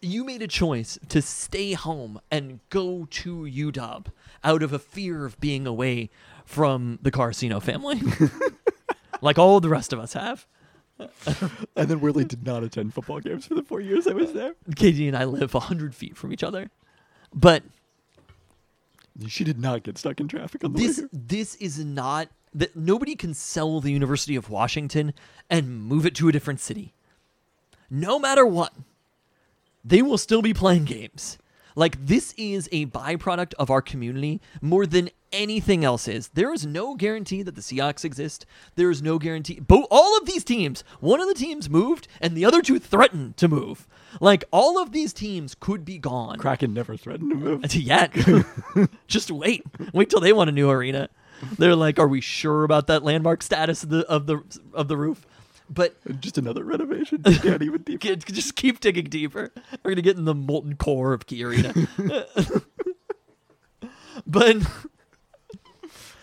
you 0.00 0.24
made 0.24 0.42
a 0.42 0.46
choice 0.48 0.98
to 1.08 1.20
stay 1.20 1.72
home 1.72 2.20
and 2.30 2.60
go 2.70 3.06
to 3.10 3.42
UW 3.42 4.06
out 4.44 4.62
of 4.62 4.72
a 4.72 4.78
fear 4.78 5.24
of 5.24 5.38
being 5.40 5.66
away 5.66 6.10
from 6.44 6.98
the 7.02 7.10
Carcino 7.10 7.60
family, 7.60 8.00
like 9.20 9.38
all 9.38 9.60
the 9.60 9.68
rest 9.68 9.92
of 9.92 9.98
us 9.98 10.12
have. 10.12 10.46
And 11.76 11.88
then 11.88 12.00
Willie 12.00 12.24
did 12.24 12.44
not 12.46 12.62
attend 12.64 12.94
football 12.94 13.20
games 13.20 13.46
for 13.46 13.54
the 13.54 13.62
four 13.62 13.80
years 13.80 14.06
I 14.06 14.12
was 14.12 14.32
there. 14.32 14.54
Katie 14.74 15.06
and 15.08 15.16
I 15.16 15.24
live 15.24 15.54
100 15.54 15.94
feet 15.94 16.16
from 16.16 16.32
each 16.32 16.42
other. 16.42 16.70
But 17.34 17.62
She 19.26 19.44
did 19.44 19.58
not 19.58 19.82
get 19.82 19.98
stuck 19.98 20.20
in 20.20 20.28
traffic 20.28 20.64
on 20.64 20.72
the 20.72 20.78
this 20.78 20.98
way 20.98 21.02
here. 21.02 21.08
this 21.12 21.54
is 21.56 21.84
not 21.84 22.28
that 22.54 22.76
nobody 22.76 23.16
can 23.16 23.34
sell 23.34 23.80
the 23.80 23.90
University 23.90 24.36
of 24.36 24.48
Washington 24.48 25.12
and 25.50 25.82
move 25.82 26.06
it 26.06 26.14
to 26.16 26.28
a 26.28 26.32
different 26.32 26.60
city. 26.60 26.94
No 27.90 28.18
matter 28.18 28.46
what, 28.46 28.72
they 29.84 30.02
will 30.02 30.18
still 30.18 30.42
be 30.42 30.54
playing 30.54 30.84
games. 30.84 31.38
Like 31.74 32.06
this 32.06 32.34
is 32.36 32.68
a 32.72 32.86
byproduct 32.86 33.54
of 33.54 33.70
our 33.70 33.80
community 33.80 34.40
more 34.60 34.84
than 34.86 35.10
anything 35.32 35.84
else 35.84 36.08
is. 36.08 36.28
There 36.28 36.52
is 36.52 36.66
no 36.66 36.94
guarantee 36.94 37.42
that 37.42 37.54
the 37.54 37.60
Seahawks 37.60 38.04
exist. 38.04 38.46
There 38.74 38.90
is 38.90 39.02
no 39.02 39.18
guarantee. 39.18 39.60
Both 39.60 39.86
all 39.90 40.16
of 40.18 40.26
these 40.26 40.44
teams, 40.44 40.82
one 41.00 41.20
of 41.20 41.28
the 41.28 41.34
teams 41.34 41.70
moved 41.70 42.08
and 42.20 42.36
the 42.36 42.44
other 42.44 42.62
two 42.62 42.78
threatened 42.78 43.36
to 43.36 43.48
move. 43.48 43.86
Like 44.20 44.44
all 44.50 44.78
of 44.80 44.92
these 44.92 45.12
teams 45.12 45.54
could 45.58 45.84
be 45.84 45.98
gone. 45.98 46.38
Kraken 46.38 46.72
never 46.74 46.96
threatened 46.96 47.30
to 47.30 47.36
move. 47.36 47.74
yet. 47.74 48.12
Just 49.06 49.30
wait. 49.30 49.64
Wait 49.92 50.10
till 50.10 50.20
they 50.20 50.32
want 50.32 50.48
a 50.50 50.52
new 50.52 50.70
arena. 50.70 51.08
They're 51.58 51.76
like, 51.76 51.98
are 51.98 52.08
we 52.08 52.20
sure 52.20 52.64
about 52.64 52.86
that 52.88 53.02
landmark 53.04 53.42
status 53.42 53.82
of 53.84 53.90
the 53.90 54.06
of 54.08 54.26
the 54.26 54.40
of 54.72 54.88
the 54.88 54.96
roof? 54.96 55.26
But 55.70 55.96
Just 56.20 56.38
another 56.38 56.64
renovation. 56.64 57.22
Can't 57.22 57.62
even 57.62 57.82
deep. 57.84 58.00
get- 58.00 58.24
just 58.24 58.56
keep 58.56 58.80
digging 58.80 59.04
deeper. 59.04 59.52
We're 59.84 59.90
gonna 59.92 60.02
get 60.02 60.16
in 60.16 60.24
the 60.24 60.34
molten 60.34 60.76
core 60.76 61.12
of 61.12 61.26
Key 61.26 61.44
Arena. 61.44 61.74
but 64.26 64.56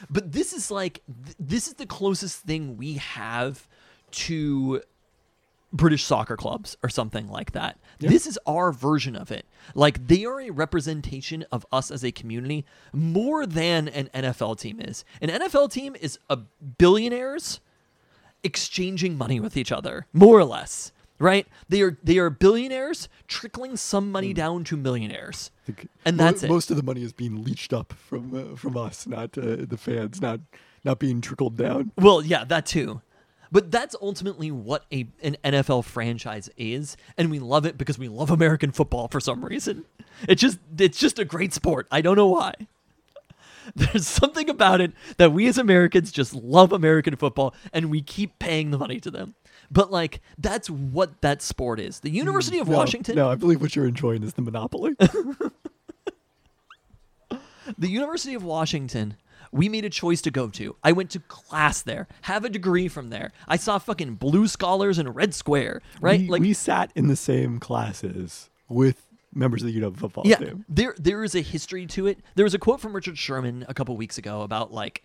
but 0.09 0.31
this 0.31 0.53
is 0.53 0.69
like 0.71 1.01
th- 1.25 1.35
this 1.39 1.67
is 1.67 1.75
the 1.75 1.85
closest 1.85 2.39
thing 2.41 2.77
we 2.77 2.93
have 2.93 3.67
to 4.11 4.81
British 5.75 6.03
soccer 6.03 6.37
clubs 6.37 6.77
or 6.81 6.89
something 6.89 7.27
like 7.29 7.51
that. 7.51 7.77
This 7.99 8.25
is 8.25 8.39
our 8.45 8.71
version 8.71 9.15
of 9.15 9.31
it. 9.31 9.45
Like 9.73 10.07
they 10.07 10.25
are 10.25 10.39
a 10.39 10.49
representation 10.49 11.45
of 11.51 11.65
us 11.71 11.91
as 11.91 12.03
a 12.03 12.11
community 12.11 12.65
more 12.93 13.45
than 13.45 13.87
an 13.89 14.09
NFL 14.13 14.59
team 14.59 14.79
is. 14.79 15.03
An 15.21 15.29
NFL 15.29 15.71
team 15.71 15.95
is 15.99 16.17
a 16.29 16.37
billionaires 16.77 17.59
exchanging 18.43 19.17
money 19.17 19.39
with 19.39 19.57
each 19.57 19.71
other, 19.71 20.05
more 20.13 20.37
or 20.39 20.45
less. 20.45 20.91
Right? 21.17 21.47
They 21.69 21.81
are 21.81 21.97
they 22.03 22.17
are 22.17 22.29
billionaires 22.29 23.07
trickling 23.27 23.77
some 23.77 24.11
money 24.11 24.33
down 24.33 24.65
to 24.65 24.75
millionaires. 24.75 25.49
And 26.03 26.17
mo- 26.17 26.23
that's 26.25 26.43
it. 26.43 26.49
Most 26.49 26.69
of 26.71 26.75
the 26.77 26.83
money 26.83 27.03
is 27.03 27.13
being 27.13 27.41
leached 27.41 27.71
up 27.71 27.93
from 27.93 28.35
uh, 28.35 28.55
from 28.57 28.75
us, 28.75 29.07
not 29.07 29.37
uh, 29.37 29.57
the 29.59 29.77
fans, 29.77 30.21
not 30.21 30.41
not 30.83 30.99
being 30.99 31.21
trickled 31.21 31.55
down. 31.55 31.91
Well, 31.97 32.21
yeah, 32.21 32.43
that 32.43 32.65
too. 32.65 33.01
But 33.55 33.71
that's 33.71 33.95
ultimately 34.01 34.51
what 34.51 34.83
a 34.91 35.07
an 35.23 35.37
NFL 35.41 35.85
franchise 35.85 36.49
is, 36.57 36.97
and 37.17 37.31
we 37.31 37.39
love 37.39 37.65
it 37.65 37.77
because 37.77 37.97
we 37.97 38.09
love 38.09 38.29
American 38.29 38.71
football 38.71 39.07
for 39.07 39.21
some 39.21 39.45
reason. 39.45 39.85
It's 40.27 40.41
just 40.41 40.59
it's 40.77 40.99
just 40.99 41.19
a 41.19 41.23
great 41.23 41.53
sport. 41.53 41.87
I 41.89 42.01
don't 42.01 42.17
know 42.17 42.27
why. 42.27 42.53
There's 43.77 44.05
something 44.05 44.49
about 44.49 44.81
it 44.81 44.91
that 45.15 45.31
we 45.31 45.47
as 45.47 45.57
Americans 45.57 46.11
just 46.11 46.35
love 46.35 46.73
American 46.73 47.15
football 47.15 47.55
and 47.71 47.89
we 47.89 48.01
keep 48.01 48.39
paying 48.39 48.71
the 48.71 48.77
money 48.77 48.99
to 48.99 49.09
them. 49.09 49.35
But 49.71 49.89
like 49.89 50.19
that's 50.37 50.69
what 50.69 51.21
that 51.21 51.41
sport 51.41 51.79
is. 51.79 52.01
The 52.01 52.09
University 52.09 52.59
of 52.59 52.67
mm, 52.67 52.71
No, 52.71 52.77
Washington 52.77 53.15
No, 53.15 53.31
I 53.31 53.35
believe 53.35 53.61
what 53.61 53.73
you're 53.73 53.87
enjoying 53.87 54.21
is 54.23 54.33
the 54.33 54.41
monopoly. 54.41 54.95
the 57.77 57.87
University 57.87 58.33
of 58.33 58.43
Washington, 58.43 59.15
we 59.51 59.69
made 59.69 59.85
a 59.85 59.89
choice 59.89 60.21
to 60.23 60.31
go 60.31 60.49
to. 60.49 60.75
I 60.83 60.91
went 60.91 61.11
to 61.11 61.19
class 61.19 61.81
there, 61.81 62.07
have 62.21 62.45
a 62.45 62.49
degree 62.49 62.87
from 62.87 63.09
there. 63.09 63.31
I 63.47 63.57
saw 63.57 63.77
fucking 63.77 64.15
blue 64.15 64.47
scholars 64.47 64.97
and 64.97 65.15
red 65.15 65.33
square, 65.33 65.81
right? 66.01 66.27
We, 66.29 66.39
we 66.39 66.53
sat 66.53 66.91
in 66.95 67.07
the 67.07 67.15
same 67.15 67.59
classes 67.59 68.49
with 68.67 69.01
members 69.33 69.61
of 69.61 69.67
the 69.67 69.79
UW 69.79 69.97
football 69.97 70.23
yeah, 70.25 70.37
team. 70.37 70.65
there 70.69 70.95
there 70.97 71.23
is 71.23 71.35
a 71.35 71.41
history 71.41 71.85
to 71.87 72.07
it. 72.07 72.19
There 72.35 72.45
was 72.45 72.53
a 72.53 72.59
quote 72.59 72.79
from 72.79 72.95
Richard 72.95 73.17
Sherman 73.17 73.65
a 73.67 73.73
couple 73.73 73.95
weeks 73.97 74.17
ago 74.17 74.41
about 74.41 74.71
like 74.71 75.03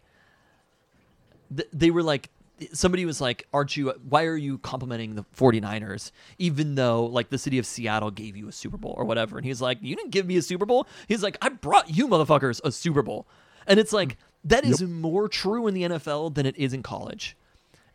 th- 1.55 1.69
they 1.73 1.91
were 1.91 2.03
like 2.03 2.31
somebody 2.73 3.05
was 3.05 3.21
like 3.21 3.47
aren't 3.53 3.77
you 3.77 3.93
why 4.09 4.25
are 4.25 4.37
you 4.37 4.59
complimenting 4.59 5.15
the 5.15 5.25
49ers 5.37 6.11
even 6.39 6.75
though 6.75 7.07
like 7.07 7.31
the 7.31 7.39
city 7.39 7.59
of 7.59 7.67
Seattle 7.67 8.11
gave 8.11 8.37
you 8.37 8.49
a 8.49 8.53
Super 8.53 8.77
Bowl 8.77 8.95
or 8.97 9.05
whatever 9.05 9.37
and 9.37 9.47
he's 9.47 9.61
like 9.61 9.79
you 9.81 9.97
didn't 9.97 10.11
give 10.11 10.27
me 10.27 10.37
a 10.37 10.43
Super 10.43 10.67
Bowl 10.67 10.87
he's 11.09 11.23
like 11.23 11.37
I 11.41 11.49
brought 11.49 11.97
you 11.97 12.07
motherfuckers 12.07 12.61
a 12.65 12.71
Super 12.71 13.03
Bowl 13.03 13.27
and 13.67 13.81
it's 13.81 13.93
like 13.93 14.17
that 14.45 14.65
is 14.65 14.83
more 14.83 15.29
true 15.29 15.67
in 15.67 15.75
the 15.75 15.83
NFL 15.83 16.35
than 16.35 16.47
it 16.47 16.57
is 16.57 16.73
in 16.73 16.83
college 16.83 17.37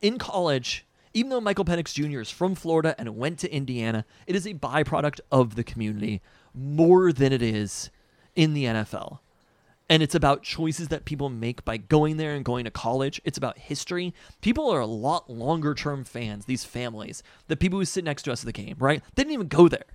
in 0.05 0.17
college, 0.17 0.85
even 1.13 1.29
though 1.29 1.41
Michael 1.41 1.65
Penix 1.65 1.93
Jr. 1.93 2.19
is 2.19 2.29
from 2.29 2.55
Florida 2.55 2.95
and 2.97 3.17
went 3.17 3.39
to 3.39 3.51
Indiana, 3.51 4.05
it 4.27 4.35
is 4.35 4.45
a 4.45 4.53
byproduct 4.53 5.19
of 5.31 5.55
the 5.55 5.63
community 5.63 6.21
more 6.53 7.11
than 7.11 7.33
it 7.33 7.41
is 7.41 7.89
in 8.35 8.53
the 8.53 8.65
NFL. 8.65 9.19
And 9.87 10.01
it's 10.01 10.15
about 10.15 10.41
choices 10.41 10.87
that 10.87 11.05
people 11.05 11.29
make 11.29 11.63
by 11.63 11.77
going 11.77 12.17
there 12.17 12.33
and 12.33 12.43
going 12.43 12.65
to 12.65 12.71
college. 12.71 13.21
It's 13.23 13.37
about 13.37 13.57
history. 13.57 14.13
People 14.41 14.69
are 14.69 14.79
a 14.79 14.87
lot 14.87 15.29
longer 15.29 15.75
term 15.75 16.03
fans, 16.03 16.45
these 16.45 16.65
families, 16.65 17.21
the 17.47 17.55
people 17.55 17.79
who 17.79 17.85
sit 17.85 18.03
next 18.03 18.23
to 18.23 18.31
us 18.31 18.41
at 18.41 18.47
the 18.47 18.51
game, 18.51 18.75
right? 18.79 19.01
They 19.13 19.23
didn't 19.23 19.33
even 19.33 19.47
go 19.47 19.67
there. 19.67 19.85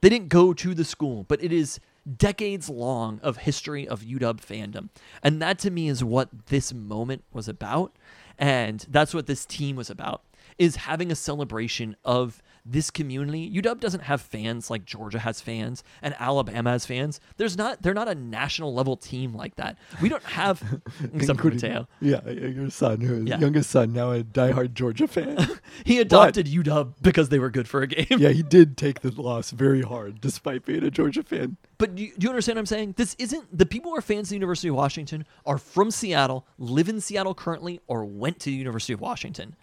They 0.00 0.08
didn't 0.08 0.28
go 0.28 0.52
to 0.52 0.74
the 0.74 0.84
school, 0.84 1.24
but 1.28 1.42
it 1.42 1.52
is 1.52 1.80
decades 2.16 2.68
long 2.68 3.20
of 3.22 3.38
history 3.38 3.86
of 3.88 4.02
UW 4.02 4.40
fandom. 4.40 4.88
And 5.22 5.40
that 5.40 5.58
to 5.60 5.70
me 5.70 5.88
is 5.88 6.04
what 6.04 6.46
this 6.46 6.72
moment 6.72 7.24
was 7.32 7.48
about. 7.48 7.96
And 8.38 8.84
that's 8.88 9.14
what 9.14 9.26
this 9.26 9.46
team 9.46 9.76
was 9.76 9.90
about 9.90 10.22
is 10.58 10.76
having 10.76 11.10
a 11.10 11.16
celebration 11.16 11.96
of 12.04 12.42
this 12.66 12.90
community. 12.90 13.50
UW 13.60 13.78
doesn't 13.78 14.04
have 14.04 14.20
fans 14.22 14.70
like 14.70 14.84
Georgia 14.84 15.18
has 15.18 15.40
fans 15.40 15.84
and 16.00 16.14
Alabama 16.18 16.70
has 16.70 16.86
fans. 16.86 17.20
There's 17.36 17.58
not 17.58 17.82
they're 17.82 17.92
not 17.94 18.08
a 18.08 18.14
national 18.14 18.72
level 18.74 18.96
team 18.96 19.34
like 19.34 19.56
that. 19.56 19.76
We 20.00 20.08
don't 20.08 20.22
have 20.24 20.62
except 21.14 21.40
for 21.40 21.50
Mateo. 21.50 21.86
Yeah, 22.00 22.26
your 22.28 22.70
son, 22.70 23.00
who 23.02 23.24
Yeah. 23.24 23.38
youngest 23.38 23.70
son, 23.70 23.92
now 23.92 24.12
a 24.12 24.22
diehard 24.24 24.74
Georgia 24.74 25.06
fan. 25.06 25.36
He 25.84 25.98
adopted 25.98 26.46
UW 26.46 26.94
because 27.02 27.28
they 27.30 27.38
were 27.38 27.50
good 27.50 27.68
for 27.68 27.82
a 27.82 27.86
game. 27.86 28.06
yeah, 28.10 28.28
he 28.30 28.42
did 28.42 28.76
take 28.76 29.00
the 29.00 29.10
loss 29.10 29.50
very 29.50 29.82
hard, 29.82 30.20
despite 30.20 30.64
being 30.64 30.84
a 30.84 30.90
Georgia 30.90 31.22
fan. 31.22 31.56
But 31.78 31.96
do 31.96 32.04
you, 32.04 32.12
do 32.16 32.24
you 32.24 32.28
understand 32.30 32.56
what 32.56 32.60
I'm 32.60 32.66
saying? 32.66 32.94
This 32.96 33.16
isn't 33.18 33.56
the 33.56 33.66
people 33.66 33.90
who 33.90 33.96
are 33.96 34.00
fans 34.02 34.26
of 34.26 34.30
the 34.30 34.36
University 34.36 34.68
of 34.68 34.76
Washington 34.76 35.26
are 35.44 35.58
from 35.58 35.90
Seattle, 35.90 36.46
live 36.58 36.88
in 36.88 37.00
Seattle 37.00 37.34
currently, 37.34 37.80
or 37.88 38.04
went 38.04 38.38
to 38.40 38.46
the 38.50 38.56
University 38.56 38.92
of 38.92 39.00
Washington. 39.00 39.56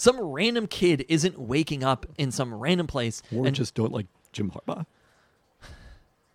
Some 0.00 0.18
random 0.18 0.66
kid 0.66 1.04
isn't 1.10 1.38
waking 1.38 1.84
up 1.84 2.06
in 2.16 2.30
some 2.30 2.54
random 2.54 2.86
place 2.86 3.20
Or 3.36 3.46
and 3.46 3.54
just 3.54 3.74
don't 3.74 3.92
like 3.92 4.06
Jim 4.32 4.50
Harbaugh. 4.50 4.86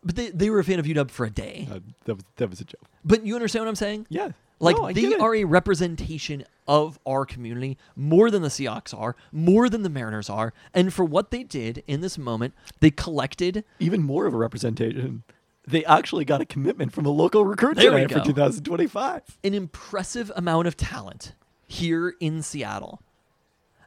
but 0.04 0.16
they, 0.16 0.30
they 0.30 0.52
were 0.52 0.60
a 0.60 0.64
fan 0.64 0.78
of 0.78 0.86
UW 0.86 1.10
for 1.10 1.26
a 1.26 1.32
day. 1.32 1.68
Uh, 1.72 1.80
that 2.04 2.14
was 2.14 2.24
that 2.36 2.50
was 2.52 2.62
a 2.62 2.66
joke. 2.66 2.84
But 3.04 3.26
you 3.26 3.34
understand 3.34 3.66
what 3.66 3.70
I'm 3.70 3.76
saying? 3.76 4.06
Yeah, 4.08 4.30
Like 4.60 4.78
No, 4.78 4.92
they 4.94 5.16
are 5.16 5.34
a 5.34 5.46
representation 5.46 6.44
of 6.68 7.00
our 7.08 7.26
community 7.26 7.80
more 7.96 8.30
than 8.30 8.44
the 8.44 8.50
Seahawks 8.50 8.96
are, 8.96 9.16
more 9.32 9.68
than 9.68 9.82
the 9.82 9.90
Mariners 9.90 10.30
are, 10.30 10.54
and 10.72 10.94
for 10.94 11.04
what 11.04 11.32
they 11.32 11.42
did 11.42 11.84
in 11.88 12.02
this 12.02 12.20
moment, 12.20 12.54
they 12.82 12.92
collected 12.92 13.64
even 13.80 14.04
more 14.04 14.28
of 14.28 14.36
a 14.36 14.38
representation. 14.38 15.24
They 15.68 15.84
actually 15.86 16.26
got 16.26 16.40
a 16.40 16.46
commitment 16.46 16.94
from 16.94 17.08
a 17.08 17.10
local 17.10 17.44
recruit 17.44 17.78
There 17.78 17.90
tonight 17.90 18.12
for 18.12 18.20
2025. 18.20 19.40
an 19.44 19.56
impressive 19.56 20.32
amount 20.36 20.68
of 20.68 20.78
talent 20.78 21.34
here 21.66 22.14
in 22.20 22.44
Seattle 22.44 23.02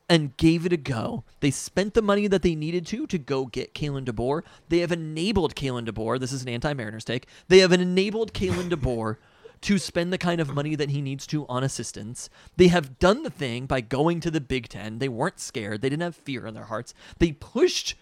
and 0.08 0.36
gave 0.36 0.64
it 0.64 0.72
a 0.72 0.76
go. 0.76 1.24
They 1.40 1.50
spent 1.50 1.94
the 1.94 2.02
money 2.02 2.26
that 2.26 2.42
they 2.42 2.54
needed 2.54 2.86
to 2.88 3.06
to 3.06 3.18
go 3.18 3.46
get 3.46 3.74
Kalen 3.74 4.06
DeBoer. 4.06 4.42
They 4.68 4.78
have 4.78 4.92
enabled 4.92 5.54
Kalen 5.54 5.86
DeBoer. 5.88 6.18
This 6.18 6.32
is 6.32 6.42
an 6.42 6.48
anti-Mariners 6.48 7.04
take. 7.04 7.26
They 7.48 7.58
have 7.58 7.72
enabled 7.72 8.32
Kalen 8.32 8.70
DeBoer 8.70 9.16
to 9.60 9.78
spend 9.78 10.12
the 10.12 10.18
kind 10.18 10.40
of 10.40 10.54
money 10.54 10.74
that 10.76 10.90
he 10.90 11.02
needs 11.02 11.26
to 11.26 11.46
on 11.46 11.64
assistants. 11.64 12.30
They 12.56 12.68
have 12.68 12.98
done 12.98 13.22
the 13.22 13.30
thing 13.30 13.66
by 13.66 13.80
going 13.80 14.20
to 14.20 14.30
the 14.30 14.40
Big 14.40 14.68
Ten. 14.68 14.98
They 14.98 15.09
weren't 15.09 15.40
scared. 15.40 15.82
They 15.82 15.88
didn't 15.88 16.02
have 16.02 16.16
fear 16.16 16.46
in 16.46 16.54
their 16.54 16.64
hearts. 16.64 16.94
They 17.18 17.32
pushed 17.32 17.94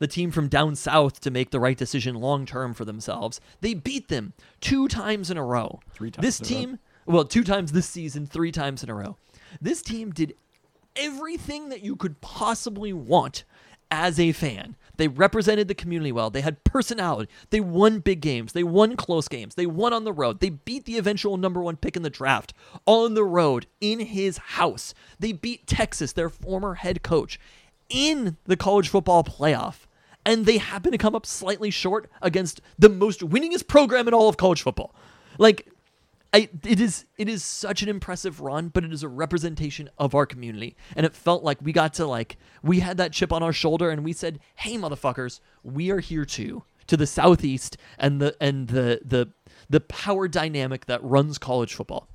the 0.00 0.08
team 0.08 0.32
from 0.32 0.48
down 0.48 0.74
south 0.74 1.20
to 1.20 1.30
make 1.30 1.50
the 1.50 1.60
right 1.60 1.78
decision 1.78 2.16
long 2.16 2.46
term 2.46 2.74
for 2.74 2.84
themselves. 2.84 3.40
They 3.60 3.74
beat 3.74 4.08
them 4.08 4.32
two 4.60 4.88
times 4.88 5.30
in 5.30 5.38
a 5.38 5.44
row. 5.44 5.80
Three 5.92 6.10
times 6.10 6.24
This 6.24 6.40
in 6.40 6.46
a 6.46 6.48
row. 6.48 6.60
team, 6.66 6.78
well, 7.06 7.24
two 7.24 7.44
times 7.44 7.72
this 7.72 7.88
season, 7.88 8.26
three 8.26 8.50
times 8.52 8.82
in 8.82 8.90
a 8.90 8.94
row. 8.94 9.16
This 9.60 9.82
team 9.82 10.10
did 10.10 10.34
everything 10.96 11.68
that 11.68 11.82
you 11.82 11.96
could 11.96 12.20
possibly 12.20 12.92
want 12.92 13.44
as 13.90 14.18
a 14.18 14.32
fan. 14.32 14.76
They 14.96 15.08
represented 15.08 15.66
the 15.68 15.74
community 15.74 16.12
well. 16.12 16.30
They 16.30 16.40
had 16.40 16.62
personality. 16.64 17.30
They 17.50 17.60
won 17.60 17.98
big 17.98 18.20
games. 18.20 18.52
They 18.52 18.62
won 18.62 18.96
close 18.96 19.28
games. 19.28 19.56
They 19.56 19.66
won 19.66 19.92
on 19.92 20.04
the 20.04 20.12
road. 20.12 20.40
They 20.40 20.50
beat 20.50 20.84
the 20.84 20.98
eventual 20.98 21.36
number 21.36 21.60
one 21.62 21.76
pick 21.76 21.96
in 21.96 22.02
the 22.02 22.10
draft 22.10 22.54
on 22.86 23.14
the 23.14 23.24
road 23.24 23.66
in 23.80 24.00
his 24.00 24.38
house. 24.38 24.94
They 25.18 25.32
beat 25.32 25.66
Texas, 25.66 26.12
their 26.12 26.28
former 26.28 26.74
head 26.74 27.02
coach, 27.02 27.40
in 27.88 28.36
the 28.44 28.56
college 28.56 28.88
football 28.88 29.24
playoff. 29.24 29.86
and 30.26 30.46
they 30.46 30.58
happen 30.58 30.90
to 30.90 30.98
come 30.98 31.14
up 31.14 31.26
slightly 31.26 31.70
short 31.70 32.10
against 32.22 32.60
the 32.78 32.88
most 32.88 33.20
winningest 33.20 33.68
program 33.68 34.08
in 34.08 34.14
all 34.14 34.28
of 34.28 34.36
college 34.36 34.62
football. 34.62 34.94
Like 35.38 35.68
I, 36.34 36.48
it 36.64 36.80
is 36.80 37.04
it 37.16 37.28
is 37.28 37.44
such 37.44 37.82
an 37.82 37.88
impressive 37.88 38.40
run, 38.40 38.66
but 38.66 38.82
it 38.82 38.92
is 38.92 39.04
a 39.04 39.08
representation 39.08 39.88
of 39.98 40.16
our 40.16 40.26
community, 40.26 40.74
and 40.96 41.06
it 41.06 41.14
felt 41.14 41.44
like 41.44 41.58
we 41.62 41.72
got 41.72 41.94
to 41.94 42.06
like 42.06 42.38
we 42.60 42.80
had 42.80 42.96
that 42.96 43.12
chip 43.12 43.32
on 43.32 43.44
our 43.44 43.52
shoulder, 43.52 43.88
and 43.88 44.04
we 44.04 44.12
said, 44.12 44.40
"Hey, 44.56 44.76
motherfuckers, 44.76 45.38
we 45.62 45.92
are 45.92 46.00
here 46.00 46.24
too." 46.24 46.64
To 46.88 46.96
the 46.96 47.06
southeast 47.06 47.76
and 47.98 48.20
the 48.20 48.36
and 48.40 48.66
the 48.66 49.00
the 49.04 49.30
the 49.70 49.80
power 49.80 50.26
dynamic 50.26 50.86
that 50.86 51.02
runs 51.04 51.38
college 51.38 51.72
football. 51.72 52.08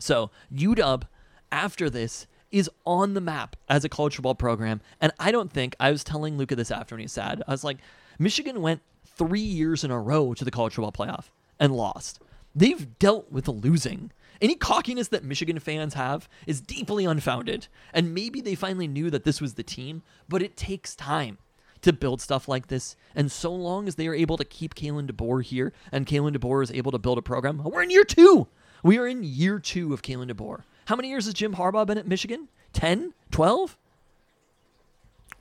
So 0.00 0.32
UW, 0.52 1.04
after 1.52 1.88
this, 1.88 2.26
is 2.50 2.68
on 2.84 3.14
the 3.14 3.20
map 3.20 3.54
as 3.68 3.84
a 3.84 3.88
college 3.88 4.16
football 4.16 4.34
program, 4.34 4.80
and 5.00 5.12
I 5.20 5.30
don't 5.30 5.52
think 5.52 5.76
I 5.78 5.92
was 5.92 6.02
telling 6.02 6.36
Luca 6.36 6.56
this 6.56 6.72
after 6.72 6.96
when 6.96 7.02
he's 7.02 7.12
sad. 7.12 7.40
I 7.46 7.52
was 7.52 7.62
like, 7.62 7.78
Michigan 8.18 8.60
went 8.62 8.82
three 9.06 9.40
years 9.40 9.84
in 9.84 9.92
a 9.92 10.00
row 10.00 10.34
to 10.34 10.44
the 10.44 10.50
college 10.50 10.74
football 10.74 10.90
playoff 10.90 11.26
and 11.60 11.72
lost. 11.72 12.20
They've 12.54 12.98
dealt 12.98 13.30
with 13.32 13.44
the 13.44 13.52
losing. 13.52 14.12
Any 14.40 14.54
cockiness 14.54 15.08
that 15.08 15.24
Michigan 15.24 15.58
fans 15.58 15.94
have 15.94 16.28
is 16.46 16.60
deeply 16.60 17.04
unfounded. 17.04 17.68
And 17.92 18.14
maybe 18.14 18.40
they 18.40 18.54
finally 18.54 18.86
knew 18.86 19.10
that 19.10 19.24
this 19.24 19.40
was 19.40 19.54
the 19.54 19.62
team, 19.62 20.02
but 20.28 20.42
it 20.42 20.56
takes 20.56 20.94
time 20.94 21.38
to 21.82 21.92
build 21.92 22.20
stuff 22.20 22.48
like 22.48 22.68
this. 22.68 22.96
And 23.14 23.30
so 23.30 23.52
long 23.52 23.86
as 23.88 23.94
they 23.96 24.08
are 24.08 24.14
able 24.14 24.36
to 24.36 24.44
keep 24.44 24.74
Kalen 24.74 25.10
DeBoer 25.10 25.42
here 25.42 25.72
and 25.92 26.06
Kalen 26.06 26.36
DeBoer 26.36 26.62
is 26.62 26.70
able 26.72 26.92
to 26.92 26.98
build 26.98 27.18
a 27.18 27.22
program, 27.22 27.62
we're 27.62 27.82
in 27.82 27.90
year 27.90 28.04
two. 28.04 28.48
We 28.82 28.98
are 28.98 29.06
in 29.06 29.22
year 29.22 29.58
two 29.58 29.92
of 29.94 30.02
Kalen 30.02 30.30
DeBoer. 30.30 30.62
How 30.86 30.96
many 30.96 31.08
years 31.08 31.24
has 31.26 31.34
Jim 31.34 31.54
Harbaugh 31.54 31.86
been 31.86 31.98
at 31.98 32.06
Michigan? 32.06 32.48
10? 32.72 33.14
12? 33.30 33.76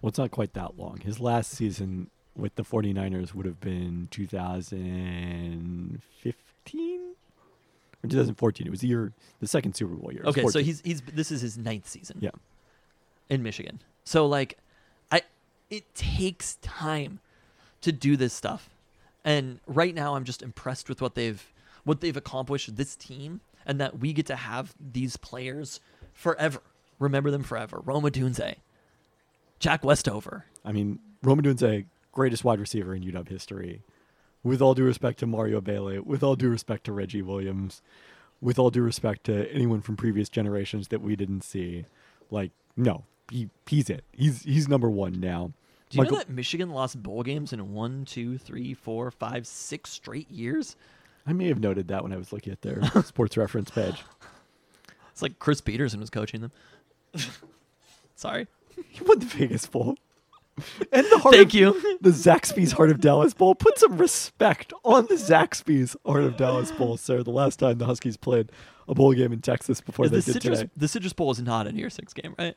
Well, 0.02 0.10
it's 0.10 0.18
not 0.18 0.32
quite 0.32 0.54
that 0.54 0.78
long. 0.78 1.02
His 1.04 1.20
last 1.20 1.52
season 1.52 2.10
with 2.36 2.56
the 2.56 2.64
49ers 2.64 3.34
would 3.34 3.46
have 3.46 3.60
been 3.60 4.08
2015 4.12 6.02
or 8.04 8.10
2014. 8.10 8.68
It 8.68 8.70
was 8.70 8.82
the 8.82 8.88
year, 8.88 9.12
the 9.40 9.48
second 9.48 9.76
Super 9.76 9.96
Bowl 9.96 10.12
year. 10.12 10.24
Okay, 10.26 10.48
so 10.48 10.60
he's 10.60 10.82
he's 10.82 11.02
this 11.02 11.32
is 11.32 11.42
his 11.42 11.58
ninth 11.58 11.88
season. 11.88 12.18
Yeah. 12.22 12.32
in 13.30 13.44
Michigan. 13.44 13.80
So 14.04 14.26
like 14.26 14.58
I 15.12 15.22
it 15.70 15.94
takes 15.96 16.56
time 16.56 17.20
to 17.82 17.92
do 17.92 18.18
this 18.18 18.34
stuff. 18.34 18.70
And 19.26 19.60
right 19.68 19.96
now 19.96 20.16
I'm 20.16 20.26
just 20.26 20.42
impressed 20.42 20.90
with 20.90 21.02
what 21.02 21.16
they've 21.16 21.44
what 21.84 22.02
they've 22.02 22.16
accomplished 22.18 22.76
this 22.76 22.96
team 22.96 23.42
and 23.66 23.80
that 23.80 24.00
we 24.00 24.14
get 24.14 24.26
to 24.28 24.36
have 24.36 24.74
these 24.80 25.16
players 25.18 25.80
forever. 26.14 26.62
Remember 27.00 27.32
them 27.32 27.44
forever. 27.44 27.82
Rome 27.84 28.04
Odunze, 28.04 28.56
Jack 29.60 29.84
Westover. 29.84 30.46
I 30.66 30.72
mean, 30.72 31.00
Rome 31.22 31.42
Odunze, 31.42 31.86
greatest 32.12 32.44
wide 32.44 32.60
receiver 32.60 32.94
in 32.96 33.04
UW 33.04 33.28
history. 33.28 33.82
With 34.44 34.62
all 34.62 34.74
due 34.74 34.84
respect 34.84 35.20
to 35.20 35.26
Mario 35.26 35.62
Bailey, 35.62 36.00
with 36.00 36.22
all 36.22 36.36
due 36.36 36.50
respect 36.50 36.84
to 36.86 36.92
Reggie 36.92 37.22
Williams, 37.22 37.82
with 38.42 38.60
all 38.60 38.70
due 38.70 38.82
respect 38.82 39.24
to 39.26 39.50
anyone 39.54 39.80
from 39.82 39.96
previous 39.96 40.28
generations 40.28 40.90
that 40.90 41.02
we 41.02 41.16
didn't 41.16 41.44
see, 41.44 41.86
like 42.30 42.52
no, 42.76 43.06
he 43.32 43.50
he's 43.68 43.90
it. 43.90 44.04
He's 44.12 44.44
he's 44.44 44.68
number 44.68 44.90
one 44.90 45.20
now. 45.22 45.54
Do 45.90 45.98
you 45.98 46.04
Michael- 46.04 46.18
know 46.18 46.24
that 46.24 46.30
Michigan 46.30 46.72
lost 46.72 47.02
bowl 47.02 47.24
games 47.24 47.54
in 47.54 47.74
one, 47.74 48.04
two, 48.04 48.38
three, 48.38 48.74
four, 48.74 49.12
five, 49.12 49.48
six 49.48 49.92
straight 49.92 50.30
years? 50.30 50.76
I 51.26 51.32
may 51.32 51.48
have 51.48 51.60
noted 51.62 51.88
that 51.88 52.04
when 52.04 52.12
I 52.12 52.18
was 52.18 52.34
looking 52.34 52.52
at 52.52 52.62
their 52.64 52.82
sports 53.06 53.38
reference 53.38 53.70
page. 53.72 54.04
It's 55.12 55.22
like 55.22 55.40
Chris 55.40 55.62
Petersen 55.62 56.02
was 56.02 56.10
coaching 56.10 56.42
them. 56.42 56.52
Sorry. 58.16 58.48
He 58.90 59.04
won 59.04 59.20
the 59.20 59.26
Vegas 59.26 59.66
Bowl. 59.68 59.96
And 60.92 61.06
the 61.12 61.18
heart 61.18 61.34
Thank 61.36 61.50
of- 61.50 61.54
you. 61.56 61.98
The 62.02 62.12
Zaxby's 62.12 62.74
Heart 62.74 62.92
of 62.92 63.02
Dallas 63.02 63.34
Bowl. 63.34 63.56
Put 63.56 63.80
some 63.80 63.98
respect 63.98 64.72
on 64.84 65.08
the 65.08 65.16
Zaxby's 65.16 65.96
Heart 66.06 66.24
of 66.24 66.38
Dallas 66.38 66.72
Bowl, 66.72 66.96
sir. 66.98 67.24
The 67.24 67.32
last 67.32 67.58
time 67.58 67.80
the 67.80 67.86
Huskies 67.86 68.18
played 68.18 68.52
a 68.88 68.94
bowl 68.94 69.14
game 69.14 69.34
in 69.34 69.42
Texas 69.42 69.82
before 69.82 70.06
Is 70.06 70.12
they 70.12 70.18
the 70.20 70.34
did 70.34 70.34
Citrus 70.44 70.60
today. 70.60 70.72
the 70.78 70.88
Citrus 70.88 71.14
Bowl 71.14 71.32
is 71.32 71.42
not 71.42 71.66
a 71.68 71.72
New 71.72 71.80
Year's 71.80 71.96
Six 71.96 72.14
game, 72.14 72.36
right? 72.38 72.56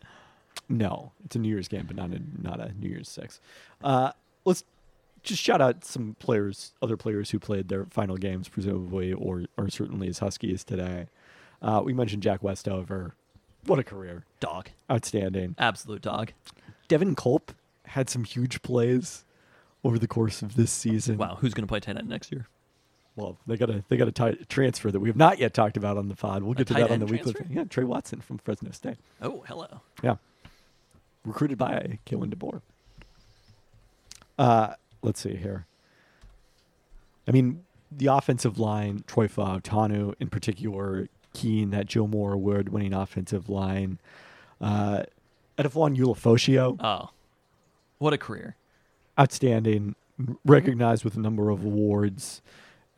No, 0.69 1.13
it's 1.25 1.37
a 1.37 1.39
New 1.39 1.49
Year's 1.49 1.69
game, 1.69 1.85
but 1.87 1.97
not 1.97 2.11
a 2.11 2.21
not 2.43 2.61
a 2.61 2.73
New 2.79 2.89
Year's 2.89 3.09
Six. 3.09 3.41
Uh, 3.83 4.13
let's 4.45 4.65
just 5.23 5.43
shout 5.43 5.61
out 5.61 5.85
some 5.85 6.17
players, 6.19 6.73
other 6.83 6.97
players 6.97 7.31
who 7.31 7.39
played 7.39 7.69
their 7.69 7.85
final 7.87 8.17
games, 8.17 8.49
presumably, 8.49 9.13
or 9.13 9.45
or 9.57 9.69
certainly 9.71 10.09
as 10.09 10.19
Huskies 10.19 10.65
today. 10.65 11.07
Uh, 11.63 11.81
we 11.85 11.93
mentioned 11.95 12.23
Jack 12.23 12.43
Westover. 12.43 13.15
What 13.65 13.79
a 13.79 13.85
career! 13.85 14.25
Dog. 14.41 14.69
Outstanding. 14.91 15.55
Absolute 15.59 16.03
dog. 16.03 16.33
Devin 16.89 17.15
Culp 17.15 17.53
had 17.87 18.09
some 18.11 18.25
huge 18.25 18.63
plays 18.63 19.25
over 19.85 19.99
the 19.99 20.09
course 20.09 20.43
of 20.43 20.57
this 20.57 20.71
season. 20.73 21.17
Wow, 21.19 21.37
who's 21.41 21.55
going 21.55 21.63
to 21.65 21.69
play 21.69 21.81
tight 21.81 21.97
end 21.97 22.09
next 22.09 22.33
year? 22.33 22.47
Well, 23.15 23.39
they 23.47 23.57
got 23.57 23.71
a 23.71 23.83
they 23.89 23.97
got 23.97 24.09
a 24.09 24.13
ti- 24.13 24.45
transfer 24.47 24.91
that 24.91 25.01
we 25.01 25.09
have 25.09 25.17
not 25.17 25.39
yet 25.39 25.55
talked 25.55 25.77
about 25.79 25.97
on 25.97 26.09
the 26.09 26.15
pod. 26.17 26.43
We'll 26.43 26.55
get 26.55 26.67
to 26.69 26.75
that 26.75 26.91
on 26.91 27.01
the 27.01 27.07
weekly. 27.07 27.35
Yeah, 27.49 27.65
Trey 27.65 27.85
Watson 27.85 28.21
from 28.21 28.39
Fresno 28.39 28.71
State. 28.73 28.99
Oh, 29.23 29.43
hello. 29.49 29.81
Yeah, 30.03 30.17
recruited 31.25 31.57
by 31.57 31.99
Kalen 32.07 32.35
DeBoer. 32.35 32.61
Uh, 34.39 34.75
let's 35.03 35.21
see 35.21 35.37
here. 35.37 35.67
I 37.27 37.33
mean, 37.33 37.65
the 37.91 38.07
offensive 38.07 38.59
line, 38.59 39.03
Troy 39.07 39.29
Fautanu 39.29 40.15
in 40.21 40.29
particular, 40.29 41.09
keen 41.33 41.71
that 41.71 41.87
Joe 41.87 42.07
Moore 42.07 42.35
award-winning 42.35 42.93
offensive 42.93 43.49
line. 43.49 43.99
Uh, 44.61 45.05
Edefuan 45.59 45.97
Ulofoshio, 45.97 46.77
Oh, 46.83 47.11
what 47.99 48.13
a 48.13 48.19
career. 48.19 48.57
outstanding, 49.19 49.95
recognized 50.45 51.05
with 51.05 51.17
a 51.17 51.21
number 51.21 51.51
of 51.51 51.65
awards, 51.65 52.43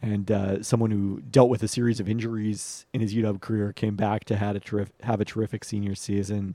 and 0.01 0.30
uh, 0.30 0.62
someone 0.62 0.90
who 0.90 1.20
dealt 1.30 1.49
with 1.51 1.62
a 1.62 1.68
series 1.68 1.99
of 2.01 2.09
injuries 2.09 2.86
in 2.92 3.01
his 3.01 3.14
UW 3.14 3.40
career, 3.40 3.72
came 3.72 3.96
back 3.96 4.24
to 4.26 4.36
had 4.36 4.55
a 4.57 4.61
terrif- 4.61 4.90
have 5.03 5.20
a 5.20 5.24
terrific 5.24 5.64
senior 5.64 5.94
season. 5.94 6.55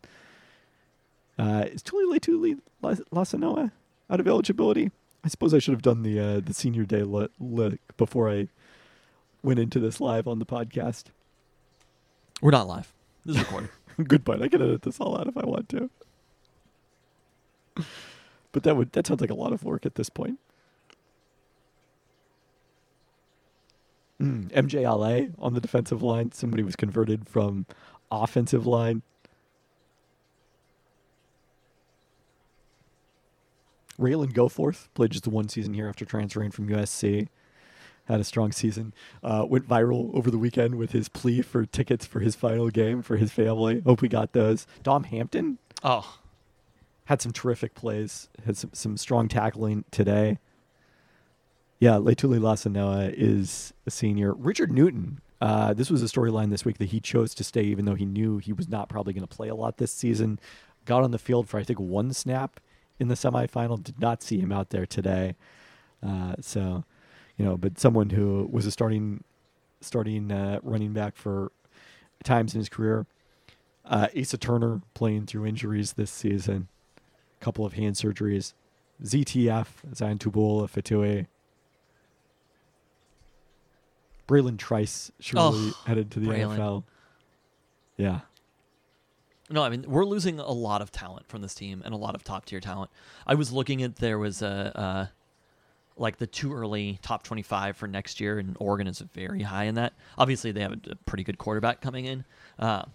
Uh, 1.37 1.65
is 1.71 1.81
Tuli 1.81 2.19
Tuli 2.19 2.57
Letuligasenoa 2.81 3.71
out 4.09 4.19
of 4.19 4.27
eligibility? 4.27 4.91
I 5.25 5.29
suppose 5.29 5.53
I 5.53 5.59
should 5.59 5.73
have 5.73 5.81
done 5.81 6.03
the 6.03 6.19
uh, 6.19 6.39
the 6.39 6.53
senior 6.53 6.83
day 6.85 7.03
li- 7.03 7.29
lick 7.39 7.79
before 7.97 8.29
I 8.29 8.47
went 9.41 9.59
into 9.59 9.79
this 9.79 9.99
live 9.99 10.27
on 10.27 10.39
the 10.39 10.45
podcast. 10.45 11.05
We're 12.41 12.51
not 12.51 12.67
live. 12.67 12.93
This 13.25 13.37
is 13.37 13.41
recorded. 13.43 13.69
Good 14.07 14.25
point. 14.25 14.41
I 14.41 14.47
can 14.47 14.61
edit 14.61 14.81
this 14.83 14.99
all 14.99 15.17
out 15.17 15.27
if 15.27 15.37
I 15.37 15.45
want 15.45 15.69
to. 15.69 15.89
But 18.53 18.63
that 18.63 18.77
would 18.77 18.93
that 18.93 19.05
sounds 19.05 19.19
like 19.19 19.29
a 19.29 19.35
lot 19.35 19.51
of 19.51 19.63
work 19.65 19.85
at 19.85 19.95
this 19.95 20.09
point. 20.09 20.39
Mm, 24.21 24.49
MJLA 24.51 25.33
on 25.37 25.53
the 25.53 25.59
defensive 25.59 26.01
line. 26.01 26.31
Somebody 26.31 26.63
was 26.63 26.77
converted 26.77 27.27
from 27.27 27.65
offensive 28.09 28.65
line. 28.65 29.01
Ralen 33.99 34.33
Goforth 34.33 34.87
played 34.93 35.11
just 35.11 35.27
one 35.27 35.49
season 35.49 35.73
here 35.73 35.87
after 35.87 36.05
transferring 36.05 36.51
from 36.51 36.67
USC. 36.69 37.27
Had 38.05 38.19
a 38.19 38.23
strong 38.23 38.51
season. 38.51 38.93
Uh, 39.23 39.45
went 39.47 39.67
viral 39.67 40.13
over 40.15 40.29
the 40.29 40.37
weekend 40.37 40.75
with 40.75 40.91
his 40.91 41.09
plea 41.09 41.41
for 41.41 41.65
tickets 41.65 42.05
for 42.05 42.19
his 42.19 42.35
final 42.35 42.69
game 42.69 43.01
for 43.01 43.17
his 43.17 43.31
family. 43.31 43.81
Hope 43.81 44.01
we 44.01 44.09
got 44.09 44.33
those. 44.33 44.67
Dom 44.83 45.05
Hampton 45.05 45.57
oh, 45.83 46.19
had 47.05 47.21
some 47.21 47.31
terrific 47.31 47.73
plays. 47.75 48.29
Had 48.45 48.57
some, 48.57 48.71
some 48.73 48.97
strong 48.97 49.27
tackling 49.27 49.85
today. 49.91 50.39
Yeah, 51.79 51.95
Letuligasenoa 51.95 53.13
is 53.15 53.73
a 53.85 53.91
senior. 53.91 54.33
Richard 54.33 54.71
Newton. 54.71 55.19
Uh, 55.41 55.73
this 55.73 55.89
was 55.89 56.01
a 56.01 56.05
storyline 56.05 56.49
this 56.49 56.63
week 56.63 56.77
that 56.77 56.89
he 56.89 57.01
chose 57.01 57.35
to 57.35 57.43
stay, 57.43 57.63
even 57.63 57.83
though 57.83 57.95
he 57.95 58.05
knew 58.05 58.37
he 58.37 58.53
was 58.53 58.69
not 58.69 58.87
probably 58.87 59.11
going 59.11 59.27
to 59.27 59.35
play 59.35 59.49
a 59.49 59.55
lot 59.55 59.77
this 59.77 59.91
season. 59.91 60.39
Got 60.85 61.03
on 61.03 61.11
the 61.11 61.19
field 61.19 61.49
for 61.49 61.59
I 61.59 61.63
think 61.63 61.79
one 61.79 62.13
snap 62.13 62.61
in 62.99 63.09
the 63.09 63.15
semifinal. 63.15 63.83
Did 63.83 63.99
not 63.99 64.23
see 64.23 64.39
him 64.39 64.53
out 64.53 64.69
there 64.69 64.85
today. 64.85 65.35
Uh, 66.01 66.35
so, 66.39 66.85
you 67.37 67.43
know, 67.43 67.57
but 67.57 67.79
someone 67.79 68.11
who 68.11 68.47
was 68.49 68.65
a 68.65 68.71
starting 68.71 69.23
starting 69.81 70.31
uh, 70.31 70.59
running 70.63 70.93
back 70.93 71.15
for 71.15 71.51
times 72.23 72.53
in 72.53 72.59
his 72.59 72.69
career. 72.69 73.05
Uh, 73.85 74.07
Asa 74.17 74.37
Turner 74.37 74.81
playing 74.93 75.25
through 75.25 75.45
injuries 75.45 75.93
this 75.93 76.09
season, 76.09 76.69
couple 77.43 77.65
of 77.65 77.73
hand 77.73 77.95
surgeries. 77.95 78.53
ZTF, 79.03 79.67
Zion 79.95 80.17
Tupuola, 80.17 80.69
Fetui. 80.69 81.27
Bralen 84.27 84.57
Trice 84.57 85.11
surely 85.19 85.71
Oh, 85.71 85.73
headed 85.85 86.09
to 86.11 86.19
the 86.19 86.27
Bralen. 86.27 86.57
NFL. 86.57 86.83
Yeah. 87.97 88.21
no, 89.49 89.61
I 89.63 89.69
mean 89.69 89.85
we're 89.87 90.05
losing 90.05 90.39
a 90.39 90.51
lot 90.51 90.81
of 90.81 90.91
talent 90.91 91.27
from 91.27 91.41
this 91.41 91.53
team 91.53 91.81
and 91.85 91.93
a 91.93 91.97
lot 91.97 92.15
of 92.15 92.23
top 92.23 92.45
tier 92.45 92.59
talent. 92.59 92.89
I 93.27 93.35
was 93.35 93.51
looking 93.51 93.83
at 93.83 93.97
there 93.97 94.17
was 94.17 94.41
a 94.41 94.71
uh, 94.77 95.05
like 95.97 96.17
the 96.17 96.25
too 96.25 96.53
early 96.53 96.97
top 97.01 97.23
twenty 97.23 97.41
five 97.43 97.75
for 97.77 97.87
next 97.87 98.19
year, 98.21 98.39
and 98.39 98.55
Oregon 98.59 98.87
is 98.87 98.99
very 98.99 99.41
high 99.43 99.65
in 99.65 99.75
that. 99.75 99.93
Obviously, 100.17 100.51
they 100.51 100.61
have 100.61 100.71
a, 100.73 100.91
a 100.91 100.95
pretty 101.05 101.23
good 101.23 101.37
quarterback 101.37 101.81
coming 101.81 102.05
in, 102.05 102.23
uh, 102.57 102.85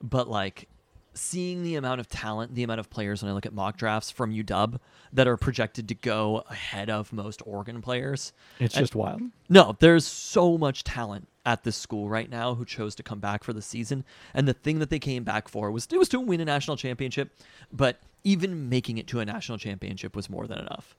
but 0.00 0.28
like 0.28 0.68
seeing 1.14 1.62
the 1.62 1.74
amount 1.76 2.00
of 2.00 2.08
talent, 2.08 2.54
the 2.54 2.62
amount 2.62 2.80
of 2.80 2.88
players 2.90 3.22
when 3.22 3.30
I 3.30 3.34
look 3.34 3.46
at 3.46 3.52
mock 3.52 3.76
drafts 3.76 4.10
from 4.10 4.32
UW 4.32 4.78
that 5.12 5.26
are 5.26 5.36
projected 5.36 5.88
to 5.88 5.94
go 5.94 6.44
ahead 6.48 6.88
of 6.88 7.12
most 7.12 7.42
Oregon 7.44 7.82
players. 7.82 8.32
It's 8.58 8.74
And- 8.76 8.82
just 8.82 8.94
wild. 8.94 9.22
No, 9.48 9.76
there's 9.80 10.06
so 10.06 10.56
much 10.56 10.84
talent 10.84 11.26
at 11.44 11.64
this 11.64 11.76
school 11.76 12.08
right 12.08 12.30
now 12.30 12.54
who 12.54 12.64
chose 12.64 12.94
to 12.94 13.02
come 13.02 13.18
back 13.18 13.42
for 13.42 13.52
the 13.52 13.62
season. 13.62 14.04
And 14.34 14.46
the 14.46 14.52
thing 14.52 14.78
that 14.78 14.90
they 14.90 14.98
came 14.98 15.24
back 15.24 15.48
for 15.48 15.70
was 15.70 15.88
it 15.90 15.96
was 15.98 16.08
to 16.10 16.20
win 16.20 16.40
a 16.40 16.44
national 16.44 16.76
championship, 16.76 17.34
but 17.72 17.98
even 18.22 18.68
making 18.68 18.98
it 18.98 19.06
to 19.08 19.20
a 19.20 19.24
national 19.24 19.58
championship 19.58 20.14
was 20.14 20.28
more 20.30 20.46
than 20.46 20.58
enough. 20.58 20.94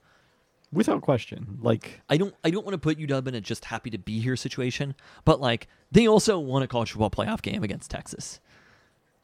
Without 0.74 1.02
question. 1.02 1.60
Like 1.62 2.02
I 2.10 2.16
don't 2.18 2.34
I 2.46 2.50
don't 2.50 2.66
want 2.66 2.74
to 2.74 2.78
put 2.80 2.98
UW 2.98 3.28
in 3.28 3.36
a 3.36 3.42
just 3.42 3.66
happy 3.66 3.90
to 3.90 3.98
be 3.98 4.20
here 4.22 4.36
situation, 4.38 4.96
but 5.26 5.40
like 5.42 5.68
they 5.92 6.08
also 6.08 6.40
won 6.40 6.64
a 6.64 6.68
college 6.68 6.92
football 6.92 7.10
playoff 7.10 7.42
game 7.42 7.62
against 7.62 7.92
Texas. 7.92 8.40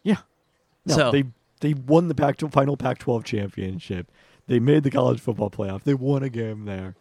Yeah. 0.03 0.17
No, 0.87 0.95
So- 0.95 1.11
they 1.11 1.25
they 1.59 1.73
won 1.73 2.07
the 2.07 2.15
Pac 2.15 2.39
final 2.51 2.77
Pac-12 2.77 3.23
championship. 3.23 4.11
They 4.47 4.59
made 4.59 4.83
the 4.83 4.91
college 4.91 5.19
football 5.19 5.49
playoff. 5.49 5.83
They 5.83 5.93
won 5.93 6.23
a 6.23 6.29
game 6.29 6.65
there. 6.65 6.95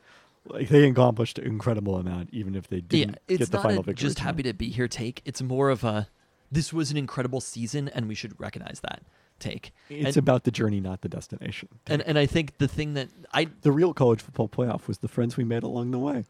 Like 0.49 0.69
they 0.69 0.89
accomplished 0.89 1.39
an 1.39 1.45
incredible 1.45 1.97
amount, 1.97 2.31
even 2.33 2.55
if 2.55 2.69
they 2.69 2.81
didn't 2.81 3.11
yeah, 3.29 3.35
it's 3.35 3.39
get 3.39 3.51
the 3.51 3.61
final 3.61 3.83
victory. 3.83 4.07
just 4.07 4.21
happy 4.21 4.43
to 4.45 4.53
be 4.55 4.71
here 4.71 4.89
take. 4.89 5.21
It's 5.25 5.43
more 5.43 5.71
of 5.71 5.83
a 5.85 6.09
this 6.51 6.73
was 6.73 6.91
an 6.91 6.97
incredible 6.97 7.41
season 7.41 7.89
and 7.89 8.07
we 8.07 8.15
should 8.15 8.39
recognize 8.41 8.81
that 8.81 9.03
take. 9.41 9.73
It's 9.89 10.17
and, 10.17 10.17
about 10.17 10.45
the 10.45 10.51
journey, 10.53 10.81
not 10.81 11.01
the 11.01 11.09
destination. 11.09 11.69
and 11.87 12.01
and 12.03 12.19
I 12.19 12.27
think 12.27 12.59
the 12.59 12.69
thing 12.69 12.95
that 12.95 13.09
I 13.33 13.49
the 13.63 13.73
real 13.73 13.93
college 13.93 14.21
football 14.21 14.49
playoff 14.49 14.87
was 14.87 14.99
the 14.99 15.09
friends 15.09 15.37
we 15.37 15.45
made 15.45 15.65
along 15.65 15.91
the 15.91 15.99
way. 15.99 16.25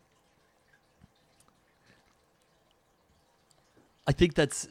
I 4.06 4.12
think 4.12 4.34
that's 4.34 4.68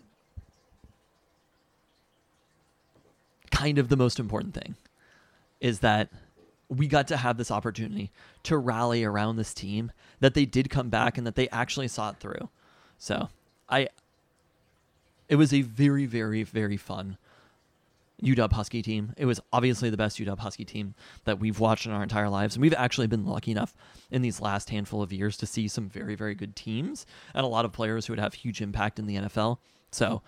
kind 3.56 3.78
of 3.78 3.90
the 3.90 3.98
most 3.98 4.20
important 4.20 4.54
thing 4.54 4.76
is 5.62 5.80
that 5.80 6.10
we 6.68 6.88
got 6.88 7.08
to 7.08 7.18
have 7.18 7.38
this 7.38 7.52
opportunity 7.52 8.12
to 8.44 8.58
rally 8.58 9.04
around 9.04 9.38
this 9.38 9.54
team 9.54 9.92
that 10.20 10.34
they 10.34 10.46
did 10.46 10.70
come 10.70 10.90
back 10.90 11.18
and 11.18 11.26
that 11.26 11.36
they 11.36 11.48
actually 11.50 11.88
saw 11.88 12.10
it 12.10 12.18
through. 12.20 12.50
So, 12.98 13.30
I 13.70 13.90
it 15.28 15.38
was 15.38 15.54
a 15.54 15.62
very 15.62 16.06
very 16.06 16.44
very 16.44 16.78
fun 16.78 17.18
UW 18.24 18.52
Husky 18.52 18.82
team. 18.82 19.14
It 19.18 19.26
was 19.26 19.40
obviously 19.52 19.90
the 19.90 19.98
best 19.98 20.18
UW 20.20 20.38
Husky 20.40 20.66
team 20.66 20.94
that 21.26 21.40
we've 21.40 21.60
watched 21.60 21.86
in 21.86 21.92
our 21.92 22.04
entire 22.04 22.30
lives. 22.30 22.56
And 22.56 22.62
we've 22.62 22.74
actually 22.74 23.08
been 23.08 23.26
lucky 23.26 23.52
enough 23.52 23.76
in 24.10 24.22
these 24.22 24.40
last 24.40 24.70
handful 24.70 25.02
of 25.02 25.12
years 25.12 25.36
to 25.38 25.46
see 25.46 25.68
some 25.68 25.90
very, 25.90 26.16
very 26.16 26.34
good 26.34 26.56
teams 26.56 27.06
and 27.34 27.44
a 27.44 27.50
lot 27.50 27.66
of 27.66 27.74
players 27.74 28.06
who 28.06 28.14
would 28.14 28.20
have 28.20 28.34
huge 28.34 28.62
impact 28.62 29.00
in 29.00 29.06
the 29.06 29.18
NFL. 29.18 29.58
So 29.92 30.22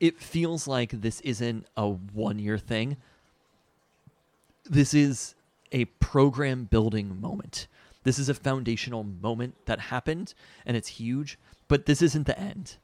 it 0.00 0.18
feels 0.18 0.66
like 0.66 0.90
this 0.90 1.20
isn't 1.20 1.66
a 1.76 1.88
one 1.88 2.38
year 2.38 2.58
thing. 2.58 2.96
This 4.64 4.94
is 4.94 5.34
a 5.70 5.84
program 5.84 6.64
building 6.64 7.20
moment. 7.20 7.68
This 8.02 8.18
is 8.18 8.28
a 8.28 8.34
foundational 8.34 9.04
moment 9.04 9.54
that 9.66 9.78
happened 9.78 10.32
and 10.64 10.76
it's 10.76 10.88
huge, 10.88 11.38
but 11.68 11.86
this 11.86 12.00
isn't 12.00 12.26
the 12.26 12.38
end. 12.38 12.78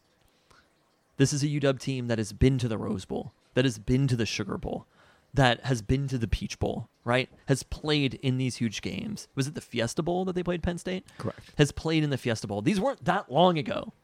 This 1.16 1.32
is 1.32 1.42
a 1.42 1.48
UW 1.48 1.80
team 1.80 2.08
that 2.08 2.18
has 2.18 2.34
been 2.34 2.58
to 2.58 2.68
the 2.68 2.76
Rose 2.76 3.06
Bowl, 3.06 3.32
that 3.54 3.64
has 3.64 3.78
been 3.78 4.06
to 4.08 4.16
the 4.16 4.26
Sugar 4.26 4.58
Bowl, 4.58 4.86
that 5.32 5.64
has 5.64 5.80
been 5.80 6.08
to 6.08 6.18
the 6.18 6.28
Peach 6.28 6.58
Bowl, 6.58 6.88
right? 7.04 7.30
Has 7.46 7.62
played 7.62 8.14
in 8.22 8.36
these 8.36 8.56
huge 8.56 8.82
games. 8.82 9.28
Was 9.34 9.46
it 9.46 9.54
the 9.54 9.62
Fiesta 9.62 10.02
Bowl 10.02 10.26
that 10.26 10.34
they 10.34 10.42
played 10.42 10.62
Penn 10.62 10.76
State? 10.76 11.06
Correct. 11.16 11.52
Has 11.56 11.72
played 11.72 12.04
in 12.04 12.10
the 12.10 12.18
Fiesta 12.18 12.46
Bowl. 12.46 12.60
These 12.60 12.80
weren't 12.80 13.04
that 13.06 13.32
long 13.32 13.56
ago 13.56 13.94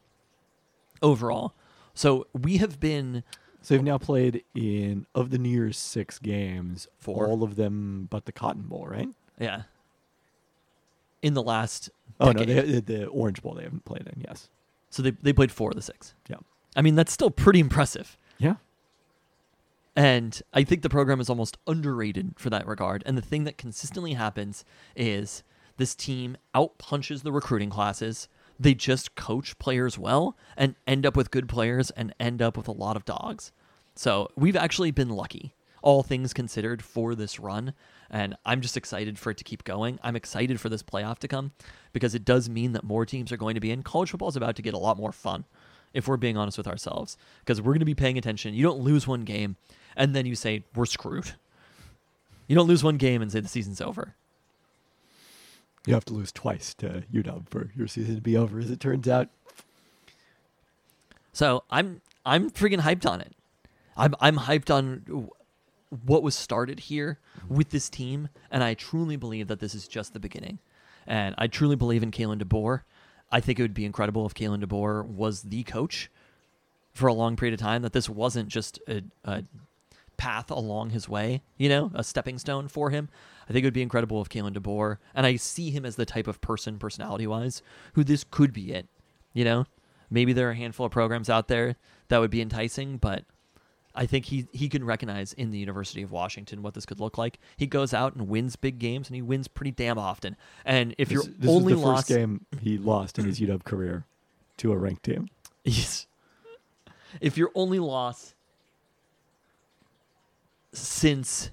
overall. 1.03 1.55
So 1.95 2.27
we 2.33 2.57
have 2.59 2.81
been 2.81 3.23
So 3.61 3.75
they've 3.75 3.85
now 3.85 3.99
played 3.99 4.45
in 4.55 5.07
of 5.15 5.31
the 5.31 5.39
New 5.39 5.49
Year's 5.51 5.79
six 5.79 6.19
games, 6.19 6.89
Four. 6.99 7.27
all 7.29 7.43
of 7.43 7.57
them 7.57 8.09
but 8.11 8.25
the 8.27 8.33
Cotton 8.33 8.63
Bowl, 8.63 8.87
right? 8.87 9.09
yeah. 9.39 9.63
In 11.23 11.35
the 11.35 11.43
last 11.43 11.91
Oh 12.21 12.33
no, 12.33 12.45
they, 12.45 12.61
the, 12.61 12.81
the 12.81 13.07
Orange 13.07 13.43
Bowl 13.43 13.55
they 13.55 13.63
haven't 13.63 13.85
played 13.85 14.07
in. 14.07 14.23
Yes. 14.27 14.49
so 14.91 15.03
they 15.03 15.11
they 15.11 15.33
played 15.33 15.53
four 15.53 15.71
of 15.71 15.77
the 15.77 15.83
six. 15.83 16.15
Yeah. 16.29 16.37
I 16.75 16.83
mean, 16.83 16.95
that's 16.95 17.13
still 17.13 17.31
pretty 17.31 17.61
impressive. 17.61 18.17
Yeah. 18.39 18.55
And 19.95 20.41
I 20.55 20.65
think 20.65 20.81
the 20.83 20.89
program 20.89 21.21
is 21.21 21.29
almost 21.29 21.59
underrated 21.67 22.35
for 22.39 22.49
that 22.51 22.67
regard. 22.67 23.03
And 23.05 23.17
the 23.17 23.23
thing 23.23 23.45
that 23.45 23.59
consistently 23.59 24.15
happens 24.15 24.65
is 24.97 25.43
this 25.77 25.95
team 25.95 26.37
outpunches 26.55 27.23
the 27.23 27.33
recruiting 27.33 27.69
classes. 27.71 28.27
They 28.63 28.75
just 28.75 29.17
coach 29.17 29.59
players 29.59 29.99
well 29.99 30.37
and 30.57 30.77
end 30.87 31.05
up 31.05 31.17
with 31.17 31.33
good 31.33 31.49
players 31.49 31.91
and 31.91 32.15
end 32.21 32.41
up 32.41 32.57
with 32.57 32.69
a 32.69 32.73
lot 32.73 32.97
of 32.97 33.05
dogs. 33.05 33.51
So 33.97 34.29
we've 34.37 34.55
actually 34.55 34.93
been 34.93 35.09
lucky, 35.09 35.55
all 35.83 36.05
things 36.05 36.33
considered, 36.33 36.81
for 36.81 37.17
this 37.17 37.41
run. 37.41 37.75
And 38.09 38.37
I'm 38.45 38.61
just 38.61 38.77
excited 38.77 39.19
for 39.19 39.31
it 39.31 39.39
to 39.39 39.45
keep 39.45 39.65
going. 39.65 39.99
I'm 40.05 40.15
excited 40.15 40.61
for 40.61 40.69
this 40.69 40.83
playoff 40.83 41.19
to 41.19 41.29
come 41.29 41.51
because 41.93 42.15
it 42.15 42.25
does 42.25 42.49
mean 42.49 42.73
that 42.73 42.85
more 42.85 43.05
teams 43.05 43.33
are 43.33 43.37
going 43.37 43.57
to 43.57 43.61
be 43.61 43.73
in. 43.73 43.83
College 43.83 44.11
football 44.11 44.29
is 44.29 44.37
about 44.37 44.55
to 44.57 44.63
get 44.63 44.75
a 44.75 44.79
lot 44.79 44.97
more 44.97 45.13
fun 45.13 45.45
if 45.93 46.07
we're 46.07 46.17
being 46.17 46.37
honest 46.37 46.57
with 46.57 46.69
ourselves, 46.69 47.17
because 47.41 47.61
we're 47.61 47.73
going 47.73 47.81
to 47.81 47.85
be 47.85 47.95
paying 47.95 48.17
attention. 48.17 48.55
You 48.55 48.63
don't 48.63 48.81
lose 48.81 49.09
one 49.09 49.25
game 49.25 49.57
and 49.97 50.15
then 50.15 50.25
you 50.25 50.37
say 50.37 50.65
we're 50.77 50.87
screwed. 50.87 51.33
You 52.47 52.55
don't 52.55 52.69
lose 52.69 52.85
one 52.85 52.97
game 52.97 53.23
and 53.23 53.33
say 53.33 53.41
the 53.41 53.49
season's 53.49 53.81
over. 53.81 54.15
You 55.87 55.95
have 55.95 56.05
to 56.07 56.15
lose 56.15 56.31
twice 56.31 56.75
to 56.75 57.05
UW 57.13 57.49
for 57.49 57.71
your 57.77 57.89
season 57.89 58.15
to 58.15 58.21
be 58.21 58.37
over, 58.37 58.59
as 58.61 58.71
it 58.71 58.81
turns 58.81 59.09
out. 59.09 59.29
So 61.33 61.65
I'm 61.71 62.01
I'm 62.25 62.51
freaking 62.51 62.81
hyped 62.81 63.09
on 63.09 63.21
it. 63.21 63.33
I'm 63.97 64.15
I'm 64.21 64.37
hyped 64.37 64.73
on 64.73 65.29
what 66.05 66.23
was 66.23 66.35
started 66.35 66.81
here 66.81 67.19
with 67.49 67.71
this 67.71 67.89
team, 67.89 68.29
and 68.51 68.63
I 68.63 68.75
truly 68.75 69.17
believe 69.17 69.49
that 69.49 69.61
this 69.61 69.75
is 69.75 69.89
just 69.89 70.13
the 70.13 70.21
beginning. 70.21 70.59
And 71.07 71.35
I 71.37 71.49
truly 71.49 71.77
believe 71.77 72.03
in 72.03 72.13
Kalen 72.13 72.41
DeBoer. 72.43 72.83
I 73.31 73.41
think 73.41 73.59
it 73.59 73.63
would 73.63 73.75
be 73.75 73.85
incredible 73.85 74.25
if 74.25 74.35
Kalen 74.35 74.65
DeBoer 74.65 75.05
was 75.05 75.43
the 75.43 75.65
coach 75.65 76.11
for 76.95 77.09
a 77.09 77.15
long 77.15 77.35
period 77.35 77.55
of 77.55 77.61
time. 77.61 77.83
That 77.83 77.93
this 77.93 78.09
wasn't 78.09 78.49
just 78.49 78.79
a, 78.87 79.03
a 79.25 79.43
path 80.17 80.51
along 80.51 80.91
his 80.91 81.09
way, 81.09 81.43
you 81.59 81.69
know, 81.69 81.91
a 81.95 82.05
stepping 82.05 82.39
stone 82.39 82.69
for 82.69 82.91
him. 82.91 83.09
I 83.49 83.53
think 83.53 83.65
it 83.65 83.67
would 83.67 83.75
be 83.75 83.83
incredible 83.83 84.21
if 84.23 84.29
Kalen 84.29 84.55
DeBoer, 84.57 84.99
and 85.15 85.27
I 85.27 85.37
see 85.37 85.71
him 85.71 85.85
as 85.85 85.97
the 85.97 86.07
type 86.07 86.27
of 86.27 86.41
person, 86.41 86.79
personality 86.79 87.27
wise, 87.27 87.63
who 87.95 88.05
this 88.05 88.25
could 88.31 88.53
be 88.53 88.73
it. 88.73 88.87
You 89.33 89.45
know, 89.45 89.67
maybe 90.11 90.33
there 90.33 90.49
are 90.49 90.53
a 90.53 90.57
handful 90.57 90.87
of 90.87 90.93
programs 90.93 91.29
out 91.31 91.49
there 91.49 91.77
that 92.09 92.19
would 92.19 92.31
be 92.31 92.41
enticing, 92.43 92.99
but 92.99 93.25
I 93.95 94.07
think 94.07 94.27
he 94.27 94.47
he 94.53 94.69
can 94.69 94.85
recognize 94.85 95.33
in 95.33 95.51
the 95.51 95.59
University 95.59 96.03
of 96.03 96.13
Washington 96.13 96.63
what 96.63 96.75
this 96.75 96.87
could 96.87 97.01
look 97.01 97.19
like. 97.19 97.39
He 97.57 97.67
goes 97.67 97.93
out 97.93 98.15
and 98.15 98.29
wins 98.29 98.57
big 98.57 98.79
games, 98.79 99.09
and 99.09 99.15
he 99.17 99.23
wins 99.23 99.49
pretty 99.49 99.71
damn 99.71 99.99
often. 99.99 100.37
And 100.65 100.95
if 100.99 101.09
This, 101.09 101.15
you're 101.15 101.35
this 101.39 101.51
only 101.51 101.75
was 101.75 101.83
the 101.83 101.89
lost, 101.89 102.09
first 102.09 102.19
game 102.19 102.47
he 102.61 102.79
lost 102.79 103.19
in 103.19 103.25
his 103.27 103.41
UW 103.41 103.65
career 103.65 104.05
to 104.59 104.73
a 104.73 104.77
ranked 104.77 105.05
team. 105.05 105.29
Yes. 105.65 106.07
If 107.21 107.37
your 107.37 107.51
only 107.55 107.79
loss 107.79 108.35
since 110.73 111.51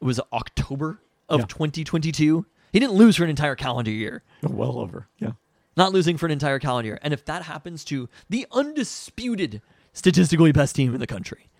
was 0.00 0.20
October 0.32 1.00
of 1.28 1.40
Yeah. 1.40 1.46
2022, 1.46 2.46
he 2.72 2.80
didn't 2.80 2.94
lose 2.94 3.16
for 3.16 3.24
an 3.24 3.30
entire 3.30 3.54
calendar 3.56 3.90
year. 3.90 4.22
Oh, 4.44 4.50
well 4.50 4.78
over. 4.78 5.08
Yeah. 5.18 5.32
Not 5.76 5.92
losing 5.92 6.16
for 6.16 6.26
an 6.26 6.32
entire 6.32 6.58
calendar 6.58 6.88
year. 6.88 6.98
And 7.02 7.12
if 7.14 7.24
that 7.26 7.42
happens 7.42 7.84
to 7.84 8.08
the 8.28 8.46
undisputed 8.52 9.60
statistically 9.92 10.52
best 10.52 10.74
team 10.76 10.94
in 10.94 11.00
the 11.00 11.06
country, 11.06 11.50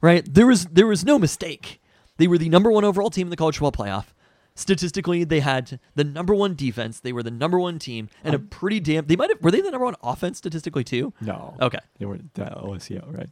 right? 0.00 0.24
There 0.32 0.46
was 0.46 0.66
there 0.66 0.86
was 0.86 1.04
no 1.04 1.18
mistake. 1.18 1.80
They 2.16 2.26
were 2.26 2.38
the 2.38 2.48
number 2.48 2.70
one 2.70 2.84
overall 2.84 3.10
team 3.10 3.26
in 3.28 3.30
the 3.30 3.36
college 3.36 3.58
football 3.58 3.86
playoff. 3.86 4.06
Statistically, 4.54 5.22
they 5.22 5.38
had 5.38 5.78
the 5.94 6.02
number 6.02 6.34
one 6.34 6.56
defense. 6.56 6.98
They 6.98 7.12
were 7.12 7.22
the 7.22 7.30
number 7.30 7.60
one 7.60 7.78
team, 7.78 8.08
and 8.24 8.34
a 8.34 8.38
um, 8.38 8.48
pretty 8.48 8.80
damn. 8.80 9.06
They 9.06 9.14
might 9.14 9.30
have 9.30 9.40
were 9.40 9.52
they 9.52 9.60
the 9.60 9.70
number 9.70 9.84
one 9.84 9.94
offense 10.02 10.38
statistically 10.38 10.82
too? 10.82 11.12
No. 11.20 11.56
Okay. 11.60 11.78
They 12.00 12.06
were 12.06 12.18
the 12.34 12.44
uh, 12.56 12.62
OSU, 12.64 13.16
right? 13.16 13.30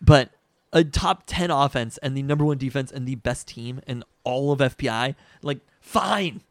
but 0.00 0.30
a 0.72 0.84
top 0.84 1.24
10 1.26 1.50
offense 1.50 1.98
and 1.98 2.16
the 2.16 2.22
number 2.22 2.44
one 2.44 2.58
defense 2.58 2.92
and 2.92 3.06
the 3.06 3.14
best 3.14 3.48
team 3.48 3.80
in 3.86 4.04
all 4.24 4.52
of 4.52 4.58
FPI, 4.58 5.14
like, 5.42 5.60
fine. 5.80 6.42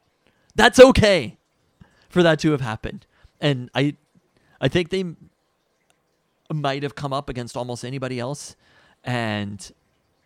That's 0.56 0.80
okay 0.80 1.38
for 2.10 2.24
that 2.24 2.40
to 2.40 2.52
have 2.52 2.62
happened. 2.62 3.06
And 3.40 3.70
I 3.76 3.96
I 4.60 4.68
think 4.68 4.90
they 4.90 5.04
might 6.52 6.84
have 6.84 6.96
come 6.96 7.14
up 7.14 7.30
against 7.30 7.56
almost 7.56 7.86
anybody 7.86 8.20
else 8.20 8.56
and 9.04 9.72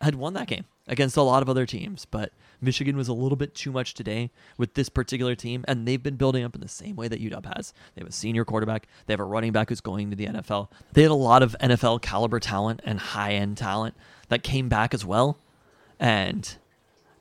had 0.02 0.16
won 0.16 0.34
that 0.34 0.48
game 0.48 0.64
against 0.86 1.16
a 1.16 1.22
lot 1.22 1.42
of 1.42 1.48
other 1.48 1.64
teams. 1.64 2.04
But 2.04 2.32
Michigan 2.60 2.96
was 2.96 3.08
a 3.08 3.12
little 3.12 3.36
bit 3.36 3.54
too 3.54 3.72
much 3.72 3.94
today 3.94 4.30
with 4.56 4.74
this 4.74 4.88
particular 4.88 5.34
team, 5.34 5.64
and 5.66 5.86
they've 5.86 6.02
been 6.02 6.16
building 6.16 6.44
up 6.44 6.54
in 6.54 6.60
the 6.60 6.68
same 6.68 6.96
way 6.96 7.08
that 7.08 7.20
UW 7.20 7.56
has. 7.56 7.72
They 7.94 8.00
have 8.00 8.08
a 8.08 8.12
senior 8.12 8.44
quarterback, 8.44 8.86
they 9.06 9.12
have 9.12 9.20
a 9.20 9.24
running 9.24 9.52
back 9.52 9.68
who's 9.68 9.80
going 9.80 10.10
to 10.10 10.16
the 10.16 10.26
NFL. 10.26 10.68
They 10.92 11.02
had 11.02 11.10
a 11.10 11.14
lot 11.14 11.42
of 11.42 11.56
NFL 11.60 12.02
caliber 12.02 12.40
talent 12.40 12.80
and 12.84 12.98
high 12.98 13.32
end 13.32 13.56
talent 13.56 13.94
that 14.28 14.42
came 14.42 14.68
back 14.68 14.94
as 14.94 15.04
well. 15.04 15.38
And 15.98 16.56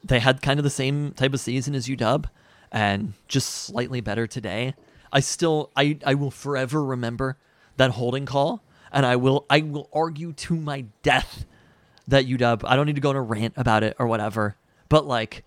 they 0.03 0.19
had 0.19 0.41
kind 0.41 0.59
of 0.59 0.63
the 0.63 0.69
same 0.69 1.11
type 1.11 1.34
of 1.34 1.39
season 1.39 1.75
as 1.75 1.88
UW 1.88 2.25
and 2.71 3.13
just 3.27 3.49
slightly 3.49 4.01
better 4.01 4.25
today. 4.25 4.73
I 5.11 5.19
still 5.19 5.69
I, 5.75 5.99
I 6.05 6.13
will 6.13 6.32
forever 6.32 6.84
remember 6.84 7.38
that 7.77 7.91
holding 7.91 8.25
call 8.25 8.63
and 8.91 9.05
I 9.05 9.15
will 9.15 9.45
I 9.49 9.59
will 9.59 9.89
argue 9.93 10.34
to 10.34 10.55
my 10.55 10.86
death 11.03 11.45
that 12.07 12.25
UW. 12.25 12.61
I 12.65 12.75
don't 12.75 12.85
need 12.85 12.95
to 12.95 13.01
go 13.01 13.09
on 13.09 13.15
a 13.15 13.21
rant 13.21 13.53
about 13.57 13.83
it 13.83 13.95
or 13.99 14.07
whatever, 14.07 14.55
but 14.89 15.05
like, 15.05 15.43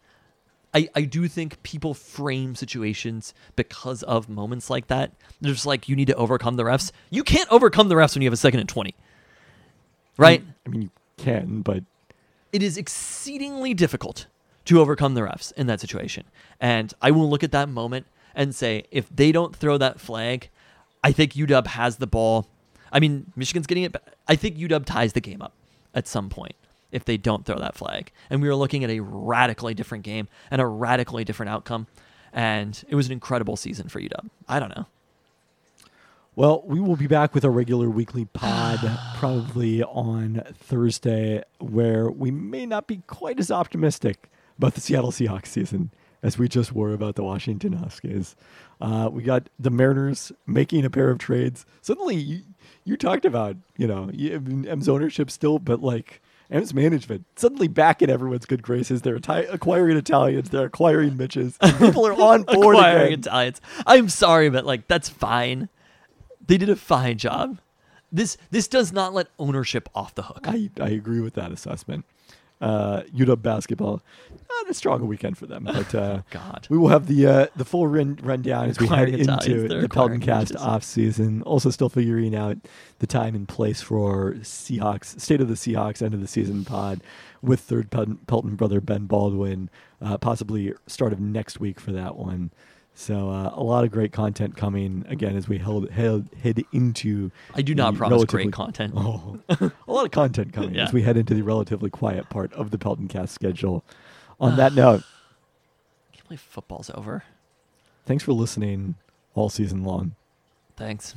I 0.73 0.89
I 0.95 1.03
do 1.03 1.29
think 1.29 1.63
people 1.63 1.95
frame 1.95 2.55
situations 2.55 3.35
because 3.57 4.03
of 4.03 4.29
moments 4.29 4.71
like 4.71 4.89
that. 4.89 5.13
They're 5.41 5.53
just 5.53 5.67
like 5.67 5.89
you 5.89 5.97
need 5.97 6.07
to 6.09 6.15
overcome 6.17 6.57
the 6.57 6.65
refs. 6.65 6.91
You 7.11 7.23
can't 7.23 7.51
overcome 7.51 7.89
the 7.89 7.95
refs 7.95 8.15
when 8.15 8.23
you 8.23 8.27
have 8.27 8.33
a 8.35 8.37
second 8.39 8.61
and 8.61 8.69
twenty, 8.69 8.95
right? 10.17 10.43
I 10.67 10.69
mean, 10.69 10.83
you 10.83 10.91
can, 11.17 11.63
but 11.63 11.85
it 12.53 12.63
is 12.63 12.77
exceedingly 12.77 13.75
difficult 13.75 14.27
to 14.65 14.81
overcome 14.81 15.15
the 15.15 15.21
refs 15.21 15.53
in 15.55 15.67
that 15.67 15.81
situation. 15.81 16.25
And 16.61 16.95
I 17.03 17.11
will 17.11 17.29
look 17.29 17.45
at 17.45 17.53
that 17.53 17.69
moment 17.69 18.07
and 18.35 18.55
say, 18.55 18.85
if 18.91 19.09
they 19.15 19.31
don't 19.31 19.55
throw 19.55 19.77
that 19.79 20.01
flag, 20.01 20.49
I 21.03 21.13
think 21.13 21.35
UW 21.35 21.67
has 21.67 21.97
the 21.97 22.07
ball. 22.07 22.49
I 22.91 23.01
mean, 23.01 23.33
Michigan's 23.37 23.67
getting 23.67 23.85
it. 23.85 23.93
ba- 23.93 24.01
I 24.27 24.37
think 24.37 24.57
UW 24.57 24.85
ties 24.85 25.13
the 25.13 25.21
game 25.21 25.43
up 25.43 25.53
at 25.95 26.07
some 26.07 26.29
point 26.29 26.55
if 26.93 27.05
they 27.05 27.17
don't 27.17 27.45
throw 27.45 27.59
that 27.59 27.75
flag. 27.75 28.13
And 28.31 28.41
we 28.41 28.49
were 28.49 28.55
looking 28.55 28.85
at 28.85 28.91
a 28.91 29.01
radically 29.01 29.75
different 29.75 30.05
game 30.05 30.29
and 30.51 30.61
a 30.61 30.67
radically 30.67 31.25
different 31.25 31.51
outcome. 31.51 31.89
And 32.33 32.83
it 32.89 32.95
was 32.95 33.07
an 33.07 33.13
incredible 33.13 33.57
season 33.57 33.89
for 33.89 34.01
UW. 34.01 34.31
I 34.49 34.61
don't 34.61 34.75
know. 34.77 34.87
Well, 36.37 36.63
we 36.67 36.81
will 36.81 36.97
be 36.97 37.07
back 37.07 37.35
with 37.35 37.45
our 37.45 37.51
regular 37.51 37.89
weekly 37.89 38.25
pod 38.33 38.79
probably 39.17 39.83
on 39.83 40.43
Thursday, 40.55 41.43
where 41.59 42.11
we 42.11 42.31
may 42.31 42.67
not 42.67 42.87
be 42.87 43.03
quite 43.07 43.39
as 43.39 43.51
optimistic 43.51 44.31
about 44.59 44.75
the 44.75 44.81
Seattle 44.81 45.13
Seahawks 45.13 45.47
season 45.47 45.91
as 46.25 46.37
we 46.39 46.49
just 46.49 46.73
were 46.73 46.93
about 46.93 47.15
the 47.15 47.23
Washington 47.23 47.75
Huskies. 47.75 48.35
Uh, 48.81 49.09
we 49.13 49.23
got 49.23 49.49
the 49.61 49.71
Mariners 49.71 50.33
making 50.47 50.85
a 50.85 50.91
pair 50.91 51.11
of 51.11 51.19
trades. 51.19 51.65
Suddenly, 51.83 52.17
you, 52.17 52.41
you 52.85 52.97
talked 52.97 53.25
about, 53.25 53.57
you 53.77 53.87
know, 53.87 54.11
you- 54.13 54.35
I 54.35 54.39
mean, 54.39 54.67
M's 54.67 54.89
ownership 54.89 55.31
still, 55.31 55.59
but 55.61 55.81
like 55.83 56.21
M's 56.51 56.75
management 56.75 57.25
suddenly 57.37 57.69
back 57.69 58.03
in 58.03 58.11
everyone's 58.11 58.47
good 58.47 58.63
graces. 58.63 59.03
They're 59.03 59.17
acquiring 59.17 59.97
Italians, 59.97 60.51
they're 60.51 60.67
acquiring 60.67 61.17
Mitches. 61.17 61.57
People 61.79 62.07
are 62.07 62.13
on 62.15 62.43
board 62.43 62.77
Acquiring 62.77 63.07
again. 63.07 63.19
Italians. 63.21 63.61
I'm 63.87 64.09
sorry, 64.09 64.51
but 64.51 64.65
like 64.67 64.89
that's 64.89 65.09
fine. 65.09 65.69
They 66.47 66.59
did 66.59 66.69
a 66.69 66.77
fine 66.77 67.17
job. 67.19 67.59
This 68.13 68.37
this 68.51 68.69
does 68.69 68.93
not 68.93 69.13
let 69.15 69.29
ownership 69.39 69.89
off 69.95 70.15
the 70.15 70.23
hook. 70.23 70.41
I, 70.45 70.71
I 70.81 70.91
agree 70.91 71.21
with 71.21 71.35
that 71.35 71.51
assessment. 71.53 72.05
Uh, 72.61 73.03
UW 73.15 73.43
basketball, 73.43 74.01
not 74.31 74.71
a 74.71 74.75
strong 74.75 75.07
weekend 75.07 75.37
for 75.37 75.45
them, 75.45 75.65
but 75.65 75.95
uh, 75.95 76.23
God. 76.31 76.67
we 76.71 76.79
will 76.79 76.89
have 76.89 77.09
the 77.09 77.27
uh, 77.27 77.47
the 77.57 77.65
full 77.65 77.87
run, 77.87 78.19
rundown 78.23 78.71
as 78.71 78.79
we 78.79 78.87
head 78.87 79.09
into 79.11 79.69
the 79.69 79.89
Peltoncast 79.89 80.59
off 80.59 80.83
season. 80.83 81.43
Also, 81.43 81.69
still 81.69 81.91
figuring 81.91 82.35
out 82.35 82.57
the 83.01 83.07
time 83.07 83.35
and 83.35 83.47
place 83.49 83.83
for 83.83 84.35
Seahawks 84.41 85.21
state 85.21 85.41
of 85.41 85.49
the 85.49 85.55
Seahawks 85.55 86.01
end 86.01 86.15
of 86.15 86.21
the 86.21 86.29
season 86.29 86.65
pod 86.65 87.03
with 87.43 87.61
third 87.61 87.91
Pelton, 87.91 88.19
Pelton 88.27 88.55
brother 88.55 88.81
Ben 88.81 89.07
Baldwin, 89.07 89.69
uh, 90.01 90.17
possibly 90.17 90.73
start 90.87 91.13
of 91.13 91.21
next 91.21 91.61
week 91.61 91.79
for 91.79 91.93
that 91.93 92.17
one. 92.17 92.51
So 92.97 93.29
uh, 93.29 93.51
a 93.55 93.63
lot 93.63 93.83
of 93.85 93.91
great 93.91 94.13
content 94.13 94.57
coming 94.57 95.05
again 95.09 95.37
as 95.37 95.49
we 95.49 95.59
held, 95.59 95.91
held, 95.91 96.29
head 96.43 96.63
into. 96.73 97.33
I 97.55 97.61
do 97.63 97.75
not 97.75 97.97
promise 97.97 98.25
great 98.25 98.53
content. 98.53 98.95
Oh, 98.97 99.41
a 99.49 99.73
lot 99.93 100.05
of 100.05 100.13
content 100.13 100.53
coming 100.53 100.75
Yeah. 100.77 100.85
as 100.85 100.93
we 100.93 101.03
head 101.03 101.17
into 101.17 101.35
the 101.35 101.43
relatively 101.43 101.91
quiet 101.91 102.31
part 102.31 102.53
of 102.53 102.71
the 102.71 102.79
Peltoncast 102.79 103.31
schedule. 103.31 103.85
On 104.39 104.57
that 104.57 104.75
note, 104.75 105.03
I 105.03 106.17
can't 106.17 106.29
believe 106.29 106.41
football's 106.41 106.91
over. 106.95 107.25
thanks 108.07 108.23
for 108.23 108.33
listening 108.33 108.95
all 109.35 109.49
season 109.49 109.83
long. 109.83 110.15
Thanks. 110.77 111.15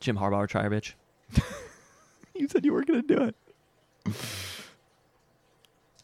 Jim 0.00 0.18
Harbaugh, 0.18 0.46
try 0.48 0.64
bitch. 0.68 0.92
You 2.34 2.48
said 2.48 2.66
you 2.66 2.74
were 2.74 2.84
going 2.84 3.00
to 3.00 3.14
do 3.16 3.22
it. 3.22 4.14